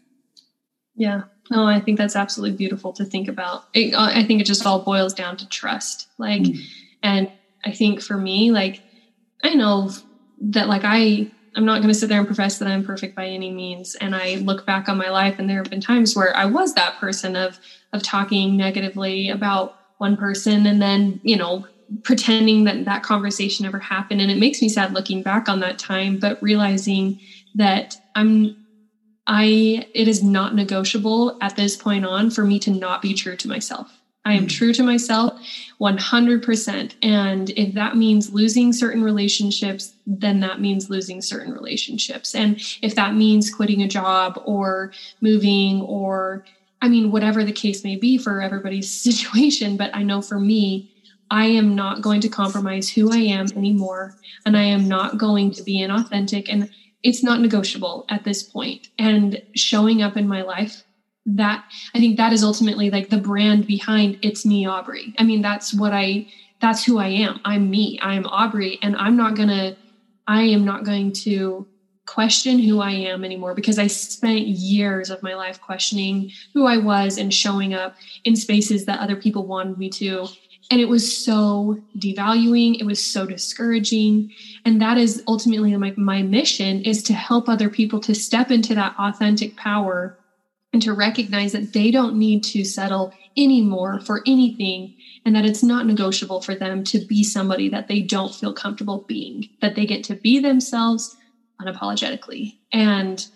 Yeah. 0.96 1.22
Oh, 1.52 1.64
I 1.64 1.80
think 1.80 1.96
that's 1.96 2.16
absolutely 2.16 2.56
beautiful 2.56 2.92
to 2.94 3.04
think 3.04 3.28
about. 3.28 3.64
It, 3.72 3.94
I 3.94 4.24
think 4.24 4.40
it 4.40 4.44
just 4.44 4.66
all 4.66 4.84
boils 4.84 5.14
down 5.14 5.36
to 5.38 5.48
trust. 5.48 6.08
Like. 6.18 6.42
Mm 6.42 6.58
and 7.02 7.26
I 7.64 7.72
think 7.72 8.00
for 8.02 8.18
me, 8.18 8.50
like, 8.52 8.82
I 9.44 9.54
know 9.54 9.90
that, 10.40 10.68
like, 10.68 10.82
I, 10.84 11.28
I'm 11.56 11.64
not 11.64 11.80
going 11.80 11.88
to 11.92 11.98
sit 11.98 12.08
there 12.08 12.18
and 12.18 12.26
profess 12.26 12.58
that 12.58 12.68
I'm 12.68 12.82
perfect 12.82 13.14
by 13.14 13.26
any 13.26 13.50
means. 13.50 13.96
And 14.00 14.14
I 14.14 14.36
look 14.36 14.64
back 14.66 14.88
on 14.88 14.96
my 14.96 15.10
life, 15.10 15.36
and 15.38 15.48
there 15.48 15.58
have 15.58 15.70
been 15.70 15.80
times 15.80 16.14
where 16.14 16.36
I 16.36 16.46
was 16.46 16.74
that 16.74 16.96
person 16.96 17.36
of 17.36 17.58
of 17.92 18.02
talking 18.02 18.56
negatively 18.56 19.28
about 19.30 19.74
one 19.98 20.16
person, 20.16 20.66
and 20.66 20.80
then 20.82 21.20
you 21.22 21.36
know 21.36 21.64
pretending 22.04 22.64
that 22.64 22.84
that 22.84 23.02
conversation 23.02 23.64
never 23.64 23.78
happened. 23.78 24.20
And 24.20 24.30
it 24.30 24.36
makes 24.38 24.60
me 24.62 24.68
sad 24.68 24.92
looking 24.92 25.22
back 25.22 25.48
on 25.48 25.60
that 25.60 25.78
time, 25.78 26.18
but 26.18 26.38
realizing 26.40 27.16
that 27.54 27.96
I'm 28.14 28.54
I 29.26 29.84
it 29.94 30.08
is 30.08 30.22
not 30.22 30.54
negotiable 30.54 31.36
at 31.40 31.56
this 31.56 31.76
point 31.76 32.04
on 32.04 32.30
for 32.30 32.44
me 32.44 32.58
to 32.60 32.70
not 32.70 33.02
be 33.02 33.14
true 33.14 33.36
to 33.36 33.48
myself. 33.48 33.97
I 34.28 34.34
am 34.34 34.46
true 34.46 34.74
to 34.74 34.82
myself 34.82 35.40
100%. 35.80 36.92
And 37.02 37.48
if 37.50 37.72
that 37.72 37.96
means 37.96 38.30
losing 38.30 38.74
certain 38.74 39.02
relationships, 39.02 39.94
then 40.06 40.40
that 40.40 40.60
means 40.60 40.90
losing 40.90 41.22
certain 41.22 41.54
relationships. 41.54 42.34
And 42.34 42.60
if 42.82 42.94
that 42.94 43.14
means 43.14 43.48
quitting 43.52 43.80
a 43.82 43.88
job 43.88 44.42
or 44.44 44.92
moving 45.22 45.80
or, 45.80 46.44
I 46.82 46.90
mean, 46.90 47.10
whatever 47.10 47.42
the 47.42 47.52
case 47.52 47.82
may 47.84 47.96
be 47.96 48.18
for 48.18 48.42
everybody's 48.42 48.90
situation, 49.08 49.78
but 49.78 49.96
I 49.96 50.02
know 50.02 50.20
for 50.20 50.38
me, 50.38 50.92
I 51.30 51.46
am 51.46 51.74
not 51.74 52.02
going 52.02 52.20
to 52.20 52.28
compromise 52.28 52.90
who 52.90 53.10
I 53.10 53.18
am 53.18 53.46
anymore. 53.56 54.14
And 54.44 54.58
I 54.58 54.64
am 54.64 54.88
not 54.88 55.16
going 55.16 55.52
to 55.52 55.62
be 55.62 55.80
inauthentic. 55.80 56.52
And 56.52 56.68
it's 57.02 57.22
not 57.22 57.40
negotiable 57.40 58.04
at 58.10 58.24
this 58.24 58.42
point. 58.42 58.88
And 58.98 59.40
showing 59.54 60.02
up 60.02 60.18
in 60.18 60.28
my 60.28 60.42
life 60.42 60.84
that 61.36 61.64
I 61.94 61.98
think 61.98 62.16
that 62.16 62.32
is 62.32 62.42
ultimately 62.42 62.90
like 62.90 63.10
the 63.10 63.18
brand 63.18 63.66
behind 63.66 64.18
it's 64.22 64.46
me, 64.46 64.66
Aubrey. 64.66 65.14
I 65.18 65.24
mean, 65.24 65.42
that's 65.42 65.74
what 65.74 65.92
I, 65.92 66.26
that's 66.60 66.84
who 66.84 66.98
I 66.98 67.08
am. 67.08 67.40
I'm 67.44 67.70
me. 67.70 67.98
I'm 68.02 68.26
Aubrey. 68.26 68.78
And 68.82 68.96
I'm 68.96 69.16
not 69.16 69.36
going 69.36 69.48
to, 69.48 69.76
I 70.26 70.42
am 70.42 70.64
not 70.64 70.84
going 70.84 71.12
to 71.24 71.66
question 72.06 72.58
who 72.58 72.80
I 72.80 72.92
am 72.92 73.24
anymore 73.24 73.54
because 73.54 73.78
I 73.78 73.86
spent 73.86 74.46
years 74.46 75.10
of 75.10 75.22
my 75.22 75.34
life 75.34 75.60
questioning 75.60 76.32
who 76.54 76.66
I 76.66 76.78
was 76.78 77.18
and 77.18 77.32
showing 77.32 77.74
up 77.74 77.96
in 78.24 78.34
spaces 78.34 78.86
that 78.86 79.00
other 79.00 79.16
people 79.16 79.46
wanted 79.46 79.76
me 79.76 79.90
to. 79.90 80.26
And 80.70 80.80
it 80.80 80.88
was 80.88 81.24
so 81.24 81.78
devaluing. 81.98 82.80
It 82.80 82.84
was 82.84 83.04
so 83.04 83.26
discouraging. 83.26 84.32
And 84.64 84.80
that 84.80 84.96
is 84.98 85.22
ultimately 85.28 85.76
my, 85.76 85.92
my 85.96 86.22
mission 86.22 86.82
is 86.82 87.02
to 87.04 87.12
help 87.12 87.48
other 87.48 87.68
people 87.68 88.00
to 88.00 88.14
step 88.14 88.50
into 88.50 88.74
that 88.74 88.94
authentic 88.98 89.56
power 89.56 90.17
and 90.72 90.82
to 90.82 90.92
recognize 90.92 91.52
that 91.52 91.72
they 91.72 91.90
don't 91.90 92.18
need 92.18 92.44
to 92.44 92.64
settle 92.64 93.12
anymore 93.36 94.00
for 94.00 94.22
anything 94.26 94.94
and 95.24 95.34
that 95.34 95.46
it's 95.46 95.62
not 95.62 95.86
negotiable 95.86 96.40
for 96.40 96.54
them 96.54 96.84
to 96.84 96.98
be 97.06 97.22
somebody 97.22 97.68
that 97.68 97.88
they 97.88 98.00
don't 98.00 98.34
feel 98.34 98.52
comfortable 98.52 99.04
being 99.08 99.48
that 99.60 99.74
they 99.74 99.86
get 99.86 100.04
to 100.04 100.14
be 100.14 100.38
themselves 100.38 101.16
unapologetically. 101.60 102.58
And 102.72 103.26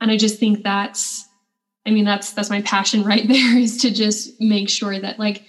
and 0.00 0.10
i 0.10 0.16
just 0.16 0.38
think 0.38 0.64
that's 0.64 1.28
i 1.86 1.90
mean 1.90 2.04
that's 2.04 2.32
that's 2.32 2.50
my 2.50 2.62
passion 2.62 3.04
right 3.12 3.28
there 3.28 3.56
is 3.56 3.76
to 3.78 3.90
just 3.90 4.40
make 4.40 4.68
sure 4.68 4.98
that 4.98 5.18
like 5.18 5.44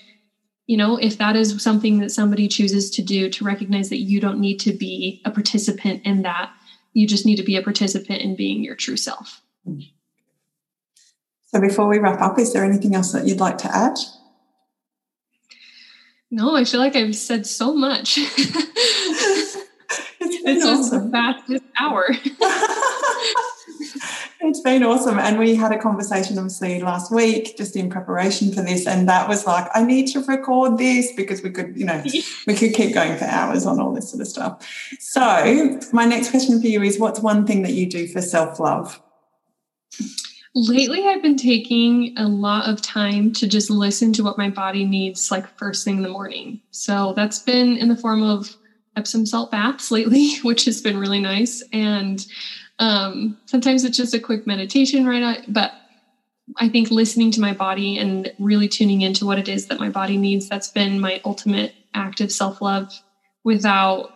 you 0.68 0.78
know 0.78 0.98
if 0.98 1.18
that 1.18 1.36
is 1.36 1.62
something 1.64 2.00
that 2.00 2.12
somebody 2.12 2.48
chooses 2.48 2.90
to 2.92 3.02
do 3.02 3.30
to 3.30 3.46
recognize 3.46 3.90
that 3.90 4.02
you 4.02 4.20
don't 4.20 4.40
need 4.40 4.58
to 4.58 4.74
be 4.74 5.22
a 5.26 5.32
participant 5.32 6.02
in 6.06 6.22
that. 6.24 6.52
You 6.94 7.08
just 7.08 7.26
need 7.26 7.38
to 7.38 7.44
be 7.44 7.56
a 7.56 7.64
participant 7.64 8.22
in 8.22 8.36
being 8.36 8.64
your 8.64 8.76
true 8.76 8.98
self. 8.98 9.42
Mm-hmm. 9.66 9.80
So 11.54 11.60
before 11.60 11.88
we 11.88 12.00
wrap 12.00 12.22
up, 12.22 12.40
is 12.40 12.54
there 12.54 12.64
anything 12.64 12.96
else 12.96 13.12
that 13.12 13.28
you'd 13.28 13.42
like 13.42 13.58
to 13.60 13.76
add? 13.76 13.98
No, 16.30 16.56
I 16.56 16.64
feel 16.64 16.80
like 16.80 16.96
I've 16.96 17.16
said 17.16 17.46
so 17.46 17.74
much. 17.74 18.18
awesome. 20.22 20.46
just 20.46 20.92
the 20.92 21.10
fastest 21.12 21.64
hour. 21.78 22.06
it's 24.40 24.62
been 24.62 24.84
awesome. 24.84 25.20
And 25.20 25.38
we 25.38 25.56
had 25.56 25.74
a 25.74 25.78
conversation, 25.78 26.38
obviously, 26.38 26.82
last 26.82 27.12
week 27.12 27.58
just 27.58 27.76
in 27.76 27.90
preparation 27.90 28.54
for 28.54 28.62
this. 28.62 28.88
And 28.88 29.10
that 29.10 29.28
was 29.28 29.46
like, 29.46 29.68
I 29.74 29.84
need 29.84 30.08
to 30.14 30.24
record 30.24 30.78
this 30.78 31.12
because 31.18 31.44
we 31.44 31.50
could, 31.50 31.78
you 31.78 31.86
know, 31.86 32.02
we 32.48 32.54
could 32.54 32.74
keep 32.74 32.94
going 32.94 33.18
for 33.18 33.26
hours 33.26 33.66
on 33.66 33.82
all 33.82 33.94
this 33.94 34.10
sort 34.10 34.22
of 34.22 34.28
stuff. 34.28 34.66
So, 35.00 35.80
my 35.92 36.06
next 36.06 36.30
question 36.30 36.62
for 36.62 36.68
you 36.68 36.82
is 36.82 36.98
what's 36.98 37.20
one 37.20 37.46
thing 37.46 37.64
that 37.64 37.74
you 37.74 37.90
do 37.90 38.08
for 38.08 38.22
self 38.22 38.58
love? 38.58 39.02
Lately, 40.56 41.08
I've 41.08 41.22
been 41.22 41.38
taking 41.38 42.14
a 42.18 42.28
lot 42.28 42.70
of 42.70 42.82
time 42.82 43.32
to 43.34 43.48
just 43.48 43.70
listen 43.70 44.14
to 44.14 44.24
what 44.24 44.38
my 44.38 44.50
body 44.50 44.86
needs, 44.86 45.32
like 45.32 45.58
first 45.58 45.86
thing 45.86 45.98
in 45.98 46.04
the 46.04 46.10
morning. 46.10 46.62
So 46.72 47.14
that's 47.16 47.40
been 47.40 47.78
in 47.78 47.88
the 47.88 47.96
form 47.96 48.22
of 48.24 48.58
Epsom 48.98 49.26
salt 49.26 49.52
baths 49.52 49.92
lately, 49.92 50.36
which 50.44 50.66
has 50.66 50.82
been 50.82 50.98
really 50.98 51.22
nice. 51.22 51.64
And 51.72 52.26
Um, 52.80 53.38
sometimes 53.46 53.84
it's 53.84 53.96
just 53.96 54.16
a 54.16 54.20
quick 54.20 54.48
meditation, 54.48 55.06
right? 55.06 55.46
But 55.48 55.72
I 56.58 56.68
think 56.68 56.90
listening 56.92 57.32
to 57.32 57.42
my 57.42 57.54
body 57.54 58.00
and 58.00 58.34
really 58.40 58.68
tuning 58.68 59.02
into 59.02 59.26
what 59.26 59.38
it 59.40 59.48
is 59.48 59.68
that 59.68 59.80
my 59.80 59.90
body 59.90 60.18
needs, 60.18 60.50
that's 60.50 60.70
been 60.70 61.00
my 61.00 61.22
ultimate 61.24 61.76
act 61.94 62.22
of 62.22 62.32
self 62.32 62.62
love 62.62 62.92
without 63.44 64.12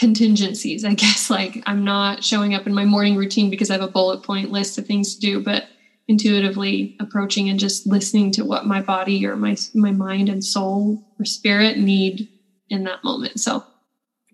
contingencies. 0.00 0.84
I 0.84 0.94
guess 0.94 1.30
like 1.38 1.62
I'm 1.66 1.84
not 1.84 2.24
showing 2.24 2.54
up 2.54 2.66
in 2.66 2.74
my 2.74 2.84
morning 2.84 3.14
routine 3.16 3.50
because 3.50 3.70
I 3.70 3.74
have 3.74 3.82
a 3.82 3.88
bullet 3.88 4.22
point 4.22 4.50
list 4.50 4.78
of 4.78 4.86
things 4.86 5.14
to 5.14 5.20
do, 5.20 5.40
but 5.40 5.66
intuitively 6.08 6.96
approaching 6.98 7.48
and 7.50 7.60
just 7.60 7.86
listening 7.86 8.32
to 8.32 8.44
what 8.44 8.66
my 8.66 8.80
body 8.80 9.24
or 9.26 9.36
my 9.36 9.56
my 9.74 9.92
mind 9.92 10.28
and 10.28 10.42
soul 10.42 11.04
or 11.20 11.24
spirit 11.24 11.78
need 11.78 12.28
in 12.68 12.84
that 12.84 13.04
moment. 13.04 13.38
So 13.38 13.64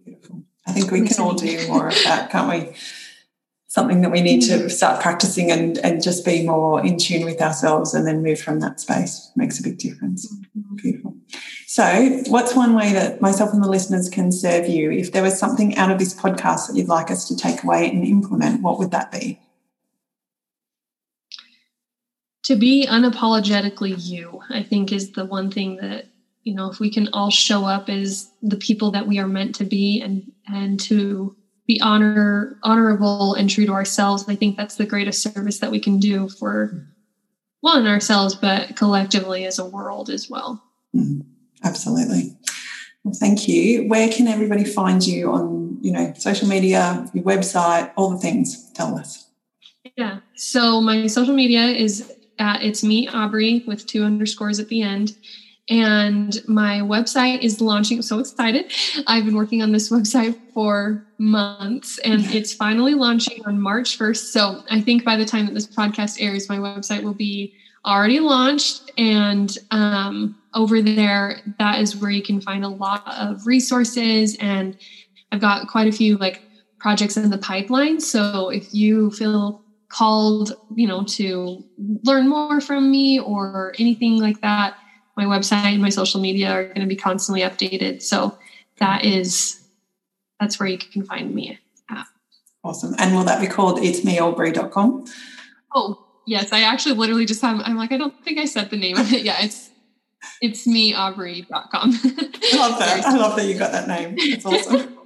beautiful. 0.05 0.45
I 0.67 0.73
think 0.73 0.91
we 0.91 1.07
can 1.07 1.21
all 1.21 1.35
do 1.35 1.69
more 1.69 1.89
of 1.89 2.03
that, 2.05 2.31
can't 2.31 2.49
we? 2.49 2.77
Something 3.77 4.01
that 4.01 4.11
we 4.11 4.23
need 4.23 4.41
to 4.45 4.53
mm-hmm. 4.53 4.69
start 4.69 5.03
practicing 5.03 5.53
and, 5.53 5.77
and 5.85 6.03
just 6.03 6.25
be 6.25 6.47
more 6.47 6.83
in 6.83 6.97
tune 6.97 7.27
with 7.27 7.43
ourselves 7.43 7.93
and 7.93 8.07
then 8.07 8.23
move 8.23 8.41
from 8.41 8.61
that 8.61 8.81
space 8.81 9.31
makes 9.37 9.61
a 9.61 9.63
big 9.63 9.77
difference. 9.77 10.27
Mm-hmm. 10.33 10.77
Beautiful. 10.77 11.15
So, 11.67 12.23
what's 12.29 12.55
one 12.55 12.73
way 12.73 12.95
that 12.95 13.21
myself 13.21 13.53
and 13.53 13.63
the 13.63 13.69
listeners 13.69 14.09
can 14.09 14.33
serve 14.33 14.67
you? 14.67 14.91
If 14.91 15.13
there 15.13 15.23
was 15.23 15.39
something 15.39 15.77
out 15.77 15.91
of 15.91 15.99
this 15.99 16.15
podcast 16.15 16.69
that 16.69 16.77
you'd 16.77 16.89
like 16.89 17.11
us 17.11 17.29
to 17.29 17.37
take 17.37 17.65
away 17.65 17.91
and 17.91 18.03
implement, 18.03 18.63
what 18.63 18.79
would 18.79 18.93
that 18.93 19.13
be? 19.13 19.41
to 22.45 22.55
be 22.55 22.87
unapologetically 22.89 23.95
you 23.99 24.41
i 24.51 24.63
think 24.63 24.93
is 24.93 25.11
the 25.13 25.25
one 25.25 25.51
thing 25.51 25.77
that 25.79 26.07
you 26.45 26.55
know 26.55 26.71
if 26.71 26.79
we 26.79 26.89
can 26.89 27.09
all 27.13 27.31
show 27.31 27.65
up 27.65 27.89
as 27.89 28.31
the 28.41 28.57
people 28.57 28.93
that 28.93 29.09
we 29.09 29.19
are 29.19 29.27
meant 29.27 29.53
to 29.57 29.65
be 29.65 30.01
and 30.01 30.31
and 30.47 30.79
to 30.79 31.35
be 31.67 31.81
honor 31.81 32.59
honorable 32.63 33.35
and 33.35 33.51
true 33.51 33.67
to 33.67 33.73
ourselves. 33.73 34.25
I 34.29 34.35
think 34.35 34.57
that's 34.57 34.77
the 34.77 34.87
greatest 34.87 35.23
service 35.23 35.59
that 35.59 35.71
we 35.71 35.81
can 35.81 35.99
do 35.99 36.29
for 36.29 36.87
one 37.61 37.87
ourselves 37.87 38.35
but 38.35 38.77
collectively 38.77 39.45
as 39.45 39.59
a 39.59 39.65
world 39.65 40.09
as 40.09 40.31
well. 40.31 40.63
Mm, 40.95 41.25
absolutely. 41.65 42.37
Well, 43.03 43.15
thank 43.15 43.49
you. 43.49 43.89
Where 43.89 44.09
can 44.09 44.29
everybody 44.29 44.65
find 44.65 45.05
you 45.05 45.33
on 45.33 45.79
you 45.81 45.93
know 45.93 46.13
social 46.17 46.49
media 46.49 47.09
your 47.15 47.25
website 47.25 47.93
all 47.97 48.11
the 48.11 48.19
things? 48.19 48.71
Tell 48.73 48.97
us. 48.97 49.29
Yeah. 49.97 50.21
So 50.35 50.81
my 50.81 51.07
social 51.07 51.35
media 51.35 51.63
is 51.67 52.13
at 52.39 52.63
it's 52.63 52.85
me 52.85 53.09
aubrey 53.09 53.65
with 53.67 53.87
two 53.87 54.05
underscores 54.05 54.61
at 54.61 54.69
the 54.69 54.83
end 54.83 55.17
and 55.69 56.41
my 56.47 56.79
website 56.81 57.41
is 57.43 57.61
launching. 57.61 57.99
I'm 57.99 58.03
so 58.03 58.21
excited. 58.21 58.73
I've 59.07 59.25
been 59.25 59.35
working 59.37 59.63
on 59.63 59.73
this 59.73 59.91
website 59.93 60.39
for 60.53 61.05
months 61.19 61.99
and 61.99 62.25
it's 62.35 62.53
finally 62.53 62.95
launching 62.95 63.45
on 63.47 63.61
March 63.61 63.99
1st. 63.99 64.33
So 64.33 64.63
I 64.71 64.81
think 64.81 65.05
by 65.05 65.17
the 65.17 65.25
time 65.25 65.47
that 65.47 65.55
this 65.55 65.67
podcast 65.67 66.19
airs, 66.21 66.49
my 66.49 66.59
website 66.59 67.03
will 67.03 67.15
be 67.15 67.55
already 67.85 68.21
launched. 68.21 68.91
And 68.99 69.57
um, 69.71 70.37
over 70.55 70.83
there, 70.83 71.41
that 71.59 71.81
is 71.81 71.97
where 71.97 72.11
you 72.11 72.23
can 72.23 72.41
find 72.41 72.65
a 72.65 72.69
lot 72.69 73.03
of 73.07 73.47
resources. 73.47 74.37
And 74.41 74.77
I've 75.33 75.41
got 75.41 75.69
quite 75.69 75.89
a 75.89 75.93
few 75.93 76.17
like 76.17 76.43
projects 76.79 77.17
in 77.17 77.31
the 77.31 77.39
pipeline. 77.39 78.01
So 78.01 78.51
if 78.51 78.73
you 78.73 79.11
feel 79.13 79.63
called, 79.89 80.53
you 80.75 80.87
know, 80.87 81.05
to 81.05 81.65
learn 82.05 82.29
more 82.29 82.61
from 82.61 82.91
me 82.91 83.21
or 83.21 83.75
anything 83.79 84.21
like 84.21 84.41
that, 84.41 84.77
my 85.17 85.25
website 85.25 85.73
and 85.73 85.83
my 85.83 85.89
social 85.89 86.21
media 86.21 86.51
are 86.51 86.65
going 86.65 86.81
to 86.81 86.87
be 86.87 86.97
constantly 86.97 87.43
updated. 87.43 88.03
So 88.03 88.37
that 88.79 89.05
is 89.05 89.63
that's 90.39 90.61
where 90.61 90.69
you 90.69 90.79
can 90.79 91.05
find 91.05 91.35
me 91.35 91.59
at. 91.91 92.07
Awesome. 92.63 92.95
And 92.99 93.15
will 93.15 93.25
that 93.25 93.41
be 93.41 93.47
called 93.47 93.79
itsmeaubrey.com? 93.79 95.07
Oh, 95.75 96.05
yes. 96.27 96.53
I 96.53 96.63
actually 96.63 96.97
literally 96.97 97.25
just 97.25 97.41
have 97.43 97.61
I'm 97.65 97.77
like, 97.77 97.93
I 97.93 97.97
don't 97.97 98.23
think 98.25 98.39
I 98.39 98.45
said 98.45 98.71
the 98.71 98.77
name 98.77 98.97
of 98.97 99.13
it. 99.13 99.23
Yeah, 99.23 99.37
it's 99.41 99.71
it's 100.43 100.67
me 100.67 100.95
aubrey.com. 100.95 101.71
I 101.73 102.57
love 102.57 102.79
that. 102.79 103.03
I 103.07 103.17
love 103.17 103.37
that 103.37 103.47
you 103.47 103.59
got 103.59 103.73
that 103.73 103.89
name. 103.89 104.15
It's 104.19 104.45
awesome. 104.45 104.99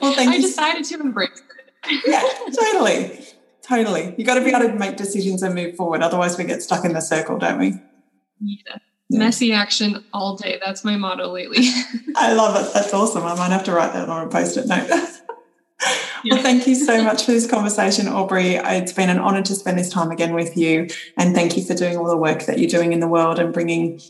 well, 0.00 0.12
thank 0.12 0.30
I 0.30 0.34
you. 0.34 0.38
I 0.38 0.42
decided 0.42 0.84
to 0.86 1.00
embrace 1.00 1.42
it. 1.84 2.02
yeah, 2.06 2.22
totally. 2.52 3.24
Totally. 3.62 4.14
You 4.16 4.24
got 4.24 4.34
to 4.34 4.44
be 4.44 4.50
able 4.50 4.68
to 4.68 4.74
make 4.74 4.96
decisions 4.96 5.42
and 5.42 5.54
move 5.54 5.74
forward. 5.74 6.02
Otherwise, 6.02 6.38
we 6.38 6.44
get 6.44 6.62
stuck 6.62 6.84
in 6.84 6.92
the 6.92 7.00
circle, 7.00 7.38
don't 7.38 7.58
we? 7.58 7.74
Yeah. 8.40 8.76
Messy 9.08 9.52
action 9.52 10.04
all 10.12 10.36
day. 10.36 10.60
That's 10.64 10.84
my 10.84 10.96
motto 10.96 11.30
lately. 11.30 11.68
I 12.16 12.32
love 12.32 12.56
it. 12.56 12.72
That's 12.74 12.92
awesome. 12.92 13.24
I 13.24 13.36
might 13.36 13.50
have 13.50 13.64
to 13.64 13.72
write 13.72 13.92
that 13.92 14.08
on 14.08 14.26
a 14.26 14.30
post 14.30 14.56
it 14.56 14.66
note. 14.66 14.88
well, 16.24 16.42
thank 16.42 16.66
you 16.66 16.74
so 16.74 17.02
much 17.02 17.24
for 17.24 17.30
this 17.32 17.48
conversation, 17.48 18.08
Aubrey. 18.08 18.54
It's 18.56 18.92
been 18.92 19.10
an 19.10 19.18
honor 19.18 19.42
to 19.42 19.54
spend 19.54 19.78
this 19.78 19.90
time 19.90 20.10
again 20.10 20.34
with 20.34 20.56
you. 20.56 20.88
And 21.16 21.34
thank 21.34 21.56
you 21.56 21.64
for 21.64 21.74
doing 21.74 21.96
all 21.96 22.06
the 22.06 22.16
work 22.16 22.46
that 22.46 22.58
you're 22.58 22.70
doing 22.70 22.92
in 22.92 23.00
the 23.00 23.08
world 23.08 23.38
and 23.38 23.52
bringing 23.52 24.00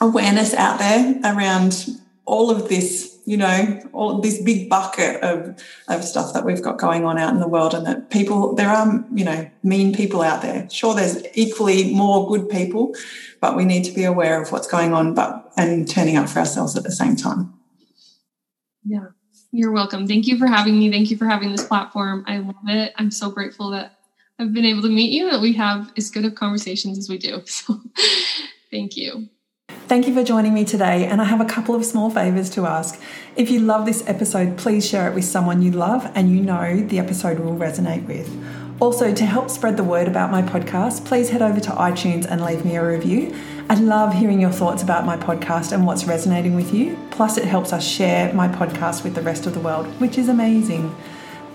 awareness 0.00 0.52
out 0.52 0.78
there 0.78 1.18
around 1.24 1.86
all 2.26 2.50
of 2.50 2.68
this, 2.68 3.15
you 3.26 3.36
know, 3.36 3.80
all 3.92 4.20
this 4.20 4.40
big 4.40 4.70
bucket 4.70 5.20
of, 5.20 5.60
of 5.88 6.04
stuff 6.04 6.32
that 6.32 6.44
we've 6.44 6.62
got 6.62 6.78
going 6.78 7.04
on 7.04 7.18
out 7.18 7.34
in 7.34 7.40
the 7.40 7.48
world, 7.48 7.74
and 7.74 7.84
that 7.84 8.08
people, 8.08 8.54
there 8.54 8.68
are, 8.68 9.04
you 9.12 9.24
know, 9.24 9.50
mean 9.64 9.92
people 9.92 10.22
out 10.22 10.42
there. 10.42 10.70
Sure, 10.70 10.94
there's 10.94 11.22
equally 11.34 11.92
more 11.92 12.28
good 12.28 12.48
people, 12.48 12.94
but 13.40 13.56
we 13.56 13.64
need 13.64 13.82
to 13.84 13.92
be 13.92 14.04
aware 14.04 14.40
of 14.40 14.52
what's 14.52 14.68
going 14.68 14.94
on, 14.94 15.12
but 15.12 15.52
and 15.56 15.88
turning 15.88 16.16
up 16.16 16.28
for 16.28 16.38
ourselves 16.38 16.76
at 16.76 16.84
the 16.84 16.92
same 16.92 17.16
time. 17.16 17.52
Yeah, 18.84 19.08
you're 19.50 19.72
welcome. 19.72 20.06
Thank 20.06 20.28
you 20.28 20.38
for 20.38 20.46
having 20.46 20.78
me. 20.78 20.90
Thank 20.92 21.10
you 21.10 21.16
for 21.16 21.26
having 21.26 21.50
this 21.50 21.66
platform. 21.66 22.24
I 22.28 22.38
love 22.38 22.54
it. 22.68 22.94
I'm 22.96 23.10
so 23.10 23.28
grateful 23.28 23.70
that 23.70 23.98
I've 24.38 24.52
been 24.52 24.64
able 24.64 24.82
to 24.82 24.88
meet 24.88 25.10
you, 25.10 25.32
that 25.32 25.40
we 25.40 25.52
have 25.54 25.92
as 25.96 26.10
good 26.10 26.24
of 26.24 26.36
conversations 26.36 26.96
as 26.96 27.08
we 27.08 27.18
do. 27.18 27.42
So, 27.46 27.80
thank 28.70 28.96
you. 28.96 29.28
Thank 29.88 30.08
you 30.08 30.14
for 30.14 30.24
joining 30.24 30.52
me 30.52 30.64
today, 30.64 31.06
and 31.06 31.20
I 31.20 31.24
have 31.26 31.40
a 31.40 31.44
couple 31.44 31.76
of 31.76 31.84
small 31.84 32.10
favors 32.10 32.50
to 32.50 32.66
ask. 32.66 33.00
If 33.36 33.50
you 33.50 33.60
love 33.60 33.86
this 33.86 34.02
episode, 34.08 34.58
please 34.58 34.84
share 34.84 35.08
it 35.08 35.14
with 35.14 35.24
someone 35.24 35.62
you 35.62 35.70
love 35.70 36.10
and 36.16 36.28
you 36.28 36.42
know 36.42 36.80
the 36.80 36.98
episode 36.98 37.38
will 37.38 37.54
resonate 37.54 38.04
with. 38.04 38.28
Also, 38.80 39.14
to 39.14 39.24
help 39.24 39.48
spread 39.48 39.76
the 39.76 39.84
word 39.84 40.08
about 40.08 40.32
my 40.32 40.42
podcast, 40.42 41.04
please 41.04 41.30
head 41.30 41.40
over 41.40 41.60
to 41.60 41.70
iTunes 41.70 42.26
and 42.28 42.44
leave 42.44 42.64
me 42.64 42.74
a 42.74 42.84
review. 42.84 43.32
I 43.70 43.76
love 43.76 44.12
hearing 44.12 44.40
your 44.40 44.50
thoughts 44.50 44.82
about 44.82 45.06
my 45.06 45.16
podcast 45.16 45.70
and 45.70 45.86
what's 45.86 46.04
resonating 46.04 46.56
with 46.56 46.74
you. 46.74 46.98
Plus, 47.12 47.38
it 47.38 47.44
helps 47.44 47.72
us 47.72 47.86
share 47.86 48.34
my 48.34 48.48
podcast 48.48 49.04
with 49.04 49.14
the 49.14 49.22
rest 49.22 49.46
of 49.46 49.54
the 49.54 49.60
world, 49.60 49.86
which 50.00 50.18
is 50.18 50.28
amazing. 50.28 50.92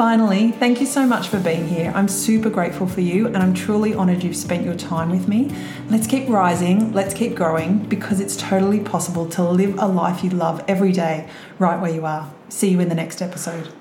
Finally, 0.02 0.52
thank 0.54 0.80
you 0.80 0.88
so 0.88 1.06
much 1.06 1.28
for 1.28 1.39
being 1.39 1.68
here. 1.68 1.91
I'm 1.93 2.08
super 2.08 2.49
grateful 2.49 2.88
for 2.88 3.02
you 3.02 3.28
and 3.28 3.38
I'm 3.38 3.54
truly 3.54 3.93
honored 3.93 4.24
you've 4.24 4.36
spent 4.36 4.66
your 4.66 4.74
time 4.74 5.12
with 5.12 5.28
me. 5.28 5.56
Let's 5.91 6.08
keep 6.08 6.28
rising, 6.28 6.91
let's 6.91 7.14
keep 7.14 7.36
growing 7.36 7.78
because 7.88 8.20
it's 8.20 8.36
totally 8.36 8.80
possible 8.80 9.30
to 9.30 9.43
live 9.43 9.78
a 9.78 9.86
life 9.86 10.24
you 10.24 10.32
love 10.32 10.66
every 10.68 10.91
day 10.91 11.30
right 11.60 11.80
where 11.80 11.94
you 11.94 12.03
are. 12.07 12.34
See 12.49 12.69
you 12.69 12.80
in 12.80 12.90
the 12.90 12.95
next 12.95 13.22
episode. 13.22 13.72